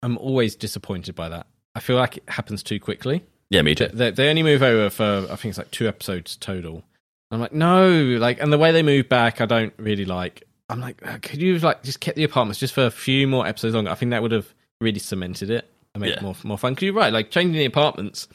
am 0.05 0.17
always 0.17 0.55
disappointed 0.55 1.15
by 1.15 1.29
that. 1.29 1.47
I 1.75 1.79
feel 1.79 1.95
like 1.95 2.17
it 2.17 2.23
happens 2.27 2.61
too 2.63 2.79
quickly. 2.79 3.23
Yeah, 3.49 3.61
me 3.61 3.75
too. 3.75 3.87
they, 3.93 4.11
they 4.11 4.29
only 4.29 4.41
move 4.43 4.63
over 4.63 4.89
for 4.89 5.27
i 5.31 5.35
think 5.35 5.45
it's 5.51 5.57
like 5.57 5.69
two 5.71 5.87
episodes 5.87 6.35
total. 6.37 6.83
I'm 7.31 7.39
like 7.39 7.53
no 7.53 7.89
like 8.19 8.41
and 8.41 8.51
the 8.53 8.57
way 8.57 8.71
they 8.71 8.83
move 8.83 9.09
back 9.09 9.41
i 9.41 9.45
don't 9.45 9.73
really 9.77 10.05
like. 10.05 10.43
I'm 10.69 10.79
like 10.79 11.05
uh, 11.05 11.17
could 11.21 11.41
you 11.41 11.53
have 11.53 11.63
like 11.63 11.83
just 11.83 11.99
kept 11.99 12.15
the 12.17 12.23
apartments 12.23 12.59
just 12.59 12.73
for 12.73 12.85
a 12.85 12.91
few 12.91 13.27
more 13.27 13.45
episodes 13.47 13.75
longer? 13.75 13.91
I 13.91 13.95
think 13.95 14.11
that 14.11 14.21
would 14.21 14.31
have 14.31 14.53
really 14.81 14.99
cemented 14.99 15.49
it 15.49 15.69
and 15.93 16.01
made 16.01 16.13
it 16.13 16.21
more 16.21 16.35
more 16.43 16.57
fun. 16.57 16.73
Because 16.73 16.85
you're 16.85 16.93
right 16.93 17.13
like 17.13 17.29
changing 17.31 17.57
the 17.57 17.65
apartments 17.65 18.27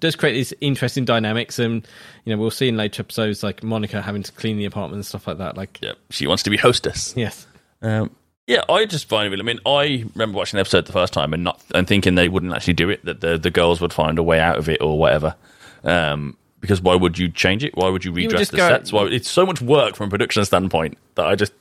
does 0.00 0.16
create 0.16 0.32
these 0.34 0.52
interesting 0.60 1.04
dynamics 1.04 1.58
and 1.58 1.86
you 2.24 2.34
know 2.34 2.40
we'll 2.40 2.50
see 2.50 2.68
in 2.68 2.76
later 2.76 3.00
episodes 3.02 3.42
like 3.42 3.62
monica 3.62 4.02
having 4.02 4.22
to 4.22 4.32
clean 4.32 4.56
the 4.56 4.64
apartment 4.64 4.96
and 4.96 5.06
stuff 5.06 5.26
like 5.28 5.38
that 5.38 5.56
like 5.56 5.78
Yeah, 5.82 5.92
she 6.10 6.26
wants 6.26 6.42
to 6.44 6.50
be 6.50 6.56
hostess. 6.56 7.14
yes. 7.16 7.46
Um, 7.82 8.14
yeah, 8.46 8.62
I 8.68 8.84
just 8.86 9.08
find 9.08 9.32
it. 9.32 9.40
I 9.40 9.42
mean, 9.42 9.60
I 9.66 10.04
remember 10.14 10.36
watching 10.38 10.56
the 10.58 10.60
episode 10.60 10.86
the 10.86 10.92
first 10.92 11.12
time 11.12 11.32
and 11.32 11.44
not 11.44 11.62
and 11.74 11.86
thinking 11.86 12.14
they 12.14 12.28
wouldn't 12.28 12.52
actually 12.54 12.74
do 12.74 12.90
it. 12.90 13.04
That 13.04 13.20
the 13.20 13.38
the 13.38 13.50
girls 13.50 13.80
would 13.80 13.92
find 13.92 14.18
a 14.18 14.22
way 14.22 14.40
out 14.40 14.58
of 14.58 14.68
it 14.68 14.80
or 14.80 14.98
whatever. 14.98 15.34
Um, 15.82 16.36
because 16.60 16.80
why 16.80 16.94
would 16.94 17.18
you 17.18 17.28
change 17.28 17.62
it? 17.62 17.76
Why 17.76 17.90
would 17.90 18.04
you 18.04 18.12
would 18.12 18.22
redress 18.22 18.40
just 18.40 18.50
the 18.52 18.56
go- 18.56 18.68
sets? 18.68 18.92
Why 18.92 19.04
it's 19.06 19.28
so 19.30 19.44
much 19.44 19.60
work 19.60 19.96
from 19.96 20.08
a 20.08 20.10
production 20.10 20.44
standpoint 20.44 20.96
that 21.14 21.26
I 21.26 21.34
just 21.34 21.52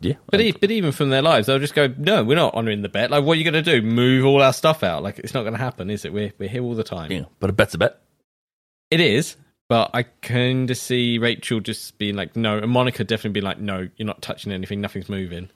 yeah. 0.00 0.14
But, 0.30 0.40
e- 0.40 0.52
but 0.58 0.70
even 0.70 0.92
from 0.92 1.10
their 1.10 1.20
lives, 1.20 1.46
they'll 1.46 1.58
just 1.58 1.74
go, 1.74 1.92
"No, 1.98 2.24
we're 2.24 2.36
not 2.36 2.54
honouring 2.54 2.80
the 2.82 2.88
bet. 2.88 3.10
Like, 3.10 3.22
what 3.24 3.34
are 3.36 3.40
you 3.40 3.50
going 3.50 3.62
to 3.62 3.80
do? 3.80 3.82
Move 3.86 4.24
all 4.24 4.40
our 4.40 4.52
stuff 4.52 4.82
out? 4.82 5.02
Like, 5.02 5.18
it's 5.18 5.34
not 5.34 5.42
going 5.42 5.52
to 5.52 5.58
happen, 5.58 5.90
is 5.90 6.04
it? 6.04 6.12
We're 6.12 6.32
we're 6.38 6.48
here 6.48 6.62
all 6.62 6.74
the 6.74 6.84
time. 6.84 7.12
yeah, 7.12 7.24
but 7.38 7.50
a 7.50 7.52
bet's 7.52 7.74
a 7.74 7.78
bet. 7.78 8.00
It 8.90 9.00
is, 9.00 9.36
but 9.68 9.90
I 9.92 10.04
kind 10.04 10.70
of 10.70 10.76
see 10.78 11.18
Rachel 11.18 11.60
just 11.60 11.98
being 11.98 12.14
like, 12.14 12.34
"No," 12.34 12.58
and 12.58 12.70
Monica 12.70 13.04
definitely 13.04 13.32
being 13.40 13.44
like, 13.44 13.58
"No, 13.60 13.88
you're 13.96 14.06
not 14.06 14.22
touching 14.22 14.52
anything. 14.52 14.80
Nothing's 14.80 15.08
moving." 15.10 15.50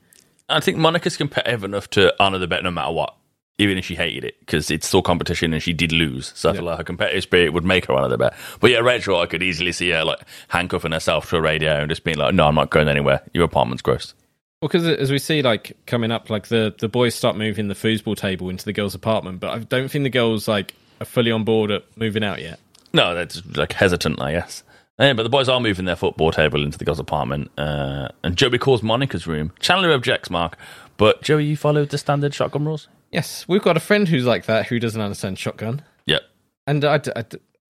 I 0.49 0.61
think 0.61 0.79
Monica's 0.79 1.17
competitive 1.17 1.65
enough 1.65 1.91
to 1.91 2.15
honour 2.21 2.39
the 2.39 2.47
bet 2.47 2.63
no 2.63 2.71
matter 2.71 2.93
what, 2.93 3.15
even 3.59 3.77
if 3.77 3.85
she 3.85 3.95
hated 3.95 4.25
it, 4.25 4.41
because 4.41 4.71
it's 4.71 4.87
still 4.87 5.03
competition 5.03 5.53
and 5.53 5.63
she 5.63 5.73
did 5.73 5.93
lose. 5.93 6.33
So 6.35 6.51
I 6.51 6.53
feel 6.55 6.65
like 6.65 6.79
her 6.79 6.85
competitive 6.85 7.23
spirit 7.23 7.53
would 7.53 7.65
make 7.65 7.87
her 7.87 7.95
honour 7.95 8.09
the 8.09 8.19
bet. 8.19 8.35
But 8.61 8.71
yeah, 8.71 8.79
Rachel, 8.79 9.21
I 9.21 9.27
could 9.27 9.43
easily 9.43 9.73
see 9.73 9.91
her 9.91 10.05
like 10.05 10.21
handcuffing 10.49 10.93
herself 10.93 11.29
to 11.31 11.37
a 11.37 11.41
radio 11.41 11.81
and 11.81 11.89
just 11.89 12.05
being 12.05 12.19
like, 12.19 12.35
"No, 12.35 12.47
I'm 12.47 12.55
not 12.55 12.71
going 12.71 12.89
anywhere. 12.89 13.21
Your 13.35 13.45
apartment's 13.45 13.83
gross." 13.83 14.15
Well, 14.61 14.69
because 14.69 14.87
as 14.87 15.11
we 15.13 15.19
see, 15.19 15.43
like 15.43 15.77
coming 15.87 16.11
up, 16.11 16.31
like 16.31 16.49
the 16.49 16.75
the 16.79 16.89
boys 16.89 17.15
start 17.15 17.37
moving 17.37 17.69
the 17.69 17.75
foosball 17.75 18.17
table 18.17 18.49
into 18.49 18.65
the 18.65 18.73
girls' 18.73 18.95
apartment, 18.95 19.41
but 19.41 19.51
I 19.51 19.59
don't 19.59 19.91
think 19.91 20.05
the 20.05 20.11
girls 20.11 20.49
like 20.49 20.75
are 21.01 21.05
fully 21.07 21.31
on 21.31 21.45
board 21.45 21.71
at 21.71 21.85
moving 21.97 22.25
out 22.25 22.41
yet. 22.41 22.59
No, 22.93 23.15
that's 23.15 23.45
like 23.57 23.75
hesitant, 23.75 24.21
I 24.21 24.33
guess. 24.33 24.63
Yeah, 24.99 25.13
but 25.13 25.23
the 25.23 25.29
boys 25.29 25.49
are 25.49 25.61
moving 25.61 25.85
their 25.85 25.97
football 25.97 26.33
table 26.33 26.63
into 26.63 26.77
the 26.77 26.85
girls' 26.85 26.99
apartment, 26.99 27.51
uh, 27.57 28.09
and 28.25 28.37
Joey 28.37 28.59
calls 28.59 28.83
Monica's 28.83 29.27
room. 29.29 29.53
Chandler 29.61 29.93
objects, 29.93 30.29
Mark, 30.29 30.59
but 30.97 31.23
Joey, 31.23 31.45
you 31.45 31.57
followed 31.57 31.91
the 31.91 31.99
standard 31.99 32.35
shotgun 32.35 32.65
rules. 32.65 32.89
Yes, 33.13 33.47
we've 33.47 33.63
got 33.63 33.77
a 33.77 33.81
friend 33.81 34.09
who's 34.09 34.27
like 34.27 34.47
that 34.47 34.67
who 34.67 34.81
doesn't 34.81 35.01
understand 35.01 35.39
shotgun. 35.39 35.83
Yep. 36.07 36.23
And 36.67 36.85
I, 36.85 37.01
I, 37.15 37.25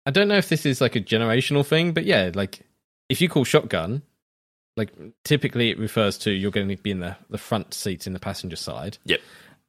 I 0.06 0.10
don't 0.10 0.28
know 0.28 0.38
if 0.38 0.48
this 0.48 0.64
is 0.64 0.80
like 0.80 0.96
a 0.96 1.00
generational 1.00 1.64
thing, 1.64 1.92
but 1.92 2.04
yeah, 2.04 2.30
like 2.34 2.60
if 3.08 3.20
you 3.20 3.28
call 3.28 3.44
shotgun, 3.44 4.02
like 4.76 4.92
typically 5.24 5.70
it 5.70 5.78
refers 5.78 6.16
to 6.18 6.30
you're 6.30 6.50
going 6.50 6.68
to 6.68 6.76
be 6.76 6.90
in 6.90 7.00
the, 7.00 7.16
the 7.28 7.38
front 7.38 7.74
seat 7.74 8.06
in 8.06 8.14
the 8.14 8.18
passenger 8.18 8.56
side. 8.56 8.96
Yep. 9.04 9.20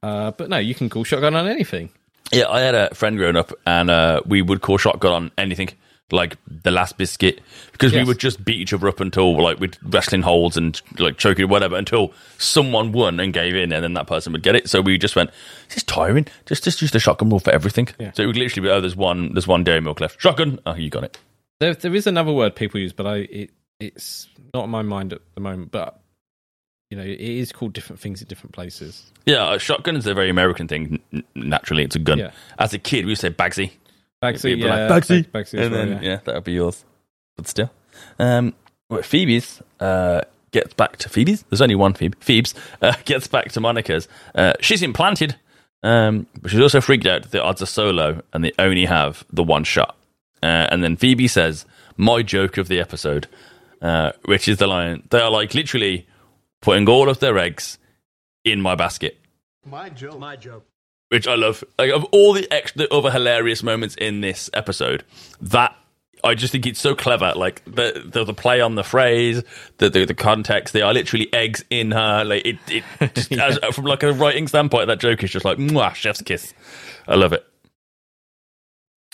Uh, 0.02 0.30
but 0.30 0.48
no, 0.48 0.56
you 0.56 0.74
can 0.74 0.88
call 0.88 1.04
shotgun 1.04 1.34
on 1.34 1.46
anything. 1.46 1.90
Yeah, 2.32 2.48
I 2.48 2.60
had 2.60 2.74
a 2.74 2.94
friend 2.94 3.18
growing 3.18 3.36
up, 3.36 3.52
and 3.66 3.90
uh, 3.90 4.22
we 4.24 4.40
would 4.40 4.60
call 4.62 4.78
shotgun 4.78 5.12
on 5.12 5.30
anything, 5.36 5.70
like 6.12 6.36
the 6.46 6.70
last 6.70 6.96
biscuit, 6.98 7.40
because 7.72 7.92
we 7.92 8.04
would 8.04 8.18
just 8.18 8.44
beat 8.44 8.58
each 8.60 8.72
other 8.72 8.88
up 8.88 9.00
until 9.00 9.40
like 9.42 9.60
we'd 9.60 9.76
wrestling 9.82 10.22
holds 10.22 10.56
and 10.56 10.80
like 10.98 11.18
choking 11.18 11.48
whatever 11.48 11.76
until 11.76 12.12
someone 12.38 12.92
won 12.92 13.20
and 13.20 13.32
gave 13.32 13.54
in, 13.54 13.72
and 13.72 13.84
then 13.84 13.94
that 13.94 14.06
person 14.06 14.32
would 14.32 14.42
get 14.42 14.54
it. 14.56 14.68
So 14.68 14.80
we 14.80 14.98
just 14.98 15.16
went, 15.16 15.30
"This 15.68 15.78
is 15.78 15.82
tiring. 15.84 16.26
Just 16.46 16.64
just 16.64 16.82
use 16.82 16.90
the 16.90 17.00
shotgun 17.00 17.30
rule 17.30 17.40
for 17.40 17.50
everything." 17.50 17.88
Yeah. 17.98 18.12
So 18.12 18.22
it 18.22 18.26
would 18.26 18.36
literally 18.36 18.68
be, 18.68 18.72
"Oh, 18.72 18.80
there's 18.80 18.96
one, 18.96 19.32
there's 19.34 19.46
one 19.48 19.64
dairy 19.64 19.80
milk 19.80 20.00
left. 20.00 20.20
Shotgun. 20.20 20.58
Oh, 20.66 20.74
you 20.74 20.90
got 20.90 21.04
it." 21.04 21.18
There, 21.60 21.74
there 21.74 21.94
is 21.94 22.06
another 22.06 22.32
word 22.32 22.56
people 22.56 22.80
use, 22.80 22.92
but 22.92 23.06
I 23.06 23.16
it, 23.16 23.50
it's 23.78 24.28
not 24.54 24.64
in 24.64 24.70
my 24.70 24.82
mind 24.82 25.12
at 25.12 25.20
the 25.34 25.40
moment. 25.40 25.70
But 25.70 26.00
you 26.90 26.96
know, 26.96 27.04
it 27.04 27.20
is 27.20 27.52
called 27.52 27.72
different 27.72 28.00
things 28.00 28.20
at 28.20 28.28
different 28.28 28.52
places. 28.52 29.12
Yeah, 29.26 29.54
a 29.54 29.58
shotgun 29.58 29.96
is 29.96 30.06
a 30.06 30.14
very 30.14 30.28
American 30.28 30.66
thing. 30.66 31.00
N- 31.12 31.22
naturally, 31.34 31.84
it's 31.84 31.94
a 31.94 32.00
gun. 32.00 32.18
Yeah. 32.18 32.32
As 32.58 32.74
a 32.74 32.78
kid, 32.78 33.04
we 33.04 33.10
used 33.10 33.20
to 33.20 33.28
say 33.28 33.34
Bagsy. 33.34 33.72
Bagsy, 34.22 34.44
We'd 34.44 34.54
be 34.56 34.60
yeah, 34.62 34.86
like, 34.88 35.02
Bagsy, 35.04 35.30
Bag- 35.30 35.44
Bagsy 35.46 35.58
and 35.62 35.72
well, 35.72 35.86
then 35.86 36.02
yeah. 36.02 36.10
yeah. 36.10 36.20
that 36.24 36.34
would 36.34 36.44
be 36.44 36.52
yours. 36.52 36.84
But 37.36 37.48
still, 37.48 37.70
um, 38.18 38.54
well, 38.90 39.02
Phoebe's 39.02 39.62
uh, 39.80 40.22
gets 40.50 40.74
back 40.74 40.96
to 40.98 41.08
Phoebe's. 41.08 41.42
There's 41.44 41.62
only 41.62 41.74
one 41.74 41.94
Phoebe. 41.94 42.16
Phoebe's 42.20 42.54
uh, 42.82 42.94
gets 43.04 43.26
back 43.28 43.52
to 43.52 43.60
Monica's. 43.60 44.08
Uh, 44.34 44.52
she's 44.60 44.82
implanted, 44.82 45.36
um, 45.82 46.26
but 46.40 46.50
she's 46.50 46.60
also 46.60 46.80
freaked 46.80 47.06
out. 47.06 47.22
that 47.22 47.30
The 47.30 47.42
odds 47.42 47.62
are 47.62 47.66
so 47.66 47.90
low, 47.90 48.20
and 48.32 48.44
they 48.44 48.52
only 48.58 48.84
have 48.84 49.24
the 49.32 49.42
one 49.42 49.64
shot. 49.64 49.96
Uh, 50.42 50.66
and 50.70 50.82
then 50.84 50.96
Phoebe 50.96 51.28
says, 51.28 51.64
"My 51.96 52.22
joke 52.22 52.58
of 52.58 52.68
the 52.68 52.78
episode," 52.80 53.26
uh, 53.80 54.12
which 54.26 54.48
is 54.48 54.58
the 54.58 54.66
line. 54.66 55.02
They 55.10 55.20
are 55.20 55.30
like 55.30 55.54
literally 55.54 56.06
putting 56.60 56.86
all 56.88 57.08
of 57.08 57.20
their 57.20 57.38
eggs 57.38 57.78
in 58.44 58.60
my 58.60 58.74
basket 58.74 59.18
My 59.64 59.88
joke. 59.90 60.18
My 60.18 60.36
joke. 60.36 60.66
Which 61.10 61.26
I 61.26 61.34
love. 61.34 61.62
Like 61.78 61.90
of 61.90 62.04
all 62.04 62.32
the 62.32 62.50
extra 62.52 62.86
the 62.86 62.94
other 62.94 63.10
hilarious 63.10 63.62
moments 63.62 63.94
in 63.96 64.20
this 64.20 64.48
episode, 64.54 65.04
that 65.42 65.76
I 66.22 66.34
just 66.34 66.52
think 66.52 66.66
it's 66.66 66.80
so 66.80 66.94
clever. 66.94 67.32
Like 67.36 67.64
the 67.64 68.02
the, 68.06 68.24
the 68.24 68.34
play 68.34 68.60
on 68.60 68.76
the 68.76 68.84
phrase, 68.84 69.42
the, 69.78 69.90
the 69.90 70.06
the 70.06 70.14
context. 70.14 70.72
They 70.72 70.82
are 70.82 70.94
literally 70.94 71.32
eggs 71.32 71.64
in 71.68 71.90
her. 71.90 72.24
Like 72.24 72.46
it, 72.46 72.58
it 72.68 72.84
just, 73.14 73.32
as, 73.32 73.58
from 73.74 73.84
like 73.84 74.02
a 74.02 74.12
writing 74.12 74.46
standpoint, 74.46 74.86
that 74.86 75.00
joke 75.00 75.22
is 75.22 75.30
just 75.30 75.44
like 75.44 75.58
mwah, 75.58 75.94
chef's 75.94 76.22
kiss. 76.22 76.54
I 77.06 77.16
love 77.16 77.32
it. 77.32 77.44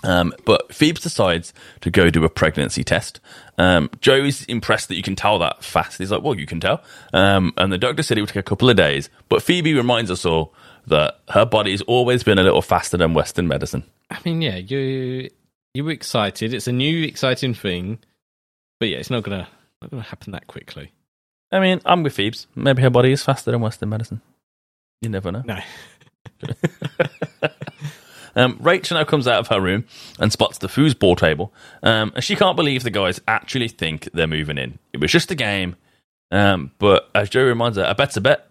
Um, 0.04 0.34
but 0.44 0.72
Phoebe 0.74 1.00
decides 1.00 1.54
to 1.80 1.90
go 1.90 2.10
do 2.10 2.24
a 2.24 2.28
pregnancy 2.28 2.84
test. 2.84 3.18
Um, 3.56 3.88
Joey's 4.00 4.44
impressed 4.44 4.88
that 4.88 4.96
you 4.96 5.02
can 5.02 5.16
tell 5.16 5.38
that 5.38 5.64
fast. 5.64 5.98
He's 5.98 6.12
like, 6.12 6.22
well, 6.22 6.38
you 6.38 6.46
can 6.46 6.60
tell. 6.60 6.82
Um, 7.14 7.54
and 7.56 7.72
the 7.72 7.78
doctor 7.78 8.02
said 8.02 8.18
it 8.18 8.20
would 8.20 8.28
take 8.28 8.36
a 8.36 8.42
couple 8.42 8.68
of 8.68 8.76
days. 8.76 9.08
But 9.28 9.42
Phoebe 9.42 9.74
reminds 9.74 10.10
us 10.10 10.26
all 10.26 10.54
that 10.86 11.20
her 11.30 11.44
body's 11.44 11.82
always 11.82 12.22
been 12.22 12.38
a 12.38 12.42
little 12.42 12.62
faster 12.62 12.96
than 12.96 13.14
Western 13.14 13.48
medicine. 13.48 13.84
I 14.10 14.18
mean, 14.24 14.42
yeah, 14.42 14.56
you 14.56 15.30
you 15.74 15.84
were 15.84 15.90
excited. 15.90 16.54
It's 16.54 16.68
a 16.68 16.72
new 16.72 17.04
exciting 17.04 17.54
thing, 17.54 17.98
but 18.80 18.88
yeah, 18.88 18.98
it's 18.98 19.10
not 19.10 19.22
gonna 19.22 19.48
not 19.82 19.90
gonna 19.90 20.02
happen 20.02 20.32
that 20.32 20.46
quickly. 20.46 20.92
I 21.52 21.60
mean, 21.60 21.80
I'm 21.84 22.02
with 22.02 22.14
Phoebes. 22.14 22.46
Maybe 22.54 22.82
her 22.82 22.90
body 22.90 23.12
is 23.12 23.22
faster 23.22 23.50
than 23.50 23.60
Western 23.60 23.88
medicine. 23.88 24.20
You 25.00 25.08
never 25.08 25.30
know. 25.30 25.42
No. 25.44 25.60
Um, 28.36 28.58
Rachel 28.60 28.98
now 28.98 29.04
comes 29.04 29.26
out 29.26 29.40
of 29.40 29.48
her 29.48 29.60
room 29.60 29.86
and 30.20 30.30
spots 30.30 30.58
the 30.58 30.66
foosball 30.66 31.16
table, 31.16 31.54
um, 31.82 32.12
and 32.14 32.22
she 32.22 32.36
can't 32.36 32.54
believe 32.54 32.82
the 32.82 32.90
guys 32.90 33.18
actually 33.26 33.68
think 33.68 34.10
they're 34.12 34.26
moving 34.26 34.58
in. 34.58 34.78
It 34.92 35.00
was 35.00 35.10
just 35.10 35.30
a 35.30 35.34
game, 35.34 35.74
um, 36.30 36.70
but 36.78 37.08
as 37.14 37.30
Joey 37.30 37.44
reminds 37.44 37.78
her, 37.78 37.84
a 37.84 37.94
bet's 37.94 38.16
a 38.18 38.20
bet. 38.20 38.46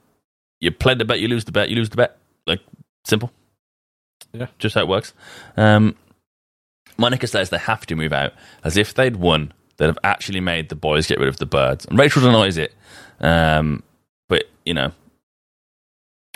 You 0.59 0.71
play 0.71 0.95
the 0.95 1.05
bet, 1.05 1.19
you 1.19 1.27
lose 1.27 1.45
the 1.45 1.51
bet, 1.51 1.69
you 1.69 1.75
lose 1.75 1.91
the 1.91 1.97
bet. 1.97 2.17
Like 2.47 2.61
simple, 3.05 3.31
Yeah. 4.33 4.47
just 4.59 4.75
how 4.75 4.81
it 4.81 4.87
works. 4.87 5.13
Um, 5.57 5.95
Monica 6.97 7.27
says 7.27 7.49
they 7.49 7.57
have 7.57 7.85
to 7.87 7.95
move 7.95 8.13
out, 8.13 8.33
as 8.63 8.77
if 8.77 8.93
they'd 8.93 9.15
won. 9.17 9.51
They'd 9.77 9.87
have 9.87 9.97
actually 10.03 10.39
made 10.39 10.69
the 10.69 10.75
boys 10.75 11.07
get 11.07 11.19
rid 11.19 11.27
of 11.27 11.37
the 11.37 11.45
birds, 11.45 11.85
and 11.85 11.99
Rachel 11.99 12.21
denies 12.21 12.57
it. 12.57 12.73
Um, 13.19 13.83
but 14.29 14.45
you 14.65 14.73
know, 14.73 14.91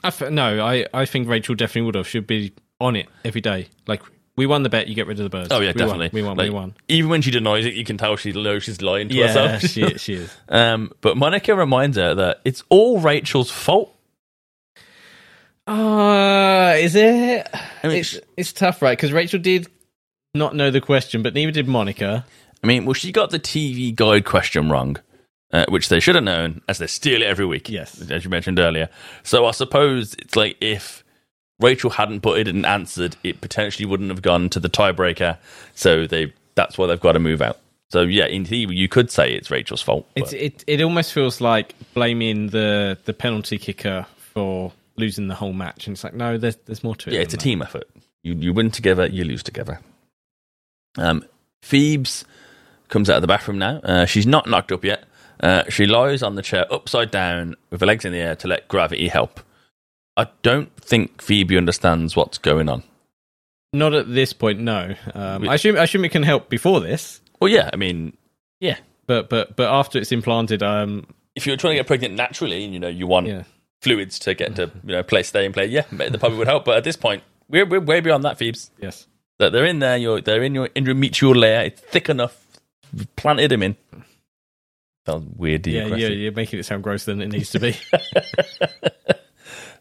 I 0.04 0.08
f- 0.08 0.30
no, 0.32 0.66
I, 0.66 0.86
I 0.94 1.06
think 1.06 1.28
Rachel 1.28 1.56
definitely 1.56 1.84
would 1.84 1.96
have. 1.96 2.08
Should 2.08 2.28
be 2.28 2.54
on 2.80 2.96
it 2.96 3.08
every 3.24 3.42
day. 3.42 3.68
Like 3.88 4.02
we 4.36 4.46
won 4.46 4.64
the 4.64 4.70
bet. 4.70 4.88
You 4.88 4.96
get 4.96 5.08
rid 5.08 5.20
of 5.20 5.24
the 5.24 5.30
birds. 5.30 5.50
Oh 5.52 5.60
yeah, 5.60 5.70
we 5.70 5.74
definitely. 5.74 6.08
Won. 6.08 6.12
We 6.14 6.22
won. 6.24 6.38
Like, 6.38 6.44
we 6.46 6.50
won. 6.50 6.76
Even 6.88 7.10
when 7.10 7.22
she 7.22 7.32
denies 7.32 7.66
it, 7.66 7.74
you 7.76 7.86
can 7.86 7.98
tell 7.98 8.16
she 8.18 8.32
knows 8.32 8.64
she's 8.64 8.82
lying 8.82 9.10
to 9.10 9.16
Yeah, 9.16 9.28
herself. 9.28 9.62
she- 9.62 9.98
she 9.98 10.14
is. 10.16 10.36
Um, 10.50 10.92
but 11.02 11.16
Monica 11.18 11.56
reminds 11.56 11.98
her 11.98 12.16
that 12.16 12.42
it's 12.46 12.64
all 12.70 13.00
Rachel's 13.00 13.52
fault. 13.52 13.96
Uh, 15.70 16.74
is 16.78 16.96
it? 16.96 17.48
it's 17.84 18.20
it's 18.36 18.54
tough, 18.54 18.82
right? 18.82 18.98
Because 18.98 19.12
Rachel 19.12 19.40
did 19.40 19.68
not 20.34 20.56
know 20.56 20.72
the 20.72 20.82
question, 20.82 21.22
but 21.22 21.36
neither 21.36 21.52
did 21.52 21.68
Monica. 21.68 22.26
I 22.64 22.68
mean, 22.68 22.86
well, 22.86 22.96
she 22.96 23.12
got 23.12 23.30
the 23.30 23.40
TV 23.40 23.94
guide 23.94 24.26
question 24.26 24.70
wrong, 24.72 24.98
uh, 25.54 25.66
which 25.70 25.90
they 25.90 26.00
should 26.00 26.16
have 26.16 26.24
known, 26.24 26.62
as 26.68 26.80
they 26.80 26.88
steal 26.88 27.22
it 27.22 27.26
every 27.26 27.46
week. 27.46 27.70
Yes, 27.70 28.10
as 28.10 28.24
you 28.24 28.32
mentioned 28.32 28.58
earlier. 28.58 28.90
So 29.22 29.46
I 29.46 29.52
suppose 29.52 30.16
it's 30.16 30.36
like 30.36 30.58
if 30.60 31.04
Rachel 31.60 31.92
hadn't 31.92 32.22
put 32.22 32.40
it 32.40 32.48
and 32.48 32.66
answered, 32.66 33.16
it 33.24 33.40
potentially 33.40 33.86
wouldn't 33.86 34.10
have 34.10 34.24
gone 34.24 34.50
to 34.50 34.60
the 34.60 34.70
tiebreaker. 34.70 35.38
So 35.76 36.08
they 36.08 36.34
that's 36.56 36.80
why 36.80 36.88
they've 36.88 37.00
got 37.00 37.12
to 37.12 37.20
move 37.20 37.44
out. 37.44 37.60
So 37.92 38.02
yeah, 38.02 38.26
in 38.26 38.44
theory, 38.44 38.76
you 38.76 38.88
could 38.88 39.12
say 39.12 39.34
it's 39.34 39.52
Rachel's 39.52 39.84
fault. 39.84 40.10
It's, 40.16 40.34
it 40.34 40.64
it 40.66 40.82
almost 40.82 41.14
feels 41.14 41.40
like 41.40 41.76
blaming 41.94 42.48
the 42.48 42.98
the 43.06 43.14
penalty 43.14 43.60
kicker 43.60 44.08
for 44.18 44.74
losing 45.00 45.28
the 45.28 45.36
whole 45.36 45.54
match, 45.54 45.88
and 45.88 45.96
it's 45.96 46.04
like 46.04 46.14
no, 46.14 46.38
there's 46.38 46.58
there's 46.66 46.84
more 46.84 46.96
to 46.98 47.10
it. 47.10 47.14
yeah, 47.14 47.22
it's 47.22 47.34
a 47.34 47.38
that. 47.38 47.44
team 47.44 47.62
effort. 47.62 47.86
You 48.24 48.34
you 48.36 48.54
win 48.54 48.72
together, 48.72 49.08
you 49.08 49.24
lose 49.24 49.44
together. 49.44 49.80
Um, 50.98 51.26
Phoebes 51.62 52.26
comes 52.90 53.10
out 53.10 53.18
of 53.18 53.22
the 53.22 53.28
bathroom 53.28 53.58
now. 53.60 53.80
Uh, 53.84 54.06
she's 54.06 54.28
not 54.28 54.48
knocked 54.48 54.72
up 54.72 54.84
yet. 54.84 55.06
Uh, 55.40 55.64
she 55.70 55.86
lies 55.86 56.22
on 56.22 56.36
the 56.36 56.42
chair 56.42 56.66
upside 56.72 57.12
down 57.12 57.56
with 57.70 57.80
her 57.80 57.88
legs 57.88 58.04
in 58.04 58.12
the 58.12 58.18
air 58.18 58.36
to 58.36 58.48
let 58.48 58.68
gravity 58.68 59.08
help. 59.08 59.40
I 60.18 60.28
don't 60.42 60.76
think 60.76 61.22
Phoebe 61.22 61.58
understands 61.58 62.16
what's 62.16 62.38
going 62.38 62.68
on. 62.68 62.84
Not 63.72 63.94
at 63.94 64.14
this 64.14 64.34
point, 64.34 64.60
no. 64.60 64.96
Um, 65.14 65.48
I 65.48 65.56
assume 65.56 65.78
I 65.78 65.84
assume 65.84 66.04
it 66.04 66.10
can 66.10 66.24
help 66.24 66.50
before 66.50 66.82
this. 66.82 67.22
Well, 67.40 67.50
yeah, 67.50 67.70
I 67.72 67.76
mean, 67.78 68.18
yeah, 68.60 68.78
but 69.06 69.30
but 69.30 69.56
but 69.56 69.72
after 69.72 70.00
it's 70.00 70.12
implanted, 70.12 70.62
um, 70.64 71.06
if 71.36 71.48
you're 71.48 71.56
trying 71.56 71.72
to 71.72 71.80
get 71.80 71.88
pregnant 71.88 72.16
naturally, 72.16 72.66
and 72.66 72.74
you 72.74 72.80
know 72.80 72.88
you 72.90 73.08
want 73.08 73.28
fluids 73.82 74.20
to 74.20 74.34
get 74.34 74.56
to 74.58 74.72
you 74.84 74.94
know 74.94 75.04
play, 75.04 75.24
stay 75.24 75.46
and 75.46 75.54
play, 75.54 75.66
yeah, 75.66 75.86
that 75.92 76.20
probably 76.20 76.38
would 76.38 76.48
help. 76.48 76.66
But 76.66 76.78
at 76.78 76.84
this 76.84 76.98
point, 76.98 77.24
we're 77.48 77.66
we're 77.66 77.80
way 77.80 78.00
beyond 78.02 78.24
that, 78.26 78.38
Phoebes. 78.38 78.72
Yes, 78.82 79.08
that 79.40 79.52
they're 79.52 79.66
in 79.66 79.80
there. 79.80 79.98
You're 79.98 80.22
they're 80.22 80.44
in 80.44 80.56
your 80.56 80.68
endometrial 80.70 81.36
layer. 81.36 81.62
It's 81.62 81.82
thick 81.82 82.10
enough. 82.10 82.46
You've 82.94 83.16
planted 83.16 83.52
them 83.52 83.64
in. 83.64 83.76
Sounds 85.06 85.28
weird. 85.36 85.66
yeah, 85.66 85.84
aggressive. 85.84 86.10
yeah, 86.10 86.16
you're 86.16 86.32
making 86.32 86.60
it 86.60 86.64
sound 86.66 86.84
grosser 86.84 87.12
than 87.12 87.22
it 87.22 87.28
needs 87.30 87.52
to 87.52 87.60
be. 87.60 87.76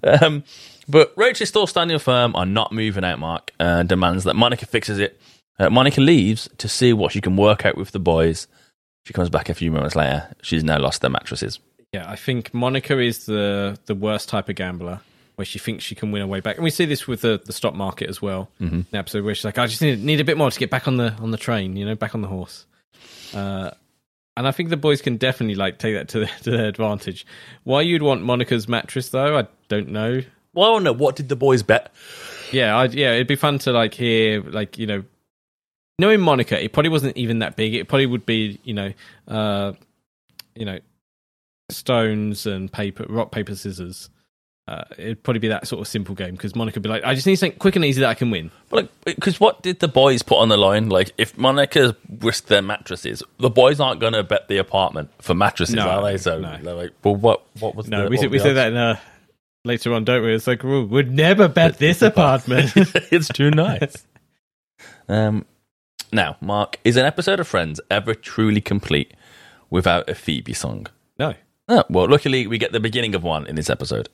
Um, 0.03 0.45
but 0.89 1.15
Rach 1.17 1.41
is 1.41 1.49
still 1.49 1.67
standing 1.67 1.99
firm 1.99 2.35
on 2.37 2.53
not 2.53 2.73
moving 2.73 3.05
out. 3.05 3.19
Mark 3.19 3.53
uh, 3.59 3.83
demands 3.83 4.25
that 4.25 4.37
Monica 4.37 4.67
fixes 4.67 4.99
it. 4.99 5.21
Uh, 5.59 5.71
Monica 5.71 6.01
leaves 6.01 6.49
to 6.59 6.69
see 6.69 6.93
what 6.93 7.13
she 7.13 7.21
can 7.21 7.37
work 7.37 7.67
out 7.67 7.77
with 7.77 7.91
the 7.91 7.99
boys. 7.99 8.47
She 9.05 9.13
comes 9.13 9.29
back 9.29 9.49
a 9.49 9.55
few 9.55 9.71
moments 9.71 9.97
later. 9.97 10.35
She's 10.43 10.63
now 10.65 10.79
lost 10.79 11.01
their 11.01 11.11
mattresses. 11.11 11.59
Yeah, 11.93 12.11
I 12.11 12.17
think 12.17 12.53
Monica 12.53 12.99
is 12.99 13.27
the 13.27 13.79
the 13.87 13.95
worst 13.95 14.29
type 14.29 14.49
of 14.49 14.57
gambler, 14.57 15.01
where 15.37 15.45
she 15.47 15.59
thinks 15.59 15.85
she 15.85 15.95
can 15.95 16.13
win 16.13 16.21
her 16.21 16.27
way 16.29 16.41
back, 16.41 16.57
and 16.57 16.65
we 16.65 16.71
see 16.71 16.85
this 16.85 17.07
with 17.07 17.23
the, 17.23 17.41
the 17.45 17.53
stock 17.53 17.75
market 17.75 18.09
as 18.11 18.21
well. 18.21 18.51
Mhm. 18.61 18.87
The 18.91 18.99
episode 18.99 19.25
where 19.25 19.35
she's 19.35 19.45
like, 19.45 19.59
"I 19.59 19.67
just 19.67 19.81
need 19.81 20.03
need 20.05 20.21
a 20.21 20.25
bit 20.25 20.37
more 20.37 20.51
to 20.51 20.59
get 20.61 20.71
back 20.71 20.87
on 20.87 20.99
the 20.99 21.13
on 21.15 21.31
the 21.31 21.39
train, 21.39 21.77
you 21.77 21.87
know, 21.87 21.95
back 21.95 22.15
on 22.15 22.21
the 22.21 22.29
horse." 22.29 22.67
Uh, 23.35 23.71
and 24.37 24.47
I 24.47 24.53
think 24.53 24.69
the 24.69 24.77
boys 24.77 25.01
can 25.03 25.17
definitely 25.17 25.55
like 25.55 25.79
take 25.79 25.95
that 25.95 26.09
to 26.11 26.27
to 26.43 26.51
their 26.51 26.67
advantage. 26.67 27.27
Why 27.65 27.81
you'd 27.81 28.03
want 28.03 28.23
Monica's 28.23 28.69
mattress 28.69 29.09
though, 29.09 29.39
I 29.39 29.47
don't 29.69 29.89
know. 29.89 30.21
Well, 30.53 30.77
I 30.77 30.83
don't. 30.83 30.99
What 30.99 31.17
did 31.17 31.29
the 31.31 31.37
boys 31.37 31.63
bet? 31.63 31.93
Yeah, 32.53 32.77
I, 32.77 32.85
yeah, 32.87 33.13
it'd 33.13 33.27
be 33.29 33.37
fun 33.37 33.59
to 33.61 33.73
like 33.73 33.95
hear 33.95 34.43
like 34.43 34.77
you 34.79 34.87
know, 34.87 35.05
knowing 35.99 36.21
Monica, 36.21 36.63
it 36.63 36.73
probably 36.75 36.91
wasn't 36.91 37.17
even 37.17 37.39
that 37.39 37.57
big. 37.57 37.75
It 37.75 37.89
probably 37.89 38.07
would 38.07 38.27
be 38.27 38.59
you 38.65 38.75
know, 38.75 38.93
uh, 39.27 39.73
you 40.55 40.65
know, 40.67 40.79
stones 41.71 42.47
and 42.47 42.73
paper, 42.73 43.07
rock 43.09 43.31
paper 43.31 43.55
scissors. 43.55 44.11
Uh, 44.67 44.85
it'd 44.99 45.23
probably 45.23 45.39
be 45.41 45.49
that 45.49 45.67
sort 45.67 45.81
of 45.81 45.89
simple 45.89 46.15
game 46.15 46.33
because 46.33 46.55
Monica 46.55 46.77
would 46.77 46.83
be 46.83 46.91
like, 46.91 47.03
I 47.03 47.15
just 47.15 47.27
need 47.27 47.37
something 47.37 47.59
quick 47.59 47.75
and 47.77 47.85
easy 47.87 48.01
that 48.03 48.11
I 48.11 48.15
can 48.15 48.31
win. 48.31 48.51
Like, 48.71 48.91
because 49.05 49.41
what 49.41 49.63
did 49.63 49.81
the 49.81 49.89
boys 49.89 50.23
put 50.23 50.37
on 50.37 50.51
the 50.51 50.59
line? 50.59 50.91
Like, 50.91 51.13
if 51.17 51.39
Monica 51.39 51.97
risked 52.21 52.49
their 52.49 52.61
mattresses, 52.61 53.23
the 53.39 53.49
boys 53.49 53.81
aren't 53.81 53.99
going 53.99 54.13
to 54.13 54.23
bet 54.23 54.49
the 54.49 54.59
apartment 54.59 55.11
for 55.23 55.33
mattresses, 55.33 55.75
No, 55.75 55.89
are 55.89 56.03
they? 56.03 56.19
So 56.19 56.39
no. 56.39 56.59
they're 56.63 56.75
like, 56.75 56.93
well, 57.03 57.17
what? 57.17 57.47
What 57.61 57.77
was? 57.77 57.89
No, 57.89 58.05
the, 58.05 58.11
we 58.11 58.19
say, 58.19 58.27
we 58.27 58.37
the 58.37 58.45
say 58.45 58.51
odds? 58.51 58.57
that 58.57 58.69
in, 58.73 58.77
uh, 58.77 58.97
later 59.65 59.95
on, 59.95 60.05
don't 60.05 60.23
we? 60.23 60.35
It's 60.35 60.47
like, 60.47 60.63
"Well, 60.63 60.85
we'd 60.85 61.11
never 61.11 61.49
bet 61.49 61.79
this 61.79 62.03
apartment. 62.03 62.73
it's 62.77 63.29
too 63.29 63.51
nice. 63.51 64.05
Um, 65.09 65.47
now, 66.13 66.37
Mark, 66.43 66.79
is 66.85 66.97
an 66.99 67.07
episode 67.07 67.41
of 67.41 67.49
Friends 67.49 67.81
ever 67.91 68.15
truly 68.15 68.61
complete 68.61 69.15
without 69.71 70.09
a 70.11 70.15
Phoebe 70.15 70.53
song? 70.53 70.87
No. 71.19 71.33
Oh, 71.71 71.85
well, 71.91 72.09
luckily, 72.09 72.47
we 72.47 72.57
get 72.57 72.73
the 72.73 72.81
beginning 72.81 73.15
of 73.15 73.23
one 73.23 73.47
in 73.47 73.55
this 73.55 73.69
episode. 73.69 74.09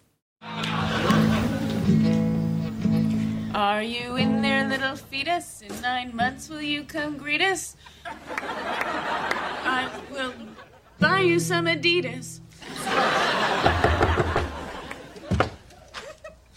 Are 3.55 3.81
you 3.81 4.17
in 4.17 4.43
there, 4.43 4.69
little 4.69 4.97
fetus? 4.97 5.63
In 5.63 5.81
nine 5.81 6.17
months, 6.17 6.49
will 6.49 6.61
you 6.61 6.83
come 6.83 7.17
greet 7.17 7.41
us? 7.41 7.77
I 8.05 9.89
will 10.11 10.35
buy 10.99 11.21
you 11.21 11.39
some 11.39 11.67
Adidas. 11.67 12.41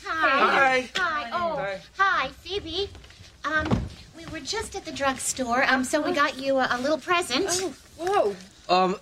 Hi. 0.04 0.90
Hi. 0.96 1.30
Oh, 1.32 1.80
hi, 1.96 2.30
Phoebe. 2.30 2.90
Um, 3.46 3.68
we 4.18 4.26
were 4.32 4.40
just 4.40 4.76
at 4.76 4.84
the 4.84 4.92
drugstore, 4.92 5.64
um, 5.72 5.84
so 5.84 6.02
we 6.02 6.12
got 6.12 6.40
you 6.40 6.58
a, 6.58 6.68
a 6.72 6.82
little 6.82 6.98
present. 6.98 7.46
Oh, 7.50 7.74
whoa. 8.00 8.36
Um, 8.76 8.96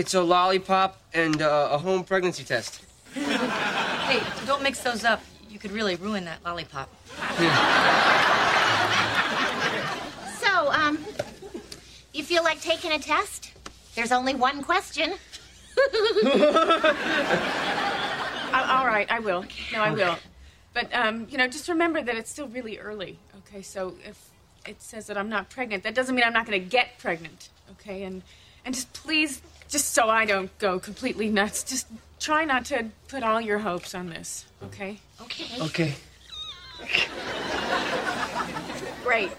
it's 0.00 0.14
a 0.14 0.22
lollipop 0.22 0.98
and 1.12 1.42
uh, 1.42 1.68
a 1.72 1.76
home 1.76 2.02
pregnancy 2.04 2.42
test. 2.42 2.82
Hey, 3.12 4.22
don't 4.46 4.62
mix 4.62 4.80
those 4.80 5.04
up. 5.04 5.20
You 5.50 5.58
could 5.58 5.72
really 5.72 5.96
ruin 5.96 6.24
that 6.24 6.42
lollipop. 6.44 6.88
So, 10.40 10.72
um, 10.72 10.98
you 12.14 12.24
feel 12.24 12.42
like 12.42 12.60
taking 12.60 12.92
a 12.92 12.98
test? 12.98 13.52
There's 13.94 14.10
only 14.10 14.34
one 14.34 14.62
question. 14.62 15.14
Uh, 18.52 18.66
all 18.68 18.84
right, 18.84 19.08
I 19.08 19.20
will. 19.20 19.44
No, 19.72 19.80
I 19.80 19.92
will. 19.92 20.16
But 20.74 20.92
um, 20.92 21.28
you 21.30 21.38
know, 21.38 21.46
just 21.46 21.68
remember 21.68 22.02
that 22.02 22.16
it's 22.16 22.28
still 22.28 22.48
really 22.48 22.78
early. 22.78 23.16
Okay, 23.38 23.62
so 23.62 23.94
if 24.04 24.18
it 24.66 24.82
says 24.82 25.06
that 25.06 25.16
I'm 25.16 25.28
not 25.28 25.50
pregnant, 25.50 25.84
that 25.84 25.94
doesn't 25.94 26.16
mean 26.16 26.24
I'm 26.24 26.32
not 26.32 26.46
going 26.46 26.60
to 26.60 26.68
get 26.68 26.98
pregnant. 26.98 27.48
Okay, 27.70 28.02
and 28.02 28.22
and 28.64 28.74
just 28.74 28.92
please, 28.92 29.40
just 29.70 29.94
so 29.94 30.08
I 30.08 30.24
don't 30.24 30.56
go 30.58 30.78
completely 30.80 31.28
nuts, 31.28 31.62
just 31.62 31.86
try 32.18 32.44
not 32.44 32.64
to 32.66 32.86
put 33.08 33.22
all 33.22 33.40
your 33.40 33.60
hopes 33.60 33.94
on 33.94 34.10
this. 34.10 34.44
Okay. 34.64 34.98
Okay. 35.22 35.62
Okay. 35.62 35.94
Great. 39.04 39.30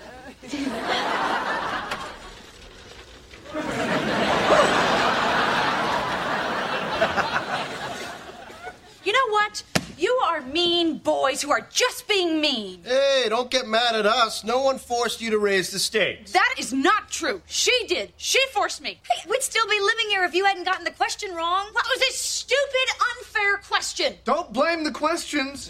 You 9.03 9.13
know 9.13 9.29
what? 9.29 9.63
You 10.01 10.19
are 10.25 10.41
mean 10.41 10.97
boys 10.97 11.43
who 11.43 11.51
are 11.51 11.61
just 11.71 12.07
being 12.07 12.41
mean. 12.41 12.81
Hey, 12.83 13.27
don't 13.29 13.51
get 13.51 13.67
mad 13.67 13.93
at 13.93 14.07
us. 14.07 14.43
No 14.43 14.63
one 14.63 14.79
forced 14.79 15.21
you 15.21 15.29
to 15.29 15.37
raise 15.37 15.69
the 15.69 15.77
stakes. 15.77 16.31
That 16.31 16.55
is 16.57 16.73
not 16.73 17.11
true. 17.11 17.43
She 17.45 17.71
did. 17.87 18.11
She 18.17 18.39
forced 18.51 18.81
me. 18.81 18.99
Hey, 19.07 19.29
we'd 19.29 19.43
still 19.43 19.67
be 19.67 19.79
living 19.79 20.09
here 20.09 20.23
if 20.23 20.33
you 20.33 20.43
hadn't 20.43 20.63
gotten 20.63 20.85
the 20.85 20.89
question 20.91 21.35
wrong. 21.35 21.67
What 21.73 21.85
was 21.87 21.99
this 21.99 22.17
stupid, 22.17 22.87
unfair 23.19 23.57
question? 23.57 24.15
Don't 24.23 24.51
blame 24.51 24.83
the 24.83 24.89
questions. 24.91 25.69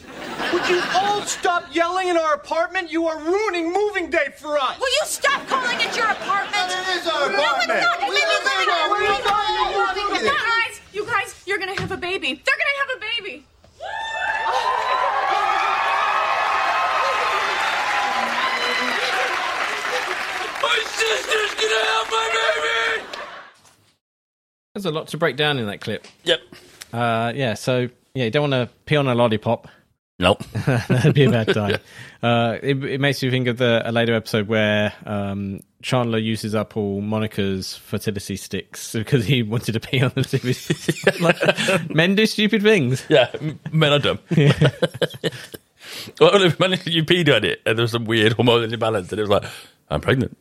Would 0.54 0.70
you 0.70 0.82
all 0.96 1.24
stop 1.24 1.66
yelling 1.76 2.08
in 2.08 2.16
our 2.16 2.34
apartment? 2.36 2.90
You 2.90 3.08
are 3.08 3.20
ruining 3.20 3.74
moving 3.74 4.10
day 4.10 4.30
for 4.38 4.58
us. 4.58 4.80
Will 4.80 4.88
you 5.02 5.06
stop 5.08 5.46
calling 5.48 5.76
it 5.82 5.94
your 5.98 6.08
apartment? 6.10 6.72
It 6.72 7.02
is 7.02 7.06
our 7.08 7.30
apartment. 7.30 7.36
No, 7.36 7.44
apartment. 7.44 7.72
it's 7.72 7.86
not. 7.86 8.00
We 8.00 8.16
Maybe 8.16 8.22
live 8.32 8.44
living 8.46 8.68
there. 8.68 8.80
here. 8.80 8.92
We're 8.92 10.24
You 10.24 10.32
guys, 10.32 10.82
you 10.94 11.06
guys, 11.06 11.44
you're 11.46 11.60
gonna 11.60 11.80
have 11.82 11.92
a 11.92 11.98
baby. 11.98 12.42
They're 12.46 12.56
gonna 12.56 12.80
have 12.80 12.98
a 12.98 13.00
baby. 13.22 13.46
My 20.62 20.84
sister's 20.86 21.54
gonna 21.56 21.86
have 21.86 22.08
my 22.12 22.30
baby. 22.34 23.18
There's 24.76 24.86
a 24.86 24.92
lot 24.92 25.08
to 25.10 25.18
break 25.18 25.36
down 25.36 25.58
in 25.60 25.66
that 25.68 25.82
clip. 25.82 26.08
Yep. 26.24 26.42
Uh, 26.94 27.34
yeah, 27.36 27.56
so 27.56 27.90
yeah, 28.14 28.26
you 28.26 28.32
don't 28.32 28.50
want 28.52 28.70
to 28.70 28.76
pee 28.86 28.96
on 28.96 29.08
a 29.08 29.16
lollipop. 29.16 29.68
Nope. 30.20 30.44
That'd 30.66 31.16
be 31.16 31.24
a 31.24 31.32
bad 31.32 31.48
time. 31.54 31.80
Uh, 32.22 32.58
it, 32.62 32.84
it 32.84 33.02
makes 33.02 33.24
you 33.24 33.32
think 33.32 33.48
of 33.48 33.58
the 33.58 33.82
a 33.84 33.92
later 33.92 34.14
episode 34.14 34.48
where 34.48 34.94
um, 35.06 35.62
Chandler 35.82 36.18
uses 36.18 36.56
up 36.56 36.78
all 36.78 37.02
Monica's 37.02 37.76
fertility 37.76 38.36
sticks 38.36 38.94
because 38.94 39.26
he 39.26 39.44
wanted 39.44 39.74
to 39.74 39.80
pee 39.80 40.02
on 40.02 40.12
the 40.16 40.22
TV. 40.22 41.22
like, 41.22 41.90
men 41.90 42.16
do 42.16 42.26
stupid 42.26 42.62
things. 42.62 43.04
Yeah, 43.10 43.30
men 43.72 43.94
are 43.94 44.00
dumb. 44.00 44.20
Well, 46.20 46.42
imagine 46.42 46.94
you 46.94 47.04
peed 47.04 47.36
on 47.36 47.44
it 47.44 47.62
and 47.66 47.78
there 47.78 47.84
was 47.84 47.92
some 47.92 48.06
weird 48.06 48.34
hormonal 48.34 48.72
imbalance 48.72 49.12
and 49.12 49.20
it 49.20 49.24
was 49.24 49.30
like, 49.30 49.44
I'm 49.90 50.00
pregnant. 50.00 50.38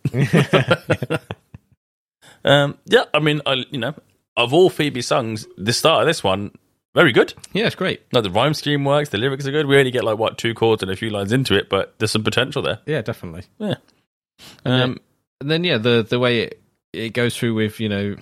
um, 2.45 2.78
yeah, 2.84 3.05
I 3.12 3.18
mean, 3.18 3.41
I, 3.47 3.64
you 3.70 3.78
know, 3.78 3.95
of 4.36 4.55
all 4.55 4.70
Phoebe's 4.70 5.07
songs, 5.09 5.47
the 5.57 5.72
start 5.72 6.03
of 6.03 6.07
this 6.07 6.22
one, 6.22 6.53
very 6.95 7.12
good. 7.12 7.34
Yeah, 7.53 7.66
it's 7.66 7.74
great. 7.74 8.03
No, 8.12 8.20
the 8.20 8.30
rhyme 8.30 8.55
scheme 8.55 8.84
works, 8.84 9.09
the 9.09 9.18
lyrics 9.18 9.47
are 9.47 9.51
good. 9.51 9.66
We 9.66 9.78
only 9.78 9.91
get 9.91 10.05
like, 10.05 10.18
what, 10.18 10.38
two 10.38 10.55
chords 10.55 10.82
and 10.82 10.93
a 10.93 10.97
few 10.97 11.11
lines 11.11 11.32
into 11.32 11.57
it, 11.57 11.68
but 11.68 11.95
there's 11.99 12.11
some 12.12 12.22
potential 12.22 12.62
there. 12.62 12.78
Yeah, 12.86 13.03
definitely. 13.03 13.45
Yeah. 13.59 13.76
Um, 14.64 14.99
and 15.41 15.51
then 15.51 15.64
yeah, 15.64 15.78
the 15.78 16.07
the 16.09 16.18
way 16.18 16.41
it, 16.41 16.62
it 16.93 17.11
goes 17.11 17.36
through 17.36 17.55
with 17.55 17.80
you 17.80 17.88
know 17.88 18.16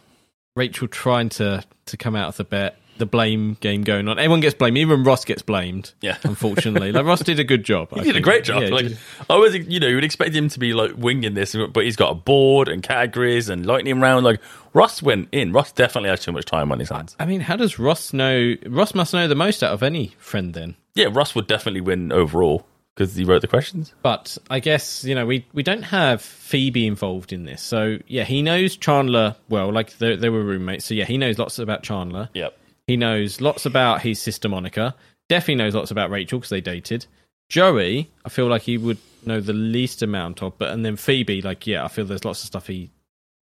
Rachel 0.57 0.89
trying 0.89 1.29
to 1.31 1.65
to 1.87 1.97
come 1.97 2.15
out 2.17 2.29
of 2.29 2.37
the 2.37 2.45
bet, 2.45 2.77
the 2.99 3.07
blame 3.07 3.57
game 3.61 3.83
going 3.83 4.09
on. 4.09 4.19
Everyone 4.19 4.41
gets 4.41 4.55
blamed. 4.55 4.77
Even 4.79 5.05
Ross 5.05 5.25
gets 5.25 5.43
blamed. 5.43 5.93
Yeah. 6.01 6.19
unfortunately, 6.25 6.93
like 6.93 7.05
Ross 7.05 7.21
did 7.21 7.39
a 7.39 7.45
good 7.45 7.65
job. 7.65 7.91
He 7.95 8.01
I 8.01 8.05
did 8.05 8.17
a 8.17 8.21
great 8.21 8.45
job. 8.45 8.63
Yeah, 8.63 8.69
like 8.69 8.89
did. 8.89 8.99
I 9.31 9.37
was, 9.37 9.55
you 9.55 9.81
know, 9.81 9.87
you 9.87 9.95
would 9.95 10.05
expect 10.05 10.35
him 10.35 10.49
to 10.49 10.59
be 10.59 10.75
like 10.75 10.93
winging 10.97 11.35
this, 11.35 11.57
but 11.73 11.85
he's 11.85 11.97
got 11.97 12.11
a 12.11 12.15
board 12.15 12.69
and 12.69 12.83
categories 12.83 13.49
and 13.49 13.67
lightning 13.67 14.01
round. 14.01 14.25
Like 14.25 14.41
Ross 14.75 15.03
went 15.03 15.29
in. 15.33 15.53
Ross 15.53 15.73
definitely 15.73 16.11
has 16.11 16.21
too 16.21 16.33
much 16.33 16.45
time 16.45 16.71
on 16.73 16.79
his 16.79 16.91
hands. 16.91 17.17
I 17.19 17.27
mean, 17.27 17.41
how 17.41 17.57
does 17.57 17.79
Ross 17.79 18.13
know? 18.13 18.55
Ross 18.67 18.95
must 18.95 19.13
know 19.13 19.29
the 19.29 19.35
most 19.35 19.63
out 19.63 19.73
of 19.73 19.83
any 19.83 20.15
friend 20.19 20.55
then. 20.55 20.77
Yeah, 20.95 21.07
Ross 21.11 21.35
would 21.35 21.47
definitely 21.47 21.81
win 21.81 22.13
overall 22.13 22.67
because 22.99 23.15
he 23.15 23.25
wrote 23.25 23.43
the 23.43 23.49
questions. 23.49 23.95
But 24.03 24.37
I 24.51 24.59
guess 24.59 25.05
you 25.05 25.15
know 25.15 25.25
we 25.25 25.47
we 25.53 25.63
don't 25.63 25.83
have 25.83 26.21
Phoebe 26.21 26.87
involved 26.87 27.33
in 27.33 27.45
this, 27.45 27.63
so 27.63 27.99
yeah, 28.09 28.25
he 28.25 28.43
knows 28.43 28.77
Chandler 28.77 29.37
well. 29.49 29.73
Like 29.73 29.97
they, 29.99 30.17
they 30.17 30.29
were 30.29 30.43
roommates, 30.43 30.87
so 30.87 30.95
yeah, 30.95 31.05
he 31.05 31.17
knows 31.17 31.39
lots 31.39 31.59
about 31.59 31.83
Chandler. 31.83 32.29
Yep. 32.35 32.59
He 32.87 32.97
knows 32.97 33.41
lots 33.41 33.67
about 33.67 34.03
his 34.03 34.21
sister 34.21 34.49
Monica. 34.49 34.95
Definitely 35.29 35.57
knows 35.57 35.75
lots 35.75 35.91
about 35.91 36.11
Rachel 36.11 36.39
because 36.39 36.51
they 36.51 36.61
dated. 36.61 37.07
Joey, 37.49 38.11
I 38.25 38.29
feel 38.31 38.47
like 38.47 38.63
he 38.63 38.77
would 38.77 38.99
know 39.25 39.41
the 39.41 39.53
least 39.53 40.03
amount 40.03 40.43
of, 40.43 40.59
but 40.59 40.73
and 40.73 40.85
then 40.85 40.97
Phoebe, 40.97 41.41
like 41.43 41.67
yeah, 41.67 41.85
I 41.85 41.89
feel 41.89 42.05
there's 42.05 42.25
lots 42.25 42.43
of 42.43 42.49
stuff 42.49 42.67
he 42.67 42.91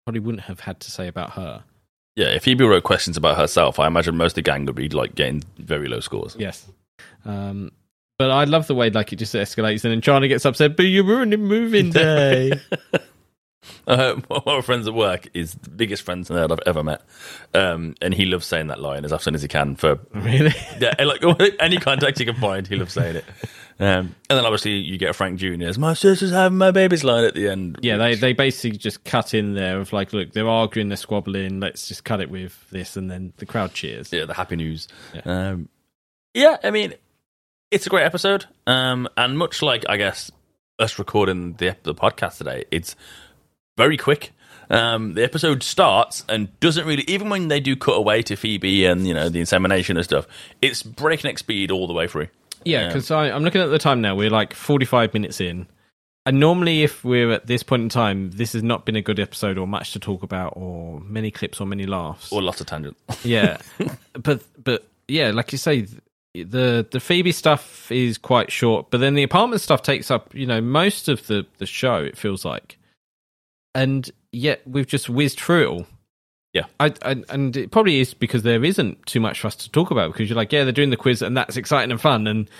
probably 0.04 0.20
wouldn't 0.20 0.44
have 0.44 0.60
had 0.60 0.80
to 0.80 0.90
say 0.90 1.06
about 1.06 1.30
her. 1.30 1.62
Yeah, 2.16 2.28
if 2.28 2.44
Phoebe 2.44 2.64
wrote 2.64 2.84
questions 2.84 3.16
about 3.16 3.36
herself, 3.36 3.78
I 3.78 3.86
imagine 3.86 4.16
most 4.16 4.32
of 4.32 4.36
the 4.36 4.42
gang 4.42 4.66
would 4.66 4.74
be 4.74 4.88
like 4.88 5.14
getting 5.14 5.42
very 5.58 5.88
low 5.88 6.00
scores. 6.00 6.36
Yes. 6.38 6.66
Um, 7.24 7.72
but 8.18 8.30
I 8.30 8.44
love 8.44 8.66
the 8.66 8.74
way 8.74 8.90
like 8.90 9.12
it 9.12 9.16
just 9.16 9.34
escalates, 9.34 9.84
and 9.84 9.92
then 9.92 10.00
Chandler 10.00 10.28
gets 10.28 10.44
upset. 10.44 10.76
But 10.76 10.84
you're 10.84 11.04
ruining 11.04 11.44
moving 11.44 11.90
day. 11.90 12.52
Uh, 13.86 14.14
one 14.28 14.40
of 14.40 14.48
our 14.48 14.62
friends 14.62 14.86
at 14.86 14.94
work 14.94 15.28
is 15.34 15.54
the 15.54 15.70
biggest 15.70 16.02
friends 16.02 16.28
nerd 16.28 16.50
I've 16.50 16.60
ever 16.66 16.82
met, 16.82 17.02
um, 17.52 17.94
and 18.00 18.14
he 18.14 18.24
loves 18.26 18.46
saying 18.46 18.68
that 18.68 18.80
line 18.80 19.04
as 19.04 19.12
often 19.12 19.34
as 19.34 19.42
he 19.42 19.48
can. 19.48 19.76
For 19.76 19.98
really, 20.12 20.52
yeah, 20.80 20.94
like 21.02 21.22
any 21.60 21.78
contact 21.78 22.20
you 22.20 22.26
can 22.26 22.36
find, 22.36 22.66
he 22.66 22.76
loves 22.76 22.92
saying 22.92 23.16
it. 23.16 23.24
Um, 23.80 24.14
and 24.30 24.38
then 24.38 24.44
obviously 24.44 24.72
you 24.72 24.98
get 24.98 25.16
Frank 25.16 25.38
Junior's 25.38 25.78
"My 25.78 25.94
sister's 25.94 26.30
having 26.30 26.58
my 26.58 26.70
baby's" 26.70 27.04
line 27.04 27.24
at 27.24 27.34
the 27.34 27.48
end. 27.48 27.78
Yeah, 27.82 27.96
they 27.96 28.14
they 28.14 28.32
basically 28.32 28.78
just 28.78 29.04
cut 29.04 29.34
in 29.34 29.54
there 29.54 29.80
of 29.80 29.92
like, 29.92 30.12
look, 30.12 30.32
they're 30.32 30.48
arguing, 30.48 30.88
they're 30.88 30.96
squabbling. 30.96 31.60
Let's 31.60 31.88
just 31.88 32.04
cut 32.04 32.20
it 32.20 32.30
with 32.30 32.68
this, 32.70 32.96
and 32.96 33.10
then 33.10 33.32
the 33.36 33.46
crowd 33.46 33.74
cheers. 33.74 34.12
Yeah, 34.12 34.24
the 34.26 34.34
happy 34.34 34.56
news. 34.56 34.88
Yeah, 35.14 35.22
um, 35.24 35.68
yeah 36.32 36.56
I 36.62 36.70
mean, 36.70 36.94
it's 37.74 37.86
a 37.86 37.90
great 37.90 38.04
episode, 38.04 38.46
um, 38.68 39.08
and 39.16 39.36
much 39.36 39.60
like 39.60 39.84
I 39.88 39.96
guess 39.96 40.30
us 40.78 40.98
recording 40.98 41.54
the 41.54 41.76
the 41.82 41.94
podcast 41.94 42.38
today, 42.38 42.64
it's 42.70 42.94
very 43.76 43.96
quick. 43.96 44.32
Um, 44.70 45.14
the 45.14 45.24
episode 45.24 45.62
starts 45.62 46.24
and 46.28 46.58
doesn't 46.60 46.86
really, 46.86 47.04
even 47.06 47.28
when 47.28 47.48
they 47.48 47.60
do 47.60 47.76
cut 47.76 47.96
away 47.96 48.22
to 48.22 48.36
Phoebe 48.36 48.86
and 48.86 49.06
you 49.06 49.12
know 49.12 49.28
the 49.28 49.40
insemination 49.40 49.96
and 49.96 50.04
stuff, 50.04 50.26
it's 50.62 50.82
breakneck 50.82 51.38
speed 51.38 51.70
all 51.70 51.86
the 51.86 51.92
way 51.92 52.06
through. 52.06 52.28
Yeah, 52.64 52.86
because 52.86 53.10
I'm 53.10 53.42
looking 53.42 53.60
at 53.60 53.66
the 53.66 53.78
time 53.78 54.00
now. 54.00 54.14
We're 54.14 54.30
like 54.30 54.54
45 54.54 55.12
minutes 55.12 55.40
in. 55.40 55.66
And 56.26 56.40
normally, 56.40 56.82
if 56.84 57.04
we're 57.04 57.32
at 57.32 57.46
this 57.46 57.62
point 57.62 57.82
in 57.82 57.88
time, 57.90 58.30
this 58.30 58.54
has 58.54 58.62
not 58.62 58.86
been 58.86 58.96
a 58.96 59.02
good 59.02 59.20
episode 59.20 59.58
or 59.58 59.66
much 59.66 59.92
to 59.92 59.98
talk 59.98 60.22
about, 60.22 60.54
or 60.56 61.00
many 61.00 61.30
clips 61.30 61.60
or 61.60 61.66
many 61.66 61.84
laughs. 61.84 62.32
or 62.32 62.40
lots 62.40 62.62
of 62.62 62.66
tangents. 62.66 62.98
yeah, 63.22 63.58
but 64.14 64.42
but 64.62 64.86
yeah, 65.08 65.32
like 65.32 65.52
you 65.52 65.58
say, 65.58 65.86
the 66.34 66.86
the 66.90 67.00
Phoebe 67.00 67.32
stuff 67.32 67.90
is 67.92 68.18
quite 68.18 68.50
short, 68.50 68.90
but 68.90 68.98
then 68.98 69.14
the 69.14 69.22
apartment 69.22 69.62
stuff 69.62 69.82
takes 69.82 70.10
up 70.10 70.34
you 70.34 70.46
know 70.46 70.60
most 70.60 71.08
of 71.08 71.26
the 71.28 71.46
the 71.58 71.66
show. 71.66 71.96
It 71.98 72.18
feels 72.18 72.44
like, 72.44 72.78
and 73.74 74.10
yet 74.32 74.62
we've 74.66 74.86
just 74.86 75.08
whizzed 75.08 75.38
through 75.38 75.62
it 75.62 75.66
all. 75.68 75.86
Yeah, 76.52 76.66
I, 76.80 76.92
I 77.02 77.22
and 77.28 77.56
it 77.56 77.70
probably 77.70 78.00
is 78.00 78.14
because 78.14 78.42
there 78.42 78.64
isn't 78.64 79.06
too 79.06 79.20
much 79.20 79.40
for 79.40 79.46
us 79.46 79.56
to 79.56 79.70
talk 79.70 79.90
about 79.90 80.12
because 80.12 80.28
you're 80.28 80.36
like, 80.36 80.52
yeah, 80.52 80.64
they're 80.64 80.72
doing 80.72 80.90
the 80.90 80.96
quiz 80.96 81.22
and 81.22 81.36
that's 81.36 81.56
exciting 81.56 81.92
and 81.92 82.00
fun, 82.00 82.26
and 82.26 82.50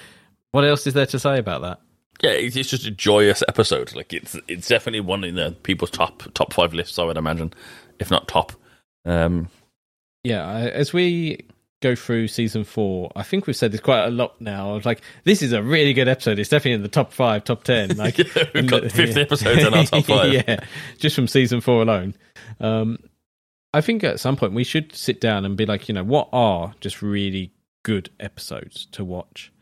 what 0.52 0.64
else 0.64 0.86
is 0.86 0.94
there 0.94 1.06
to 1.06 1.18
say 1.18 1.38
about 1.38 1.62
that? 1.62 1.80
Yeah, 2.22 2.30
it's 2.30 2.54
it's 2.54 2.70
just 2.70 2.86
a 2.86 2.90
joyous 2.92 3.42
episode. 3.48 3.94
Like 3.94 4.12
it's 4.12 4.36
it's 4.46 4.68
definitely 4.68 5.00
one 5.00 5.24
in 5.24 5.34
the 5.34 5.50
people's 5.64 5.90
top 5.90 6.22
top 6.34 6.52
five 6.52 6.72
lists. 6.72 6.98
I 6.98 7.04
would 7.04 7.16
imagine, 7.16 7.52
if 7.98 8.10
not 8.10 8.28
top. 8.28 8.52
Um, 9.04 9.48
Yeah, 10.22 10.48
as 10.48 10.92
we 10.92 11.44
go 11.85 11.95
through 11.95 12.26
season 12.28 12.64
four, 12.64 13.12
I 13.14 13.22
think 13.22 13.47
we've 13.47 13.55
said 13.55 13.70
this 13.70 13.80
quite 13.80 14.05
a 14.07 14.11
lot 14.11 14.41
now. 14.41 14.70
I 14.70 14.74
was 14.74 14.87
like, 14.87 15.03
this 15.24 15.43
is 15.43 15.53
a 15.53 15.62
really 15.62 15.93
good 15.93 16.09
episode. 16.09 16.39
It's 16.39 16.49
definitely 16.49 16.72
in 16.72 16.82
the 16.82 16.89
top 16.89 17.12
five, 17.12 17.45
top 17.45 17.62
ten. 17.62 17.97
Like 17.97 18.18
Yeah, 18.18 18.45
we've 18.55 18.66
got 18.66 18.91
50 18.91 19.20
episodes 19.20 19.62
in 19.62 19.74
our 19.74 19.85
top 19.85 20.05
five. 20.07 20.32
yeah, 20.32 20.64
just 20.99 21.14
from 21.14 21.28
season 21.28 21.61
four 21.61 21.82
alone. 21.82 22.14
Um, 22.59 22.99
I 23.74 23.82
think 23.82 24.03
at 24.03 24.18
some 24.18 24.37
point 24.37 24.55
we 24.55 24.64
should 24.64 24.95
sit 24.95 25.20
down 25.20 25.45
and 25.45 25.57
be 25.57 25.66
like, 25.66 25.89
you 25.89 25.95
know, 25.95 26.03
what 26.05 26.28
are 26.32 26.74
just 26.80 27.03
really 27.03 27.53
good 27.85 28.09
episodes 28.18 28.87
to 28.93 29.05
watch? 29.05 29.53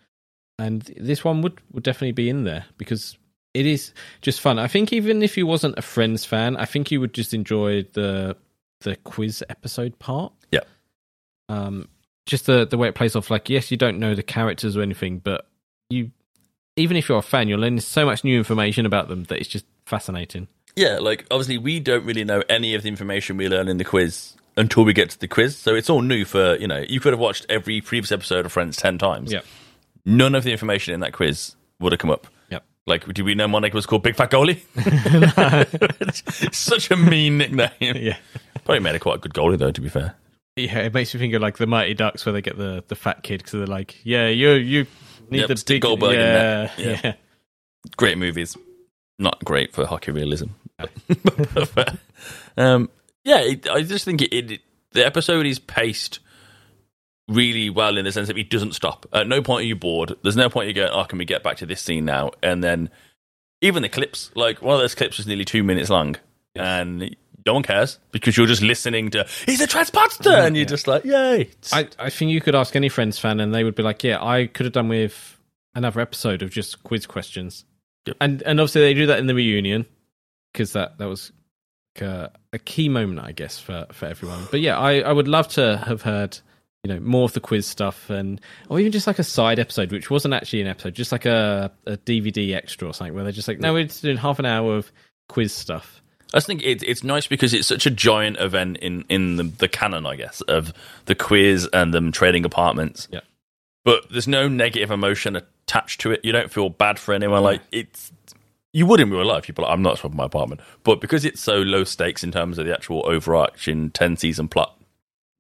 And 0.58 0.82
this 0.96 1.24
one 1.24 1.42
would 1.42 1.60
would 1.72 1.82
definitely 1.82 2.12
be 2.12 2.28
in 2.28 2.44
there 2.44 2.66
because 2.78 3.18
it 3.52 3.66
is 3.66 3.92
just 4.20 4.40
fun. 4.40 4.60
I 4.60 4.68
think 4.68 4.92
even 4.92 5.22
if 5.22 5.36
you 5.36 5.46
wasn't 5.46 5.76
a 5.78 5.82
Friends 5.82 6.24
fan, 6.24 6.56
I 6.56 6.66
think 6.66 6.90
you 6.92 7.00
would 7.00 7.14
just 7.14 7.34
enjoy 7.34 7.82
the 7.94 8.36
the 8.82 8.96
quiz 8.96 9.42
episode 9.48 9.98
part. 9.98 10.32
Yeah. 10.52 10.60
Um, 11.48 11.88
just 12.26 12.46
the 12.46 12.66
the 12.66 12.78
way 12.78 12.88
it 12.88 12.94
plays 12.94 13.16
off. 13.16 13.30
Like, 13.30 13.48
yes, 13.48 13.70
you 13.70 13.76
don't 13.76 13.98
know 13.98 14.14
the 14.14 14.22
characters 14.22 14.76
or 14.76 14.82
anything, 14.82 15.18
but 15.18 15.46
you, 15.90 16.10
even 16.76 16.96
if 16.96 17.08
you're 17.08 17.18
a 17.18 17.22
fan, 17.22 17.48
you're 17.48 17.58
learning 17.58 17.80
so 17.80 18.04
much 18.04 18.24
new 18.24 18.38
information 18.38 18.86
about 18.86 19.08
them 19.08 19.24
that 19.24 19.38
it's 19.38 19.48
just 19.48 19.64
fascinating. 19.86 20.48
yeah, 20.76 20.98
like 20.98 21.26
obviously 21.30 21.58
we 21.58 21.80
don't 21.80 22.04
really 22.04 22.24
know 22.24 22.42
any 22.48 22.74
of 22.74 22.82
the 22.82 22.88
information 22.88 23.36
we 23.36 23.48
learn 23.48 23.68
in 23.68 23.76
the 23.78 23.84
quiz 23.84 24.34
until 24.56 24.84
we 24.84 24.92
get 24.92 25.10
to 25.10 25.18
the 25.18 25.28
quiz. 25.28 25.56
So 25.56 25.74
it's 25.74 25.90
all 25.90 26.02
new 26.02 26.24
for 26.24 26.56
you 26.56 26.68
know. 26.68 26.84
You 26.88 27.00
could 27.00 27.12
have 27.12 27.20
watched 27.20 27.46
every 27.48 27.80
previous 27.80 28.12
episode 28.12 28.46
of 28.46 28.52
Friends 28.52 28.76
ten 28.76 28.98
times. 28.98 29.32
Yeah. 29.32 29.40
None 30.04 30.34
of 30.34 30.44
the 30.44 30.52
information 30.52 30.94
in 30.94 31.00
that 31.00 31.12
quiz 31.12 31.54
would 31.78 31.92
have 31.92 31.98
come 31.98 32.10
up. 32.10 32.26
Like, 32.84 33.06
do 33.14 33.24
we 33.24 33.36
know 33.36 33.46
Monica 33.46 33.76
was 33.76 33.86
called 33.86 34.02
Big 34.02 34.16
Fat 34.16 34.32
Goalie? 34.32 34.58
such 36.52 36.90
a 36.90 36.96
mean 36.96 37.38
nickname. 37.38 37.70
Yeah. 37.80 38.16
Probably 38.64 38.80
made 38.80 38.96
a 38.96 38.98
quite 38.98 39.16
a 39.16 39.18
good 39.18 39.32
goalie 39.34 39.56
though. 39.56 39.70
To 39.70 39.80
be 39.80 39.88
fair. 39.88 40.16
Yeah, 40.56 40.80
it 40.80 40.92
makes 40.92 41.14
me 41.14 41.20
think 41.20 41.34
of 41.34 41.42
like 41.42 41.56
the 41.56 41.66
Mighty 41.66 41.94
Ducks 41.94 42.26
where 42.26 42.32
they 42.32 42.42
get 42.42 42.58
the 42.58 42.84
the 42.88 42.94
fat 42.94 43.22
kid 43.22 43.38
because 43.38 43.52
they're 43.52 43.66
like, 43.66 43.98
yeah, 44.04 44.28
you 44.28 44.50
you 44.52 44.86
need 45.30 45.40
Yep, 45.40 45.48
the 45.48 45.64
big 45.66 45.82
Goldberg 45.82 46.12
in 46.12 46.18
Yeah. 46.18 46.70
Yeah. 46.76 47.00
yeah. 47.02 47.14
great 47.96 48.18
movies. 48.18 48.56
Not 49.18 49.42
great 49.44 49.72
for 49.72 49.86
hockey 49.86 50.10
realism. 50.12 50.48
But, 51.74 51.96
um, 52.56 52.90
yeah, 53.24 53.40
it, 53.40 53.68
I 53.68 53.82
just 53.82 54.04
think 54.04 54.20
it, 54.20 54.34
it, 54.34 54.60
the 54.92 55.06
episode 55.06 55.46
is 55.46 55.58
paced 55.58 56.18
really 57.28 57.70
well 57.70 57.96
in 57.96 58.04
the 58.04 58.12
sense 58.12 58.28
that 58.28 58.36
it 58.36 58.50
doesn't 58.50 58.74
stop. 58.74 59.06
At 59.12 59.28
no 59.28 59.42
point 59.42 59.62
are 59.62 59.66
you 59.66 59.76
bored. 59.76 60.14
There's 60.22 60.36
no 60.36 60.48
point 60.48 60.68
you 60.68 60.74
going, 60.74 60.90
oh, 60.92 61.04
can 61.04 61.18
we 61.18 61.24
get 61.24 61.42
back 61.42 61.58
to 61.58 61.66
this 61.66 61.80
scene 61.80 62.04
now? 62.04 62.32
And 62.42 62.62
then 62.64 62.90
even 63.60 63.82
the 63.82 63.88
clips, 63.88 64.30
like 64.34 64.60
one 64.60 64.74
of 64.74 64.80
those 64.80 64.94
clips 64.94 65.18
was 65.18 65.26
nearly 65.26 65.44
two 65.44 65.62
minutes 65.62 65.88
long, 65.88 66.16
and 66.56 67.14
no 67.46 67.54
one 67.54 67.62
cares 67.62 67.98
because 68.10 68.36
you're 68.36 68.46
just 68.46 68.62
listening 68.62 69.10
to 69.10 69.26
he's 69.46 69.60
a 69.60 69.66
transporter, 69.66 70.30
mm-hmm. 70.30 70.46
and 70.46 70.56
you're 70.56 70.66
just 70.66 70.86
like, 70.86 71.04
yay! 71.04 71.50
I 71.72 71.88
I 71.98 72.10
think 72.10 72.30
you 72.30 72.40
could 72.40 72.54
ask 72.54 72.76
any 72.76 72.88
Friends 72.88 73.18
fan 73.18 73.40
and 73.40 73.54
they 73.54 73.64
would 73.64 73.74
be 73.74 73.82
like, 73.82 74.04
yeah, 74.04 74.22
I 74.22 74.46
could 74.46 74.66
have 74.66 74.72
done 74.72 74.88
with 74.88 75.38
another 75.74 76.00
episode 76.00 76.42
of 76.42 76.50
just 76.50 76.82
quiz 76.82 77.06
questions. 77.06 77.64
And 78.20 78.42
and 78.42 78.60
obviously 78.60 78.82
they 78.82 78.94
do 78.94 79.06
that 79.06 79.18
in 79.18 79.26
the 79.26 79.34
reunion 79.34 79.86
because 80.52 80.72
that 80.72 80.98
that 80.98 81.06
was 81.06 81.32
like 81.94 82.08
a, 82.08 82.32
a 82.52 82.58
key 82.58 82.88
moment, 82.88 83.20
I 83.20 83.32
guess, 83.32 83.58
for 83.58 83.86
for 83.92 84.06
everyone. 84.06 84.46
But 84.50 84.60
yeah, 84.60 84.78
I 84.78 85.00
I 85.00 85.12
would 85.12 85.28
love 85.28 85.48
to 85.48 85.78
have 85.78 86.02
heard 86.02 86.38
you 86.84 86.92
know 86.92 87.00
more 87.00 87.24
of 87.24 87.32
the 87.32 87.40
quiz 87.40 87.66
stuff 87.66 88.10
and 88.10 88.40
or 88.68 88.80
even 88.80 88.92
just 88.92 89.06
like 89.06 89.18
a 89.18 89.24
side 89.24 89.58
episode 89.58 89.92
which 89.92 90.10
wasn't 90.10 90.34
actually 90.34 90.60
an 90.60 90.66
episode 90.66 90.94
just 90.94 91.12
like 91.12 91.24
a, 91.26 91.70
a 91.86 91.96
dvd 91.98 92.54
extra 92.54 92.88
or 92.88 92.92
something 92.92 93.14
where 93.14 93.22
they're 93.22 93.32
just 93.32 93.46
like 93.46 93.60
no 93.60 93.72
we're 93.72 93.84
just 93.84 94.02
doing 94.02 94.16
half 94.16 94.40
an 94.40 94.46
hour 94.46 94.76
of 94.76 94.90
quiz 95.28 95.52
stuff 95.52 96.02
I 96.32 96.38
just 96.38 96.46
think 96.46 96.62
it, 96.62 96.82
it's 96.82 97.04
nice 97.04 97.26
because 97.26 97.52
it's 97.52 97.68
such 97.68 97.86
a 97.86 97.90
giant 97.90 98.38
event 98.38 98.78
in 98.78 99.04
in 99.08 99.36
the, 99.36 99.44
the 99.44 99.68
canon, 99.68 100.06
I 100.06 100.16
guess, 100.16 100.40
of 100.42 100.72
the 101.06 101.14
quiz 101.14 101.68
and 101.72 101.92
them 101.92 102.12
trading 102.12 102.44
apartments. 102.44 103.08
Yeah. 103.10 103.20
But 103.84 104.08
there's 104.10 104.28
no 104.28 104.48
negative 104.48 104.90
emotion 104.90 105.36
attached 105.36 106.00
to 106.02 106.12
it. 106.12 106.24
You 106.24 106.32
don't 106.32 106.50
feel 106.50 106.70
bad 106.70 106.98
for 106.98 107.12
anyone. 107.12 107.42
Like 107.42 107.60
it's 107.70 108.12
you 108.72 108.86
would 108.86 109.00
in 109.00 109.10
real 109.10 109.26
life. 109.26 109.48
You'd 109.48 109.56
be 109.56 109.62
like, 109.62 109.72
I'm 109.72 109.82
not 109.82 109.98
swapping 109.98 110.16
my 110.16 110.24
apartment. 110.24 110.60
But 110.84 111.00
because 111.00 111.24
it's 111.24 111.40
so 111.40 111.56
low 111.58 111.84
stakes 111.84 112.24
in 112.24 112.32
terms 112.32 112.58
of 112.58 112.66
the 112.66 112.72
actual 112.72 113.02
overarching 113.04 113.90
ten 113.90 114.16
season 114.16 114.48
plot, 114.48 114.76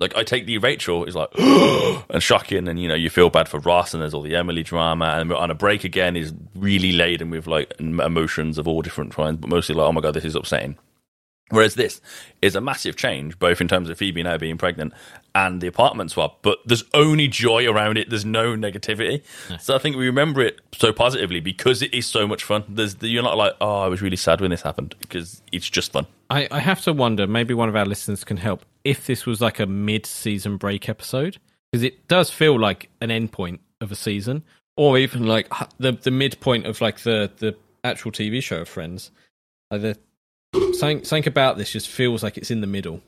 like 0.00 0.16
I 0.16 0.24
take 0.24 0.46
the 0.46 0.58
Rachel 0.58 1.04
is 1.04 1.14
like 1.14 1.28
and 1.38 2.22
shocking, 2.22 2.68
and 2.68 2.78
you 2.78 2.88
know 2.88 2.94
you 2.94 3.10
feel 3.10 3.30
bad 3.30 3.48
for 3.48 3.60
Ross, 3.60 3.94
and 3.94 4.02
there's 4.02 4.14
all 4.14 4.22
the 4.22 4.36
Emily 4.36 4.62
drama, 4.62 5.16
and 5.18 5.32
on 5.32 5.50
a 5.50 5.54
break 5.54 5.84
again 5.84 6.16
is 6.16 6.32
really 6.54 6.92
laden 6.92 7.30
with 7.30 7.46
like 7.46 7.72
emotions 7.78 8.58
of 8.58 8.66
all 8.66 8.82
different 8.82 9.14
kinds, 9.14 9.38
but 9.38 9.48
mostly 9.48 9.74
like 9.74 9.86
oh 9.86 9.92
my 9.92 10.00
god, 10.00 10.14
this 10.14 10.24
is 10.24 10.34
upsetting. 10.34 10.76
Whereas 11.52 11.74
this 11.74 12.00
is 12.40 12.56
a 12.56 12.62
massive 12.62 12.96
change, 12.96 13.38
both 13.38 13.60
in 13.60 13.68
terms 13.68 13.90
of 13.90 13.98
Phoebe 13.98 14.22
now 14.22 14.38
being 14.38 14.56
pregnant 14.56 14.94
and 15.34 15.60
the 15.60 15.66
apartment 15.66 16.10
swap, 16.10 16.38
but 16.40 16.58
there's 16.64 16.84
only 16.94 17.28
joy 17.28 17.70
around 17.70 17.98
it. 17.98 18.08
There's 18.08 18.24
no 18.24 18.56
negativity. 18.56 19.22
So 19.60 19.74
I 19.74 19.78
think 19.78 19.96
we 19.96 20.06
remember 20.06 20.40
it 20.40 20.60
so 20.72 20.94
positively 20.94 21.40
because 21.40 21.82
it 21.82 21.92
is 21.92 22.06
so 22.06 22.26
much 22.26 22.42
fun. 22.42 22.64
There's 22.70 22.96
you're 23.02 23.22
not 23.22 23.36
like, 23.36 23.52
oh, 23.60 23.80
I 23.80 23.88
was 23.88 24.00
really 24.00 24.16
sad 24.16 24.40
when 24.40 24.50
this 24.50 24.62
happened 24.62 24.94
because 24.98 25.42
it's 25.52 25.68
just 25.68 25.92
fun. 25.92 26.06
I, 26.30 26.48
I 26.50 26.58
have 26.58 26.80
to 26.82 26.92
wonder, 26.94 27.26
maybe 27.26 27.52
one 27.52 27.68
of 27.68 27.76
our 27.76 27.84
listeners 27.84 28.24
can 28.24 28.38
help, 28.38 28.64
if 28.84 29.06
this 29.06 29.26
was 29.26 29.40
like 29.40 29.60
a 29.60 29.66
mid 29.66 30.06
season 30.06 30.56
break 30.56 30.88
episode. 30.88 31.38
Because 31.70 31.84
it 31.84 32.06
does 32.06 32.28
feel 32.30 32.58
like 32.60 32.90
an 33.00 33.10
end 33.10 33.32
point 33.32 33.60
of 33.80 33.90
a 33.90 33.94
season, 33.94 34.42
or 34.76 34.98
even 34.98 35.26
like 35.26 35.48
the 35.78 35.92
the 35.92 36.10
midpoint 36.10 36.66
of 36.66 36.80
like 36.82 37.00
the, 37.00 37.30
the 37.38 37.56
actual 37.82 38.12
TV 38.12 38.42
show 38.42 38.60
of 38.60 38.68
Friends. 38.68 39.10
Like 39.70 39.80
the, 39.80 39.98
something, 40.74 41.02
something 41.04 41.28
about 41.28 41.56
this 41.56 41.70
just 41.72 41.88
feels 41.88 42.22
like 42.22 42.36
it's 42.36 42.50
in 42.50 42.60
the 42.60 42.66
middle. 42.66 43.00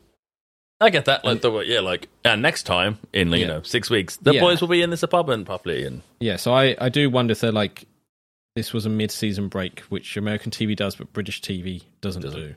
I 0.81 0.89
get 0.91 1.05
that. 1.05 1.25
Like, 1.25 1.41
the, 1.43 1.53
yeah, 1.61 1.81
like, 1.81 2.09
and 2.25 2.41
next 2.43 2.63
time 2.65 2.99
in 3.13 3.31
you 3.33 3.37
Yeah. 3.41 3.47
know 3.47 3.63
six 3.63 3.91
weeks, 3.91 4.17
the 4.17 4.33
Yeah. 4.35 4.41
boys 4.41 4.61
will 4.63 4.69
be 4.69 4.81
in 4.83 4.89
this 4.91 5.03
apartment 5.03 5.45
properly, 5.47 5.85
and 5.85 6.01
Yeah, 6.21 6.37
so 6.37 6.53
I, 6.55 6.75
I 6.81 6.89
do 6.89 7.11
wonder 7.11 7.33
if 7.33 7.41
they're 7.41 7.53
like, 7.53 7.85
this 8.57 8.73
was 8.73 8.87
a 8.87 8.91
mid 8.91 9.11
season 9.11 9.49
break, 9.49 9.81
which 9.91 10.17
American 10.17 10.51
TV 10.51 10.75
does, 10.75 10.97
but 10.97 11.13
British 11.13 11.43
TV 11.43 11.83
doesn't, 12.01 12.23
do. 12.23 12.55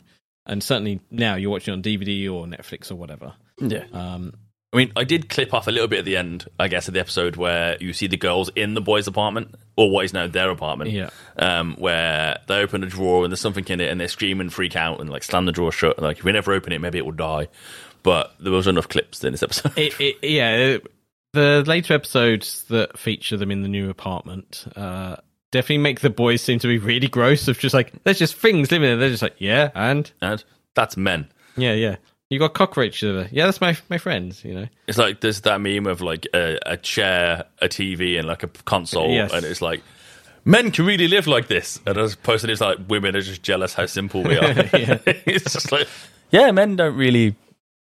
And 0.47 0.63
certainly 0.63 1.01
now 1.11 1.35
you're 1.35 1.51
watching 1.51 1.73
on 1.73 1.83
DVD 1.83 2.31
or 2.31 2.45
Netflix 2.45 2.89
or 2.91 2.95
whatever. 2.95 3.33
yeah. 3.59 3.85
Um, 3.93 4.33
I 4.73 4.77
mean, 4.77 4.91
I 4.97 5.05
did 5.05 5.29
clip 5.29 5.53
off 5.53 5.67
a 5.67 5.71
little 5.71 5.87
bit 5.87 5.99
at 5.99 6.05
the 6.05 6.17
end, 6.17 6.45
I 6.59 6.67
guess, 6.67 6.87
of 6.89 6.93
the 6.93 6.99
episode 6.99 7.37
where 7.37 7.77
you 7.79 7.93
see 7.93 8.07
the 8.07 8.17
girls 8.17 8.49
in 8.55 8.73
the 8.73 8.81
boys' 8.81 9.07
apartment, 9.07 9.55
or 9.77 9.89
what 9.89 10.03
is 10.05 10.13
now 10.13 10.27
their 10.27 10.49
apartment. 10.49 10.91
Yeah. 10.91 11.09
Um, 11.39 11.75
where 11.77 12.39
they 12.47 12.55
open 12.59 12.83
a 12.83 12.87
drawer 12.87 13.23
and 13.23 13.31
there's 13.31 13.39
something 13.39 13.65
in 13.69 13.79
it, 13.79 13.89
and 13.89 13.99
they 13.99 14.07
scream 14.07 14.41
and 14.41 14.51
freak 14.51 14.75
out 14.75 14.99
and 14.99 15.09
like 15.09 15.23
slam 15.23 15.45
the 15.45 15.53
drawer 15.53 15.71
shut. 15.71 15.99
Like, 16.01 16.17
if 16.19 16.23
we 16.25 16.33
never 16.33 16.53
open 16.53 16.73
it, 16.73 16.81
maybe 16.81 16.97
it 16.97 17.05
will 17.05 17.13
die. 17.13 17.47
But 18.03 18.33
there 18.41 18.51
was 18.51 18.67
enough 18.67 18.89
clips 18.89 19.23
in 19.23 19.31
this 19.31 19.41
episode. 19.43 19.71
it, 19.77 19.99
it, 19.99 20.17
yeah, 20.23 20.55
it- 20.55 20.87
the 21.33 21.63
later 21.67 21.93
episodes 21.93 22.63
that 22.69 22.97
feature 22.97 23.37
them 23.37 23.51
in 23.51 23.61
the 23.61 23.67
new 23.67 23.89
apartment 23.89 24.65
uh, 24.75 25.17
definitely 25.51 25.79
make 25.79 26.01
the 26.01 26.09
boys 26.09 26.41
seem 26.41 26.59
to 26.59 26.67
be 26.67 26.77
really 26.77 27.07
gross. 27.07 27.47
Of 27.47 27.59
just 27.59 27.73
like, 27.73 27.91
there's 28.03 28.19
just 28.19 28.35
things 28.35 28.71
living 28.71 28.87
there. 28.87 28.97
They're 28.97 29.09
just 29.09 29.21
like, 29.23 29.35
yeah, 29.39 29.71
and 29.75 30.11
and 30.21 30.43
that's 30.75 30.97
men. 30.97 31.27
Yeah, 31.55 31.73
yeah. 31.73 31.95
You 32.29 32.39
got 32.39 32.53
cockroaches 32.53 33.03
over. 33.09 33.29
Yeah, 33.31 33.45
that's 33.45 33.61
my 33.61 33.77
my 33.89 33.97
friends. 33.97 34.43
You 34.43 34.53
know. 34.53 34.67
It's 34.87 34.97
like 34.97 35.21
there's 35.21 35.41
that 35.41 35.61
meme 35.61 35.87
of 35.87 36.01
like 36.01 36.27
a, 36.33 36.59
a 36.65 36.77
chair, 36.77 37.45
a 37.61 37.67
TV, 37.69 38.17
and 38.19 38.27
like 38.27 38.43
a 38.43 38.47
console, 38.47 39.09
Yes. 39.11 39.31
and 39.33 39.45
it's 39.45 39.61
like 39.61 39.81
men 40.43 40.71
can 40.71 40.85
really 40.85 41.07
live 41.07 41.25
like 41.27 41.47
this. 41.47 41.79
And 41.85 41.97
as 41.97 42.15
posted, 42.15 42.49
it's 42.49 42.59
like 42.61 42.77
women 42.89 43.15
are 43.15 43.21
just 43.21 43.43
jealous 43.43 43.73
how 43.73 43.85
simple 43.85 44.23
we 44.23 44.37
are. 44.37 44.53
It's 45.25 45.53
just 45.53 45.71
like, 45.71 45.87
yeah, 46.31 46.51
men 46.51 46.75
don't 46.75 46.95
really, 46.97 47.35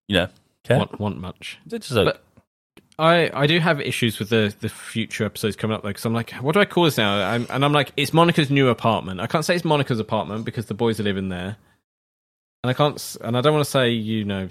you 0.07 0.15
know, 0.15 0.27
care. 0.63 0.77
want, 0.77 0.97
want 0.99 1.17
much. 1.19 1.57
It's 1.65 1.87
just 1.89 1.91
like, 1.91 2.05
But 2.05 2.23
I 2.99 3.29
I 3.33 3.47
do 3.47 3.59
have 3.59 3.79
issues 3.79 4.17
with 4.19 4.29
the 4.29 4.53
the 4.59 4.69
future 4.69 5.25
episodes 5.25 5.55
coming 5.55 5.75
up 5.75 5.83
though 5.83 5.89
because 5.89 6.05
I'm 6.05 6.13
like, 6.13 6.31
what 6.33 6.53
do 6.53 6.59
I 6.59 6.65
call 6.65 6.85
this 6.85 6.97
now? 6.97 7.29
I'm, 7.29 7.45
and 7.49 7.63
I'm 7.63 7.73
like, 7.73 7.91
it's 7.95 8.13
Monica's 8.13 8.49
new 8.49 8.69
apartment. 8.69 9.19
I 9.19 9.27
can't 9.27 9.45
say 9.45 9.55
it's 9.55 9.65
Monica's 9.65 9.99
apartment 9.99 10.45
because 10.45 10.65
the 10.65 10.73
boys 10.73 10.99
are 10.99 11.03
living 11.03 11.29
there, 11.29 11.57
and 12.63 12.69
I 12.69 12.73
can't 12.73 13.17
and 13.21 13.37
I 13.37 13.41
don't 13.41 13.53
want 13.53 13.65
to 13.65 13.71
say 13.71 13.91
you 13.91 14.25
know, 14.25 14.49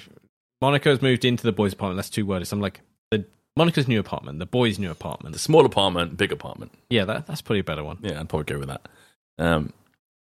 Monica 0.61 0.91
has 0.91 1.03
moved 1.03 1.25
into 1.25 1.43
the 1.43 1.53
boys' 1.53 1.73
apartment. 1.73 1.99
That's 1.99 2.11
two 2.11 2.25
words. 2.25 2.53
I'm 2.53 2.61
like, 2.61 2.81
the 3.11 3.25
Monica's 3.57 3.89
new 3.89 3.99
apartment, 3.99 4.39
the 4.39 4.47
boys' 4.47 4.79
new 4.79 4.91
apartment. 4.91 5.33
the 5.33 5.41
small 5.41 5.67
apartment, 5.67 6.17
big 6.17 6.31
apartment. 6.31 6.73
Yeah, 6.89 7.05
that 7.05 7.27
that's 7.27 7.43
probably 7.43 7.61
a 7.61 7.65
better 7.65 7.83
one. 7.83 7.99
Yeah, 8.03 8.21
I'd 8.21 8.29
probably 8.29 8.53
go 8.55 8.61
with 8.61 8.69
that. 8.69 8.89
Um, 9.39 9.73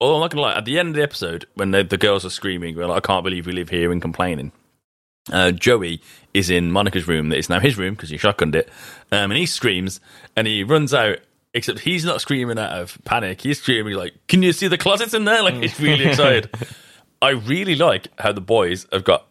although 0.01 0.15
I'm 0.15 0.21
not 0.21 0.31
gonna 0.31 0.41
lie, 0.41 0.57
at 0.57 0.65
the 0.65 0.79
end 0.79 0.89
of 0.89 0.95
the 0.95 1.03
episode, 1.03 1.45
when 1.53 1.69
they, 1.69 1.83
the 1.83 1.97
girls 1.97 2.25
are 2.25 2.31
screaming, 2.31 2.75
well, 2.75 2.91
I 2.91 2.99
can't 2.99 3.23
believe 3.23 3.45
we 3.45 3.53
live 3.53 3.69
here 3.69 3.91
and 3.91 4.01
complaining. 4.01 4.51
Uh, 5.31 5.51
Joey 5.51 6.01
is 6.33 6.49
in 6.49 6.71
Monica's 6.71 7.07
room 7.07 7.29
that 7.29 7.37
is 7.37 7.49
now 7.49 7.59
his 7.59 7.77
room 7.77 7.95
because 7.95 8.09
he 8.09 8.17
shotgunned 8.17 8.55
it, 8.55 8.69
um, 9.11 9.31
and 9.31 9.37
he 9.37 9.45
screams 9.45 9.99
and 10.35 10.47
he 10.47 10.63
runs 10.63 10.93
out. 10.93 11.19
Except 11.53 11.79
he's 11.79 12.05
not 12.05 12.21
screaming 12.21 12.59
out 12.59 12.71
of 12.71 12.99
panic. 13.03 13.41
He's 13.41 13.59
screaming 13.59 13.95
like, 13.95 14.13
"Can 14.27 14.43
you 14.43 14.51
see 14.51 14.67
the 14.67 14.77
closets 14.77 15.13
in 15.15 15.25
there?" 15.25 15.41
Like 15.41 15.55
he's 15.55 15.79
really 15.79 16.05
excited. 16.09 16.49
I 17.21 17.29
really 17.31 17.75
like 17.75 18.09
how 18.19 18.31
the 18.31 18.41
boys 18.41 18.85
have 18.91 19.03
got 19.03 19.25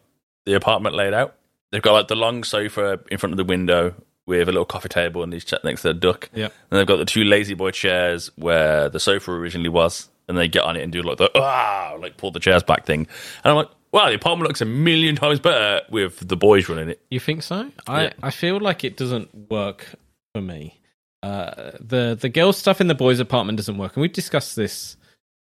the 0.45 0.53
apartment 0.53 0.95
laid 0.95 1.13
out. 1.13 1.35
They've 1.71 1.81
got 1.81 1.93
like 1.93 2.07
the 2.07 2.15
long 2.15 2.43
sofa 2.43 2.99
in 3.09 3.17
front 3.17 3.33
of 3.33 3.37
the 3.37 3.43
window 3.45 3.93
with 4.25 4.49
a 4.49 4.51
little 4.51 4.65
coffee 4.65 4.89
table 4.89 5.23
and 5.23 5.31
he's 5.31 5.45
chat 5.45 5.63
next 5.63 5.83
to 5.83 5.89
the 5.89 5.93
duck. 5.93 6.29
Yeah. 6.33 6.49
And 6.69 6.79
they've 6.79 6.85
got 6.85 6.97
the 6.97 7.05
two 7.05 7.23
La-Z-Boy 7.23 7.71
chairs 7.71 8.29
where 8.35 8.89
the 8.89 8.99
sofa 8.99 9.31
originally 9.31 9.69
was, 9.69 10.09
and 10.27 10.37
they 10.37 10.47
get 10.49 10.63
on 10.63 10.75
it 10.75 10.83
and 10.83 10.91
do 10.91 11.01
like 11.01 11.17
the 11.17 11.31
ah, 11.35 11.95
like 11.99 12.17
pull 12.17 12.31
the 12.31 12.39
chairs 12.39 12.63
back 12.63 12.85
thing. 12.85 13.07
And 13.43 13.51
I'm 13.51 13.55
like, 13.55 13.69
wow, 13.97 14.09
the 14.09 14.15
apartment 14.15 14.47
looks 14.47 14.61
a 14.61 14.65
million 14.65 15.15
times 15.15 15.39
better 15.39 15.81
with 15.89 16.19
the 16.27 16.37
boys 16.37 16.69
running 16.69 16.89
it. 16.89 17.01
You 17.09 17.19
think 17.19 17.41
so? 17.41 17.71
I, 17.87 18.03
Yeah. 18.03 18.13
I 18.21 18.29
feel 18.29 18.59
like 18.59 18.83
it 18.83 18.95
doesn't 18.95 19.49
work 19.49 19.95
for 20.35 20.41
me. 20.41 20.79
Uh, 21.23 21.71
the 21.79 22.15
the 22.19 22.29
girl 22.29 22.53
stuff 22.53 22.79
in 22.79 22.87
the 22.87 22.95
boys' 22.95 23.19
apartment 23.19 23.57
doesn't 23.57 23.77
work, 23.77 23.95
and 23.95 24.01
we've 24.01 24.13
discussed 24.13 24.55
this, 24.55 24.97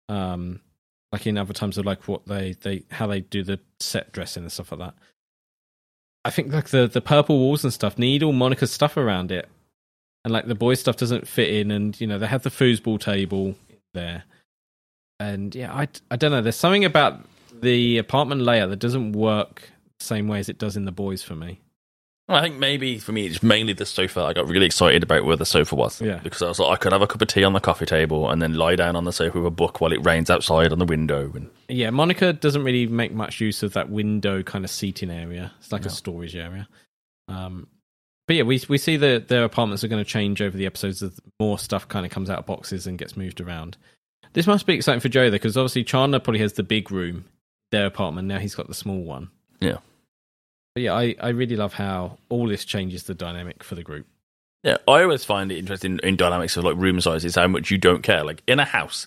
um, 0.08 0.60
like 1.10 1.26
in 1.26 1.36
other 1.36 1.52
times 1.52 1.76
of 1.78 1.84
like 1.84 2.06
what 2.06 2.26
they 2.26 2.52
they 2.62 2.84
how 2.92 3.08
they 3.08 3.20
do 3.20 3.42
the 3.42 3.58
set 3.80 4.12
dressing 4.12 4.44
and 4.44 4.52
stuff 4.52 4.70
like 4.70 4.78
that. 4.78 4.94
I 6.24 6.30
think 6.30 6.52
like 6.52 6.68
the 6.68 6.86
the 6.86 7.00
purple 7.00 7.38
walls 7.38 7.64
and 7.64 7.72
stuff 7.72 7.98
need 7.98 8.22
all 8.22 8.32
Monica's 8.32 8.70
stuff 8.70 8.96
around 8.96 9.32
it, 9.32 9.48
and 10.24 10.32
like 10.32 10.46
the 10.46 10.54
boys' 10.54 10.78
stuff 10.78 10.96
doesn't 10.96 11.26
fit 11.26 11.48
in, 11.48 11.72
and 11.72 12.00
you 12.00 12.06
know 12.06 12.20
they 12.20 12.28
have 12.28 12.44
the 12.44 12.50
foosball 12.50 13.00
table 13.00 13.56
there, 13.94 14.22
and 15.18 15.56
yeah, 15.56 15.74
I 15.74 15.88
I 16.08 16.14
don't 16.14 16.30
know. 16.30 16.40
There's 16.40 16.54
something 16.54 16.84
about 16.84 17.26
the 17.60 17.98
apartment 17.98 18.42
layout 18.42 18.70
that 18.70 18.78
doesn't 18.78 19.12
work 19.12 19.70
the 19.98 20.04
same 20.04 20.28
way 20.28 20.38
as 20.38 20.48
it 20.48 20.58
does 20.58 20.76
in 20.76 20.84
the 20.84 20.92
boys 20.92 21.22
for 21.22 21.34
me. 21.34 21.60
I 22.26 22.40
think 22.40 22.56
maybe 22.56 22.98
for 22.98 23.12
me, 23.12 23.26
it's 23.26 23.42
mainly 23.42 23.74
the 23.74 23.84
sofa. 23.84 24.22
I 24.22 24.32
got 24.32 24.46
really 24.48 24.64
excited 24.64 25.02
about 25.02 25.24
where 25.26 25.36
the 25.36 25.44
sofa 25.44 25.74
was. 25.74 26.00
Yeah. 26.00 26.20
Because 26.22 26.40
I 26.40 26.48
was 26.48 26.58
like, 26.58 26.72
I 26.72 26.76
could 26.76 26.92
have 26.92 27.02
a 27.02 27.06
cup 27.06 27.20
of 27.20 27.28
tea 27.28 27.44
on 27.44 27.52
the 27.52 27.60
coffee 27.60 27.84
table 27.84 28.30
and 28.30 28.40
then 28.40 28.54
lie 28.54 28.76
down 28.76 28.96
on 28.96 29.04
the 29.04 29.12
sofa 29.12 29.38
with 29.38 29.46
a 29.46 29.50
book 29.50 29.82
while 29.82 29.92
it 29.92 30.02
rains 30.06 30.30
outside 30.30 30.72
on 30.72 30.78
the 30.78 30.86
window. 30.86 31.30
And 31.34 31.50
Yeah, 31.68 31.90
Monica 31.90 32.32
doesn't 32.32 32.64
really 32.64 32.86
make 32.86 33.12
much 33.12 33.42
use 33.42 33.62
of 33.62 33.74
that 33.74 33.90
window 33.90 34.42
kind 34.42 34.64
of 34.64 34.70
seating 34.70 35.10
area. 35.10 35.52
It's 35.58 35.70
like 35.70 35.82
No. 35.82 35.88
a 35.88 35.90
storage 35.90 36.34
area. 36.34 36.66
Um, 37.28 37.66
but 38.26 38.36
yeah, 38.36 38.42
we 38.44 38.58
we 38.70 38.78
see 38.78 38.96
that 38.96 39.28
their 39.28 39.44
apartments 39.44 39.84
are 39.84 39.88
going 39.88 40.02
to 40.02 40.10
change 40.10 40.40
over 40.40 40.56
the 40.56 40.64
episodes 40.64 41.02
as 41.02 41.20
more 41.38 41.58
stuff 41.58 41.88
kind 41.88 42.06
of 42.06 42.12
comes 42.12 42.30
out 42.30 42.38
of 42.38 42.46
boxes 42.46 42.86
and 42.86 42.98
gets 42.98 43.18
moved 43.18 43.38
around. 43.42 43.76
This 44.32 44.46
must 44.46 44.64
be 44.64 44.72
exciting 44.72 45.00
for 45.00 45.10
Joe 45.10 45.26
though, 45.28 45.32
because 45.32 45.58
obviously 45.58 45.84
Chandler 45.84 46.20
probably 46.20 46.40
has 46.40 46.54
the 46.54 46.62
big 46.62 46.90
room, 46.90 47.26
their 47.74 47.86
apartment. 47.86 48.28
Now 48.28 48.38
he's 48.38 48.54
got 48.54 48.68
the 48.68 48.74
small 48.74 49.02
one. 49.02 49.30
yeah. 49.60 49.78
But 50.74 50.82
yeah, 50.82 50.94
I, 50.94 51.14
I 51.20 51.28
really 51.28 51.54
love 51.54 51.72
how 51.72 52.18
all 52.28 52.48
this 52.48 52.64
changes 52.64 53.04
the 53.04 53.14
dynamic 53.14 53.62
for 53.62 53.76
the 53.76 53.84
group. 53.84 54.06
Yeah, 54.64 54.78
I 54.88 55.02
always 55.02 55.24
find 55.24 55.52
it 55.52 55.58
interesting 55.58 56.00
in 56.02 56.16
dynamics 56.16 56.56
of 56.56 56.64
like 56.64 56.76
room 56.76 57.00
sizes 57.00 57.36
how 57.36 57.46
much 57.46 57.70
you 57.70 57.78
don't 57.78 58.02
care. 58.02 58.24
Like 58.24 58.42
in 58.48 58.58
a 58.58 58.64
house, 58.64 59.06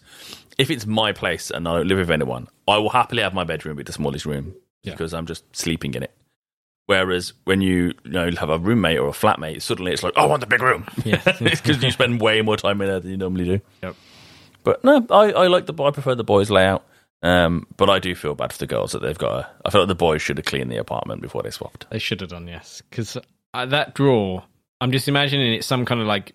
if 0.57 0.70
it's 0.72 0.86
my 0.86 1.11
place 1.11 1.51
and 1.51 1.68
I 1.68 1.76
don't 1.76 1.88
live 1.89 1.97
with 1.97 2.09
anyone, 2.11 2.47
I 2.70 2.78
will 2.78 2.88
happily 2.89 3.22
have 3.22 3.34
my 3.34 3.43
bedroom 3.43 3.76
be 3.76 3.84
the 3.84 3.91
smallest 3.91 4.26
room 4.26 4.55
Yeah. 4.84 4.93
because 4.93 5.13
I'm 5.13 5.26
just 5.26 5.43
sleeping 5.53 5.93
in 5.93 6.03
it. 6.03 6.11
Whereas 6.86 7.34
when 7.43 7.59
you, 7.59 7.93
you 8.05 8.11
know 8.11 8.32
have 8.39 8.49
a 8.49 8.59
roommate 8.59 8.99
or 8.99 9.09
a 9.09 9.11
flatmate, 9.11 9.61
suddenly 9.61 9.91
it's 9.91 10.03
like 10.03 10.13
oh, 10.15 10.22
I 10.24 10.26
want 10.26 10.39
the 10.39 10.47
big 10.47 10.61
room. 10.61 10.86
Yeah. 11.03 11.22
it's 11.26 11.59
because 11.59 11.84
you 11.84 11.91
spend 11.91 12.22
way 12.22 12.41
more 12.41 12.55
time 12.55 12.80
in 12.82 12.88
there 12.88 13.01
than 13.01 13.11
you 13.11 13.18
normally 13.18 13.43
do. 13.45 13.61
Yep. 13.84 13.95
But 14.63 14.84
no, 14.86 15.05
I, 15.09 15.32
I 15.34 15.47
like 15.47 15.65
the 15.65 15.74
I 15.84 15.91
prefer 15.91 16.15
the 16.15 16.24
boys' 16.24 16.49
layout. 16.49 16.86
Um, 17.24 17.65
but 17.78 17.89
I 17.89 17.99
do 17.99 18.13
feel 18.15 18.36
bad 18.36 18.53
for 18.53 18.59
the 18.59 18.68
girls 18.68 18.91
that 18.91 19.01
they've 19.01 19.18
got. 19.18 19.34
A, 19.34 19.49
I 19.65 19.70
feel 19.72 19.82
like 19.82 19.88
the 19.88 19.95
boys 19.95 20.22
should 20.22 20.38
have 20.38 20.45
cleaned 20.45 20.72
the 20.72 20.78
apartment 20.78 21.22
before 21.22 21.41
they 21.43 21.49
swapped. 21.49 21.89
They 21.89 21.99
should 21.99 22.22
have 22.22 22.30
done, 22.30 22.47
yes. 22.47 22.82
Because 22.89 23.18
uh, 23.53 23.65
that 23.65 23.95
drawer, 23.95 24.43
I'm 24.82 24.91
just 24.91 25.07
imagining 25.07 25.53
it's 25.53 25.65
some 25.68 25.84
kind 25.86 25.99
of 25.99 26.05
like, 26.07 26.34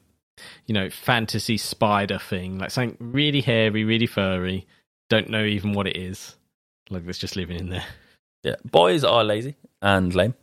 you 0.66 0.74
know, 0.74 0.90
fantasy 0.90 1.56
spider 1.56 2.18
thing, 2.18 2.58
like 2.58 2.70
something 2.72 2.96
really 2.98 3.40
hairy, 3.40 3.84
really 3.84 4.06
furry. 4.06 4.66
Don't 5.08 5.30
know 5.30 5.44
even 5.44 5.72
what 5.72 5.86
it 5.86 5.96
is. 5.96 6.34
Like 6.90 7.06
it's 7.06 7.18
just 7.18 7.36
living 7.36 7.58
in 7.60 7.68
there. 7.68 7.84
Yeah, 8.42 8.56
boys 8.64 9.04
are 9.04 9.22
lazy 9.22 9.54
and 9.80 10.12
lame. 10.14 10.34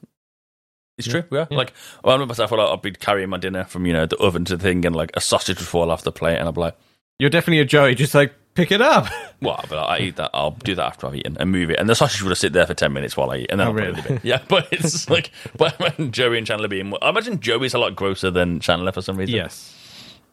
It's 0.97 1.07
Yeah. 1.07 1.11
true. 1.11 1.23
We 1.29 1.37
are. 1.39 1.47
Like, 1.51 1.73
well, 2.03 2.11
I 2.11 2.15
remember 2.15 2.31
myself. 2.31 2.51
Like, 2.51 2.59
I'd 2.69 2.81
be 2.81 2.91
carrying 2.91 3.29
my 3.29 3.37
dinner 3.37 3.65
from 3.65 3.85
you 3.85 3.91
know 3.93 4.05
the 4.05 4.17
oven 4.17 4.45
to 4.45 4.55
the 4.55 4.63
thing, 4.63 4.85
and 4.85 4.95
like 4.95 5.11
a 5.15 5.21
sausage 5.21 5.57
would 5.59 5.67
fall 5.67 5.91
off 5.91 6.03
the 6.03 6.11
plate, 6.11 6.37
and 6.37 6.47
I'd 6.47 6.55
be 6.55 6.61
like, 6.61 6.77
You're 7.19 7.29
definitely 7.29 7.59
a 7.59 7.65
Joey. 7.65 7.95
Just 7.95 8.15
like 8.15 8.33
pick 8.60 8.72
it 8.72 8.82
up. 8.82 9.07
"Well, 9.41 9.64
but 9.70 9.78
I 9.78 9.99
eat 9.99 10.16
that. 10.18 10.32
I'll 10.34 10.51
do 10.51 10.76
that 10.76 10.86
after 10.86 11.07
I've 11.07 11.16
eaten 11.16 11.38
and 11.39 11.51
move 11.51 11.70
it." 11.70 11.80
And 11.80 11.89
the 11.89 11.95
sausage 11.95 12.22
would 12.22 12.30
have 12.30 12.38
sit 12.38 12.53
there 12.53 12.66
for 12.68 12.74
ten 12.74 12.93
minutes 12.93 13.16
while 13.18 13.32
I 13.32 13.38
eat, 13.38 13.47
and 13.49 13.60
then 13.60 13.68
Oh, 13.68 13.72
I'll 13.72 13.76
put 13.76 13.84
it 13.84 13.88
in 13.89 13.93
really? 13.95 14.01
the 14.03 14.10
bin. 14.16 14.20
Yeah, 14.24 14.41
but 14.47 14.68
it's 14.72 15.10
like, 15.10 15.32
but 15.57 15.74
I 15.74 15.86
imagine 15.86 16.12
Joey 16.12 16.38
and 16.38 16.45
Chandler 16.47 16.68
being. 16.68 16.93
I 17.01 17.10
imagine 17.10 17.39
Joey's 17.39 17.74
a 17.74 17.80
lot 17.80 17.95
grosser 17.95 18.30
than 18.32 18.60
Chandler 18.60 18.91
for 18.91 19.01
some 19.01 19.18
reason. 19.18 19.36
yes. 19.36 19.76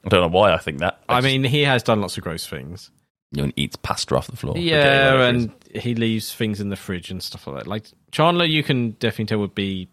I 0.05 0.09
don't 0.09 0.21
know 0.21 0.39
why 0.39 0.53
I 0.53 0.59
think 0.59 0.79
that. 0.79 1.01
I 1.09 1.21
mean, 1.21 1.43
he 1.43 1.63
has 1.63 1.83
done 1.83 2.01
lots 2.01 2.17
of 2.17 2.23
gross 2.23 2.47
things. 2.47 2.91
you 3.33 3.39
know, 3.39 3.45
and 3.45 3.53
eats 3.57 3.75
pasta 3.77 4.15
off 4.17 4.29
the 4.29 4.37
floor. 4.37 4.57
Yeah, 4.57 5.25
and 5.25 5.53
he 5.75 5.95
leaves 5.97 6.33
things 6.33 6.61
in 6.61 6.69
the 6.69 6.77
fridge 6.77 7.11
and 7.11 7.21
stuff 7.23 7.47
like 7.49 7.57
that. 7.65 7.67
Like 7.67 7.87
Chandler, 8.13 8.45
you 8.45 8.63
can 8.63 8.93
definitely 8.93 9.25
tell 9.27 9.39
would 9.41 9.55
be 9.57 9.89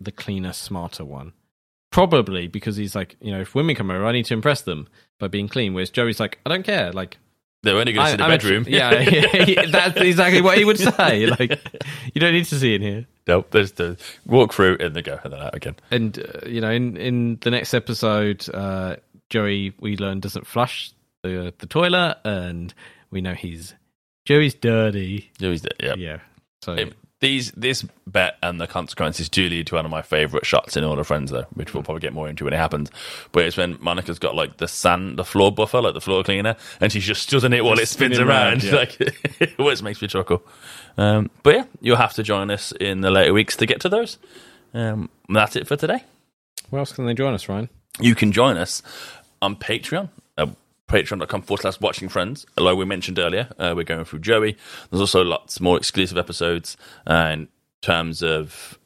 the 0.00 0.12
cleaner, 0.12 0.52
smarter 0.52 1.04
one. 1.04 1.32
Probably 1.90 2.48
because 2.48 2.76
he's 2.76 2.94
like, 2.96 3.16
you 3.20 3.30
know, 3.30 3.40
if 3.40 3.54
women 3.54 3.76
come 3.76 3.90
over, 3.90 4.04
I 4.04 4.10
need 4.12 4.24
to 4.26 4.34
impress 4.34 4.62
them 4.62 4.88
by 5.20 5.28
being 5.28 5.46
clean. 5.48 5.74
Whereas 5.74 5.90
Joey's 5.90 6.18
like, 6.18 6.40
I 6.44 6.48
don't 6.50 6.64
care. 6.64 6.92
Like, 6.92 7.18
They're 7.64 7.76
only 7.76 7.92
going 7.92 8.04
to 8.06 8.10
see 8.12 8.16
the 8.18 8.24
I'm 8.24 8.30
a- 8.30 8.34
bedroom. 8.34 8.64
yeah, 8.68 9.66
that's 9.66 9.96
exactly 10.00 10.40
what 10.42 10.56
he 10.58 10.64
would 10.64 10.78
say. 10.78 11.26
Like, 11.38 11.50
you 12.14 12.20
don't 12.20 12.32
need 12.32 12.44
to 12.46 12.58
see 12.58 12.74
in 12.74 12.82
here. 12.82 13.06
Nope, 13.26 13.50
there's 13.50 13.72
the 13.72 13.96
walk 14.26 14.52
through 14.52 14.76
and 14.80 14.94
they 14.94 15.02
go 15.02 15.18
and 15.24 15.32
then 15.32 15.40
out 15.40 15.54
again. 15.54 15.76
And 15.90 16.18
uh, 16.18 16.46
you 16.46 16.60
know, 16.60 16.70
in 16.70 16.96
in 16.96 17.38
the 17.40 17.50
next 17.50 17.74
episode, 17.74 18.46
uh, 18.54 18.96
Joey 19.30 19.72
we 19.80 19.96
learn 19.96 20.20
doesn't 20.20 20.46
flush 20.46 20.92
the 21.22 21.52
the 21.58 21.66
toilet, 21.66 22.18
and 22.24 22.72
we 23.10 23.20
know 23.22 23.34
he's 23.34 23.74
Joey's 24.26 24.54
dirty. 24.54 25.30
Joey's 25.40 25.62
dirty. 25.62 25.84
Yeah, 25.86 25.94
yeah. 25.96 26.18
So 26.62 26.74
It- 26.74 26.94
these 27.24 27.50
this 27.52 27.84
bet 28.06 28.36
and 28.42 28.60
the 28.60 28.66
consequences 28.66 29.28
do 29.28 29.48
lead 29.48 29.66
to 29.68 29.76
one 29.76 29.84
of 29.84 29.90
my 29.90 30.02
favourite 30.02 30.44
shots 30.46 30.76
in 30.76 30.84
All 30.84 30.94
the 30.94 31.04
Friends, 31.04 31.30
though, 31.30 31.46
which 31.54 31.72
we'll 31.72 31.82
probably 31.82 32.00
get 32.00 32.12
more 32.12 32.28
into 32.28 32.44
when 32.44 32.52
it 32.52 32.58
happens. 32.58 32.90
But 33.32 33.46
it's 33.46 33.56
when 33.56 33.78
Monica's 33.80 34.18
got 34.18 34.34
like 34.34 34.58
the 34.58 34.68
sand, 34.68 35.18
the 35.18 35.24
floor 35.24 35.50
buffer, 35.50 35.80
like 35.80 35.94
the 35.94 36.00
floor 36.00 36.22
cleaner, 36.22 36.54
and 36.80 36.92
she's 36.92 37.04
just 37.04 37.22
stood 37.22 37.42
in 37.44 37.52
it 37.52 37.64
while 37.64 37.78
it 37.78 37.88
spins 37.88 38.18
around. 38.18 38.28
around, 38.28 38.62
yeah. 38.64 38.74
Like 38.74 39.00
it 39.00 39.54
always 39.58 39.82
makes 39.82 40.02
me 40.02 40.08
chuckle. 40.08 40.42
Um, 40.96 41.30
but 41.42 41.54
yeah, 41.54 41.64
you'll 41.80 41.96
have 41.96 42.12
to 42.14 42.22
join 42.22 42.50
us 42.50 42.72
in 42.78 43.00
the 43.00 43.10
later 43.10 43.32
weeks 43.32 43.56
to 43.56 43.66
get 43.66 43.80
to 43.80 43.88
those. 43.88 44.18
Um, 44.74 45.08
that's 45.28 45.56
it 45.56 45.66
for 45.66 45.76
today. 45.76 46.04
where 46.70 46.80
else 46.80 46.92
can 46.92 47.06
they 47.06 47.14
join 47.14 47.34
us, 47.34 47.48
Ryan? 47.48 47.68
You 48.00 48.14
can 48.14 48.32
join 48.32 48.56
us 48.56 48.82
on 49.40 49.56
Patreon. 49.56 50.10
Uh, 50.36 50.46
Patreon.com 50.88 51.42
forward 51.42 51.62
slash 51.62 51.80
watching 51.80 52.08
friends. 52.08 52.44
Like 52.56 52.76
we 52.76 52.84
mentioned 52.84 53.18
earlier, 53.18 53.48
uh, 53.58 53.72
we're 53.74 53.84
going 53.84 54.04
through 54.04 54.20
Joey. 54.20 54.56
There's 54.90 55.00
also 55.00 55.22
lots 55.22 55.60
more 55.60 55.76
exclusive 55.76 56.18
episodes 56.18 56.76
uh, 57.06 57.30
in 57.32 57.48
terms 57.82 58.22
of 58.22 58.78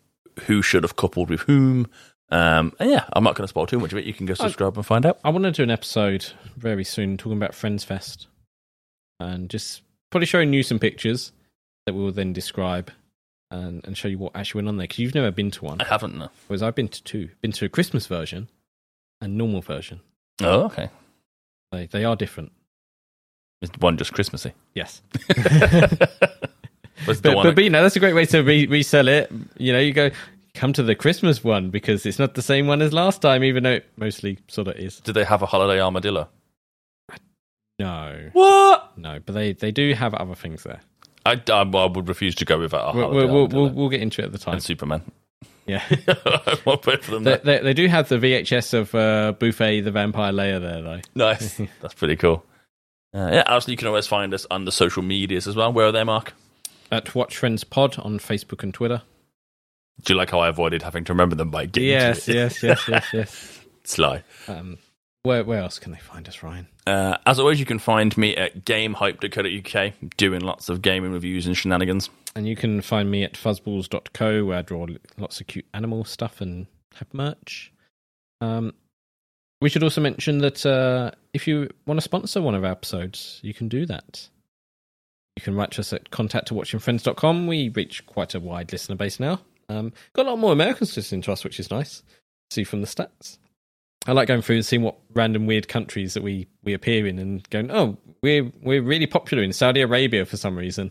who 0.47 0.63
should 0.63 0.85
have 0.85 0.97
coupled 0.97 1.31
with 1.31 1.41
whom. 1.41 1.89
Um, 2.31 2.73
yeah, 2.81 3.05
I'm 3.13 3.25
not 3.25 3.35
going 3.35 3.45
to 3.45 3.49
spoil 3.49 3.67
too 3.67 3.81
much 3.81 3.93
of 3.93 3.99
it. 3.99 4.05
You 4.05 4.15
can 4.15 4.27
go 4.27 4.35
subscribe 4.35 4.77
and 4.77 4.87
find 4.87 5.07
out. 5.07 5.19
I 5.25 5.31
want 5.31 5.45
to 5.45 5.51
do 5.51 5.63
an 5.63 5.71
episode 5.71 6.27
very 6.57 6.85
soon 6.85 7.17
talking 7.17 7.37
about 7.37 7.55
Friends 7.55 7.85
Fest 7.85 8.29
and 9.19 9.49
just 9.49 9.83
probably 10.11 10.27
showing 10.27 10.53
you 10.53 10.63
some 10.63 10.79
pictures 10.79 11.33
that 11.87 11.95
we'll 11.95 12.13
then 12.13 12.33
describe 12.33 12.91
and, 13.51 13.85
and 13.85 13.97
show 13.97 14.09
you 14.09 14.19
what 14.19 14.37
actually 14.37 14.59
went 14.59 14.69
on 14.69 14.77
there 14.77 14.85
because 14.85 14.99
you've 14.99 15.15
never 15.15 15.31
been 15.31 15.51
to 15.53 15.65
one. 15.65 15.81
I 15.81 15.85
haven't, 15.85 16.17
no. 16.17 16.29
Whereas 16.47 16.63
I've 16.63 16.75
been 16.75 16.89
to 16.89 17.03
two. 17.03 17.31
Been 17.41 17.53
to 17.53 17.65
a 17.65 17.69
Christmas 17.69 18.07
version 18.07 18.49
and 19.21 19.37
normal 19.37 19.63
version. 19.63 20.01
Oh, 20.43 20.65
okay. 20.67 20.91
They 21.73 21.87
they 21.87 22.05
are 22.05 22.17
different. 22.17 22.53
Is 23.63 23.71
one 23.81 23.97
just 23.97 24.13
Christmassy? 24.13 24.53
Yes. 24.75 25.03
But, 27.07 27.23
but, 27.23 27.55
but 27.55 27.63
you 27.65 27.71
know 27.71 27.81
that's 27.83 27.95
a 27.95 28.01
great 28.01 28.13
way 28.13 28.27
to 28.27 28.43
re- 28.43 28.67
resell 28.67 29.07
it. 29.07 29.31
You 29.57 29.73
know, 29.73 29.79
you 29.79 29.93
go 29.93 30.11
come 30.55 30.73
to 30.73 30.83
the 30.83 30.97
Christmas 30.97 31.45
one 31.45 31.71
because 31.71 32.05
it's 32.05 32.19
not 32.19 32.35
the 32.35 32.43
same 32.43 32.67
one 32.67 32.83
as 32.83 32.93
last 32.93 33.23
time, 33.23 33.45
even 33.45 33.63
though 33.63 33.75
it 33.75 33.87
mostly 33.97 34.39
sort 34.49 34.67
of 34.67 34.75
is. 34.77 34.99
Did 35.01 35.15
they 35.15 35.23
have 35.25 35.41
a 35.41 35.47
holiday 35.47 35.81
armadillo? 35.81 36.29
No, 37.79 38.31
What? 38.33 38.99
no, 38.99 39.21
but 39.25 39.33
they 39.35 39.53
they 39.53 39.71
do 39.71 39.95
have 39.95 40.13
other 40.15 40.35
things 40.35 40.65
there. 40.65 40.81
I, 41.25 41.41
I, 41.49 41.61
I 41.63 41.87
would 41.87 42.09
refuse 42.09 42.35
to 42.37 42.45
go 42.45 42.59
without 42.59 42.93
a 42.95 42.99
We'll, 42.99 43.07
holiday 43.09 43.27
we'll, 43.27 43.27
we'll, 43.33 43.41
armadillo. 43.43 43.63
we'll, 43.67 43.73
we'll 43.75 43.89
get 43.89 44.01
into 44.03 44.21
it 44.21 44.25
at 44.27 44.33
the 44.33 44.39
time. 44.39 44.55
and 44.55 44.63
Superman. 44.63 45.03
Yeah. 45.69 45.85
Won't 46.65 46.83
put 46.83 47.05
for 47.05 47.13
them. 47.13 47.25
They, 47.25 47.37
they, 47.45 47.59
they 47.61 47.75
do 47.75 47.87
have 47.87 48.09
the 48.09 48.17
VHS 48.17 48.75
of 48.75 48.95
uh, 48.95 49.35
Buffay 49.39 49.85
the 49.85 49.91
Vampire 49.91 50.33
Layer 50.33 50.59
there, 50.59 50.83
though. 50.83 51.01
Nice. 51.15 51.61
That's 51.81 51.95
pretty 51.95 52.17
cool. 52.17 52.45
Uh, 53.15 53.31
yeah, 53.33 53.43
also, 53.47 53.71
you 53.71 53.77
can 53.77 53.89
always 53.89 54.07
find 54.07 54.35
us 54.35 54.47
on 54.51 54.65
the 54.65 54.73
social 54.73 55.03
medias 55.03 55.47
as 55.47 55.57
well. 55.57 55.73
Where 55.73 55.87
are 55.87 55.93
they, 55.93 56.05
Mark? 56.05 56.33
At 56.91 57.15
Watch 57.15 57.37
Friends 57.37 57.65
Pod 57.65 57.99
on 57.99 58.19
Facebook 58.19 58.63
and 58.63 58.73
Twitter. 58.73 59.03
Do 60.03 60.13
you 60.13 60.17
like 60.19 60.31
how 60.31 60.41
I 60.41 60.49
avoided 60.49 60.83
having 60.83 61.05
to 61.05 61.13
remember 61.13 61.35
them 61.37 61.51
by 61.51 61.67
getting 61.67 61.91
Yes, 61.91 62.29
yes, 62.29 62.63
yes, 62.63 62.89
yes, 62.89 63.07
yes. 63.13 63.61
Sly. 63.85 64.23
Um, 64.47 64.79
where 65.29 65.45
where 65.45 65.61
else 65.61 65.79
can 65.79 65.93
they 65.93 65.99
find 65.99 66.27
us, 66.27 66.43
Ryan? 66.43 66.67
Uh, 66.87 67.19
as 67.27 67.39
always, 67.39 67.61
you 67.61 67.67
can 67.67 67.79
find 67.79 68.17
me 68.17 68.35
at 68.35 68.65
gamehype.co.uk 68.65 69.93
doing 70.17 70.41
lots 70.41 70.71
of 70.71 70.81
gaming 70.81 71.13
reviews 71.13 71.47
and 71.47 71.57
shenanigans. 71.57 72.09
And 72.35 72.49
you 72.49 72.57
can 72.57 72.81
find 72.81 73.11
me 73.11 73.25
at 73.25 73.35
fuzzballs.co 73.35 74.45
where 74.47 74.59
I 74.59 74.63
draw 74.63 74.87
lots 75.19 75.41
of 75.41 75.47
cute 75.47 75.67
animal 75.75 76.05
stuff 76.05 76.41
and 76.41 76.67
have 76.95 77.13
merch. 77.13 77.73
Um, 78.41 78.73
we 79.61 79.69
should 79.69 79.83
also 79.83 80.01
mention 80.01 80.39
that 80.39 80.65
uh, 80.65 81.11
if 81.35 81.47
you 81.47 81.69
want 81.87 81.99
to 81.99 82.03
sponsor 82.03 82.41
one 82.41 82.55
of 82.55 82.65
our 82.65 82.73
episodes, 82.73 83.41
you 83.43 83.53
can 83.53 83.69
do 83.69 83.85
that. 83.87 84.29
You 85.37 85.43
can 85.43 85.57
write 85.57 85.73
to 85.73 85.81
us 85.81 85.93
at 85.93 86.11
contact 86.11 86.51
at 86.51 86.57
watchingfriends.com. 86.57 87.47
We 87.47 87.69
reach 87.69 88.07
quite 88.07 88.35
a 88.35 88.41
wide 88.41 88.73
listener 88.73 88.97
base 88.97 89.21
now. 89.21 89.41
Um, 89.69 89.93
got 90.15 90.27
a 90.27 90.31
lot 90.31 90.39
more 90.39 90.53
Americans 90.53 90.97
listening 90.97 91.23
to 91.23 91.33
us, 91.33 91.45
which 91.45 91.61
is 91.61 91.71
nice. 91.71 92.03
See 92.51 92.65
from 92.65 92.81
the 92.81 92.87
stats. 92.87 93.37
I 94.09 94.13
like 94.13 94.27
going 94.27 94.41
through 94.41 94.57
and 94.57 94.67
seeing 94.67 94.83
what 94.83 94.97
random 95.13 95.47
weird 95.47 95.69
countries 95.69 96.15
that 96.15 96.23
we, 96.23 96.49
we 96.65 96.73
appear 96.73 97.07
in 97.07 97.19
and 97.19 97.49
going, 97.51 97.71
oh, 97.71 97.99
we're 98.23 98.51
we're 98.63 98.83
really 98.83 99.07
popular 99.07 99.43
in 99.43 99.53
Saudi 99.53 99.83
Arabia 99.83 100.25
for 100.25 100.39
some 100.39 100.57
reason. 100.57 100.91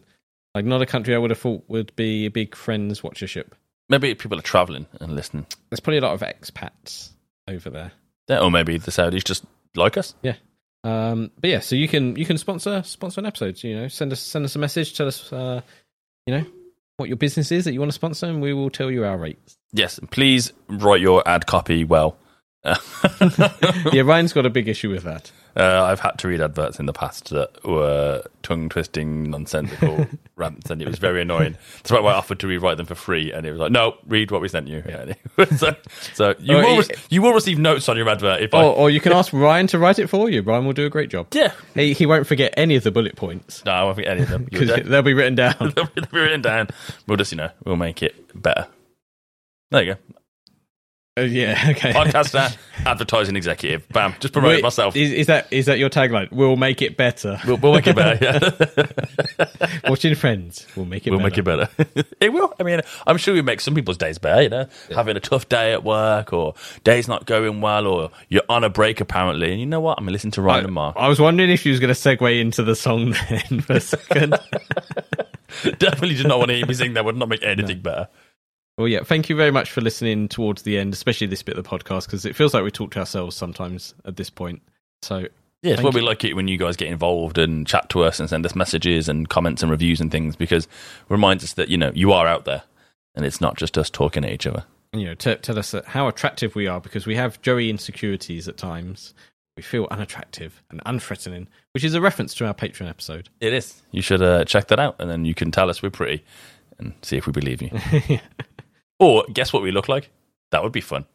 Like 0.54 0.66
not 0.66 0.84
a 0.84 0.86
country 0.86 1.16
I 1.16 1.18
would 1.18 1.32
have 1.32 1.40
thought 1.40 1.64
would 1.68 1.96
be 1.96 2.28
a 2.28 2.30
big 2.30 2.56
friends 2.56 3.02
watchership. 3.02 3.54
Maybe 3.90 4.14
people 4.14 4.38
are 4.38 4.44
traveling 4.44 4.86
and 5.02 5.16
listening. 5.16 5.48
There's 5.70 5.80
probably 5.80 5.98
a 5.98 6.02
lot 6.02 6.14
of 6.14 6.22
expats 6.22 7.10
over 7.48 7.72
there. 7.72 7.92
Yeah, 8.28 8.40
or 8.40 8.52
maybe 8.52 8.78
the 8.78 8.92
Saudis 8.92 9.24
just 9.24 9.46
like 9.76 9.98
us. 9.98 10.14
Yeah. 10.22 10.36
Um, 10.84 11.32
but 11.42 11.50
yeah, 11.50 11.60
so 11.60 11.76
you 11.76 11.88
can 11.88 12.16
you 12.18 12.26
can 12.26 12.38
sponsor 12.38 12.84
sponsor 12.84 13.20
an 13.20 13.26
episode. 13.26 13.64
You 13.64 13.76
know, 13.82 13.88
send 13.88 14.12
us 14.12 14.20
send 14.20 14.46
us 14.46 14.56
a 14.56 14.60
message. 14.60 14.96
Tell 14.96 15.08
us, 15.08 15.34
uh, 15.34 15.62
you 16.28 16.38
know, 16.38 16.46
what 16.98 17.10
your 17.10 17.18
business 17.18 17.52
is 17.52 17.66
that 17.66 17.74
you 17.74 17.80
want 17.80 17.90
to 17.92 17.96
sponsor, 17.96 18.28
and 18.28 18.44
we 18.44 18.54
will 18.54 18.70
tell 18.70 18.92
you 18.92 19.06
our 19.06 19.18
rates. 19.18 19.58
Yes, 19.74 19.98
and 19.98 20.10
please 20.10 20.54
write 20.70 21.02
your 21.02 21.28
ad 21.28 21.48
copy 21.48 21.84
well. 21.84 22.18
yeah, 23.94 24.02
Ryan's 24.02 24.34
got 24.34 24.46
a 24.46 24.50
big 24.50 24.68
issue 24.68 24.90
with 24.90 25.04
that. 25.04 25.32
Uh, 25.56 25.86
I've 25.86 26.00
had 26.00 26.20
to 26.20 26.28
read 26.28 26.40
adverts 26.40 26.80
in 26.80 26.86
the 26.86 26.94
past 26.94 27.30
that 27.32 27.50
were 27.66 28.24
tongue 28.44 28.70
twisting, 28.70 29.32
nonsensical 29.32 30.06
rants, 30.36 30.70
and 30.70 30.80
it 30.84 30.88
was 30.88 31.00
very 31.00 31.24
annoying. 31.24 31.58
That's 31.78 31.90
why 31.92 31.98
I 31.98 32.14
offered 32.14 32.40
to 32.42 32.48
rewrite 32.48 32.78
them 32.78 32.86
for 32.86 32.94
free, 32.94 33.32
and 33.32 33.44
it 33.44 33.50
was 33.52 33.60
like, 33.60 33.72
no, 33.72 33.96
read 34.06 34.30
what 34.30 34.40
we 34.42 34.50
sent 34.50 34.68
you. 34.68 34.84
Yeah. 34.88 35.14
so, 35.56 35.76
so 36.14 36.36
you, 36.38 36.58
Oh, 36.58 36.62
will 36.62 36.72
he- 36.74 36.80
re- 36.90 36.96
you 37.10 37.22
will 37.24 37.34
receive 37.34 37.58
notes 37.58 37.90
on 37.90 37.98
your 37.98 38.08
advert 38.08 38.42
if 38.44 38.54
I. 38.54 38.62
Or, 38.62 38.76
or 38.76 38.90
you 38.92 39.00
can 39.00 39.14
ask 39.14 39.34
Ryan 39.34 39.66
to 39.68 39.80
write 39.80 39.98
it 39.98 40.08
for 40.08 40.30
you. 40.30 40.44
Ryan 40.44 40.66
will 40.66 40.74
do 40.74 40.86
a 40.86 40.92
great 40.92 41.10
job. 41.10 41.26
Yeah. 41.34 41.52
He, 41.74 41.94
he 41.94 42.06
won't 42.06 42.28
forget 42.28 42.54
any 42.56 42.76
of 42.76 42.84
the 42.84 42.92
bullet 42.92 43.16
points. 43.16 43.66
No, 43.66 43.72
I 43.72 43.84
won't 43.84 43.96
forget 43.96 44.12
any 44.12 44.22
of 44.22 44.30
them. 44.30 44.44
Because 44.44 44.84
they'll 44.88 45.02
be 45.02 45.16
written 45.16 45.34
down. 45.34 45.56
They'll 45.76 45.88
be 45.88 46.02
written 46.12 46.44
down. 46.44 46.68
We'll 47.08 47.18
just, 47.18 47.32
you 47.32 47.38
know, 47.38 47.50
we'll 47.66 47.78
make 47.78 48.04
it 48.04 48.40
better. 48.40 48.68
There 49.72 49.82
you 49.84 49.94
go. 49.96 50.00
Uh, 51.18 51.22
yeah, 51.22 51.68
okay. 51.72 51.94
Podcaster, 51.94 52.56
advertising 52.86 53.36
executive. 53.36 53.88
Bam. 53.90 54.14
Just 54.20 54.34
promote 54.34 54.50
Wait, 54.50 54.64
myself. 54.64 54.96
Is, 54.96 55.12
is 55.12 55.28
that 55.28 55.52
is 55.52 55.66
that 55.66 55.80
your 55.80 55.90
tagline? 55.90 56.32
We'll 56.32 56.56
make 56.56 56.82
it 56.84 56.96
better. 56.96 57.40
We'll, 57.46 57.58
we'll 57.58 57.74
make 57.74 57.88
it 57.88 57.96
better. 57.96 58.24
Yeah. 58.24 59.80
Watching 59.90 60.14
friends, 60.14 60.68
we'll 60.76 60.86
make 60.86 61.08
it. 61.08 61.10
we'll 61.10 61.20
better. 61.20 61.30
make 61.30 61.38
it 61.40 61.96
better. 61.96 62.08
it 62.22 62.32
will. 62.32 62.54
I 62.60 62.64
mean, 62.64 62.82
I'm 63.08 63.18
sure 63.18 63.34
we 63.34 63.42
make 63.42 63.62
some 63.62 63.74
people's 63.74 63.98
days 63.98 64.20
better. 64.20 64.44
You 64.44 64.50
know, 64.50 64.68
having 64.94 65.18
a 65.18 65.20
tough 65.20 65.50
day 65.50 65.74
at 65.74 65.84
work, 65.84 66.34
or 66.34 66.54
days 66.84 67.08
not 67.08 67.26
going 67.26 67.62
well, 67.62 67.88
or 67.88 68.12
you're 68.30 68.44
on 68.48 68.64
a 68.64 68.70
break 68.70 69.02
apparently, 69.02 69.52
and 69.52 69.60
you 69.60 69.66
know 69.66 69.80
what? 69.80 69.98
I'm 69.98 70.04
gonna 70.06 70.14
listen 70.14 70.32
to 70.32 70.42
Ryan 70.44 70.66
and 70.66 70.74
Mark. 70.74 70.96
I 71.00 71.08
was 71.08 71.20
wondering 71.20 71.50
if 71.50 71.66
you 71.66 71.72
was 71.72 71.80
going 71.80 71.94
to 71.94 72.00
segue 72.00 72.40
into 72.40 72.62
the 72.62 72.76
song 72.76 73.16
then 73.30 73.62
for 73.62 73.74
a 73.74 73.82
second. 73.82 74.36
Definitely 75.80 76.16
did 76.16 76.28
not 76.28 76.38
want 76.38 76.50
to 76.50 76.58
hear 76.58 76.66
me 76.66 76.74
sing. 76.74 76.94
That 76.94 77.06
would 77.06 77.16
not 77.16 77.30
make 77.30 77.44
anything 77.44 77.80
better. 77.80 78.08
Well, 78.78 78.88
yeah. 78.88 79.04
Thank 79.04 79.30
you 79.30 79.36
very 79.36 79.52
much 79.52 79.72
for 79.72 79.82
listening 79.82 80.28
towards 80.28 80.62
the 80.62 80.78
end, 80.78 80.94
especially 80.94 81.28
this 81.28 81.44
bit 81.44 81.58
of 81.58 81.64
the 81.64 81.70
podcast, 81.70 82.06
because 82.06 82.26
it 82.26 82.36
feels 82.36 82.54
like 82.54 82.64
we 82.64 82.72
talk 82.72 82.92
to 82.92 83.00
ourselves 83.00 83.36
sometimes 83.36 83.96
at 84.06 84.18
this 84.18 84.30
point. 84.30 84.62
So 85.02 85.28
Yeah, 85.64 85.74
it's 85.74 85.82
what 85.82 85.94
we 85.94 86.02
like 86.02 86.24
it 86.24 86.36
when 86.36 86.48
you 86.48 86.58
guys 86.58 86.76
get 86.78 86.88
involved 86.90 87.38
and 87.38 87.66
chat 87.66 87.90
to 87.90 88.04
us 88.04 88.20
and 88.20 88.30
send 88.30 88.46
us 88.46 88.56
messages 88.56 89.10
and 89.10 89.28
comments 89.28 89.62
and 89.64 89.72
reviews 89.72 90.00
and 90.00 90.12
things 90.12 90.36
because 90.36 90.66
it 90.66 90.72
reminds 91.10 91.44
us 91.44 91.54
that 91.54 91.70
you 91.70 91.78
know 91.78 91.92
you 91.96 92.12
are 92.14 92.28
out 92.28 92.46
there 92.46 92.64
and 93.16 93.26
it's 93.26 93.42
not 93.42 93.58
just 93.58 93.78
us 93.78 93.90
talking 93.90 94.24
at 94.24 94.32
each 94.32 94.46
other. 94.46 94.64
you 94.94 95.06
know, 95.06 95.16
t- 95.16 95.36
tell 95.36 95.58
us 95.58 95.74
how 95.88 96.08
attractive 96.08 96.56
we 96.56 96.68
are 96.68 96.80
because 96.80 97.08
we 97.08 97.16
have 97.16 97.42
Joey 97.42 97.70
insecurities 97.70 98.48
at 98.48 98.58
times. 98.58 99.14
We 99.56 99.64
feel 99.64 99.88
unattractive 99.90 100.62
and 100.70 100.84
unthreatening, 100.86 101.48
which 101.74 101.84
is 101.84 101.96
a 101.96 102.02
reference 102.02 102.36
to 102.36 102.46
our 102.46 102.54
Patreon 102.54 102.88
episode. 102.88 103.30
It 103.40 103.54
is. 103.54 103.82
You 103.90 104.04
should 104.04 104.22
uh, 104.22 104.46
check 104.46 104.68
that 104.68 104.80
out 104.80 104.98
and 105.00 105.10
then 105.10 105.26
you 105.26 105.34
can 105.34 105.50
tell 105.50 105.72
us 105.72 105.82
we're 105.82 105.90
pretty 105.90 106.24
and 106.78 106.94
see 107.02 107.18
if 107.18 107.26
we 107.26 107.32
believe 107.32 107.64
you. 107.64 107.72
or 109.00 109.26
guess 109.32 109.54
what 109.54 109.64
we 109.64 109.72
look 109.72 109.88
like? 109.90 110.10
That 110.52 110.64
would 110.64 110.72
be 110.74 110.82
fun. 110.82 111.06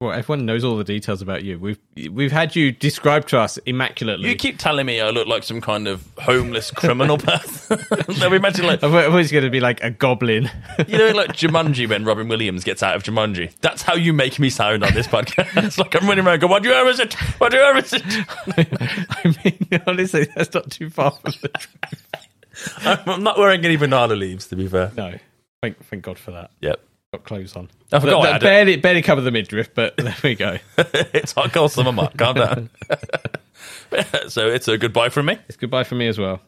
Well, 0.00 0.12
everyone 0.12 0.46
knows 0.46 0.62
all 0.62 0.76
the 0.76 0.84
details 0.84 1.22
about 1.22 1.42
you. 1.42 1.58
We've 1.58 1.78
we've 2.12 2.30
had 2.30 2.54
you 2.54 2.70
described 2.70 3.30
to 3.30 3.40
us 3.40 3.58
immaculately. 3.66 4.28
You 4.28 4.36
keep 4.36 4.56
telling 4.56 4.86
me 4.86 5.00
I 5.00 5.10
look 5.10 5.26
like 5.26 5.42
some 5.42 5.60
kind 5.60 5.88
of 5.88 6.06
homeless 6.18 6.70
criminal 6.70 7.18
person. 7.18 7.78
Be 8.06 8.36
imagining 8.36 8.68
like 8.68 8.84
I 8.84 8.90
thought 8.92 9.04
it 9.06 9.10
was 9.10 9.32
going 9.32 9.42
to 9.42 9.50
be 9.50 9.58
like 9.58 9.82
a 9.82 9.90
goblin. 9.90 10.48
you 10.86 10.98
know, 10.98 11.10
like 11.10 11.30
Jumanji 11.32 11.88
when 11.88 12.04
Robin 12.04 12.28
Williams 12.28 12.62
gets 12.62 12.80
out 12.80 12.94
of 12.94 13.02
Jumanji. 13.02 13.52
That's 13.60 13.82
how 13.82 13.96
you 13.96 14.12
make 14.12 14.38
me 14.38 14.50
sound 14.50 14.84
on 14.84 14.94
this 14.94 15.08
podcast. 15.08 15.64
it's 15.64 15.78
like 15.78 16.00
I'm 16.00 16.08
running 16.08 16.24
around. 16.24 16.42
Going, 16.42 16.50
what 16.52 16.62
do 16.62 16.68
you 16.68 16.76
ever 16.76 16.90
is 16.90 17.00
it? 17.00 17.14
What 17.40 17.50
do 17.50 17.56
you 17.56 17.64
ever 17.64 17.78
is 17.80 17.92
it? 17.92 18.02
I 18.06 19.34
mean, 19.44 19.82
honestly, 19.84 20.28
that's 20.36 20.54
not 20.54 20.70
too 20.70 20.90
far 20.90 21.10
from 21.10 21.32
the 21.42 21.48
truth. 21.48 22.06
I'm 22.86 23.08
I'm 23.08 23.22
not 23.24 23.36
wearing 23.36 23.64
any 23.64 23.74
banana 23.74 24.14
leaves, 24.14 24.46
to 24.48 24.54
be 24.56 24.68
fair. 24.68 24.92
No, 24.96 25.18
thank 25.62 25.84
thank 25.86 26.02
God 26.04 26.18
for 26.18 26.30
that. 26.32 26.50
Yep. 26.60 26.80
got 27.12 27.24
clothes 27.24 27.56
on. 27.56 27.68
I 27.92 28.00
forgot 28.00 28.22
That- 28.22 28.28
I 28.28 28.32
that 28.32 28.42
it. 28.42 28.46
barely 28.46 28.76
barely 28.76 29.02
cover 29.02 29.20
the 29.20 29.30
midriff, 29.30 29.74
but 29.74 29.96
there 29.98 30.14
we 30.22 30.34
go. 30.34 30.58
it's 30.78 31.32
hot 31.32 31.52
girl 31.52 31.68
summer, 31.68 31.92
Mark. 31.92 32.16
Calm 32.16 32.34
down. 32.36 32.70
so 34.28 34.48
it's 34.48 34.68
a 34.68 34.78
goodbye 34.78 35.08
from 35.08 35.26
me. 35.26 35.38
It's 35.48 35.56
goodbye 35.56 35.84
from 35.84 35.98
me 35.98 36.08
as 36.08 36.18
well. 36.18 36.40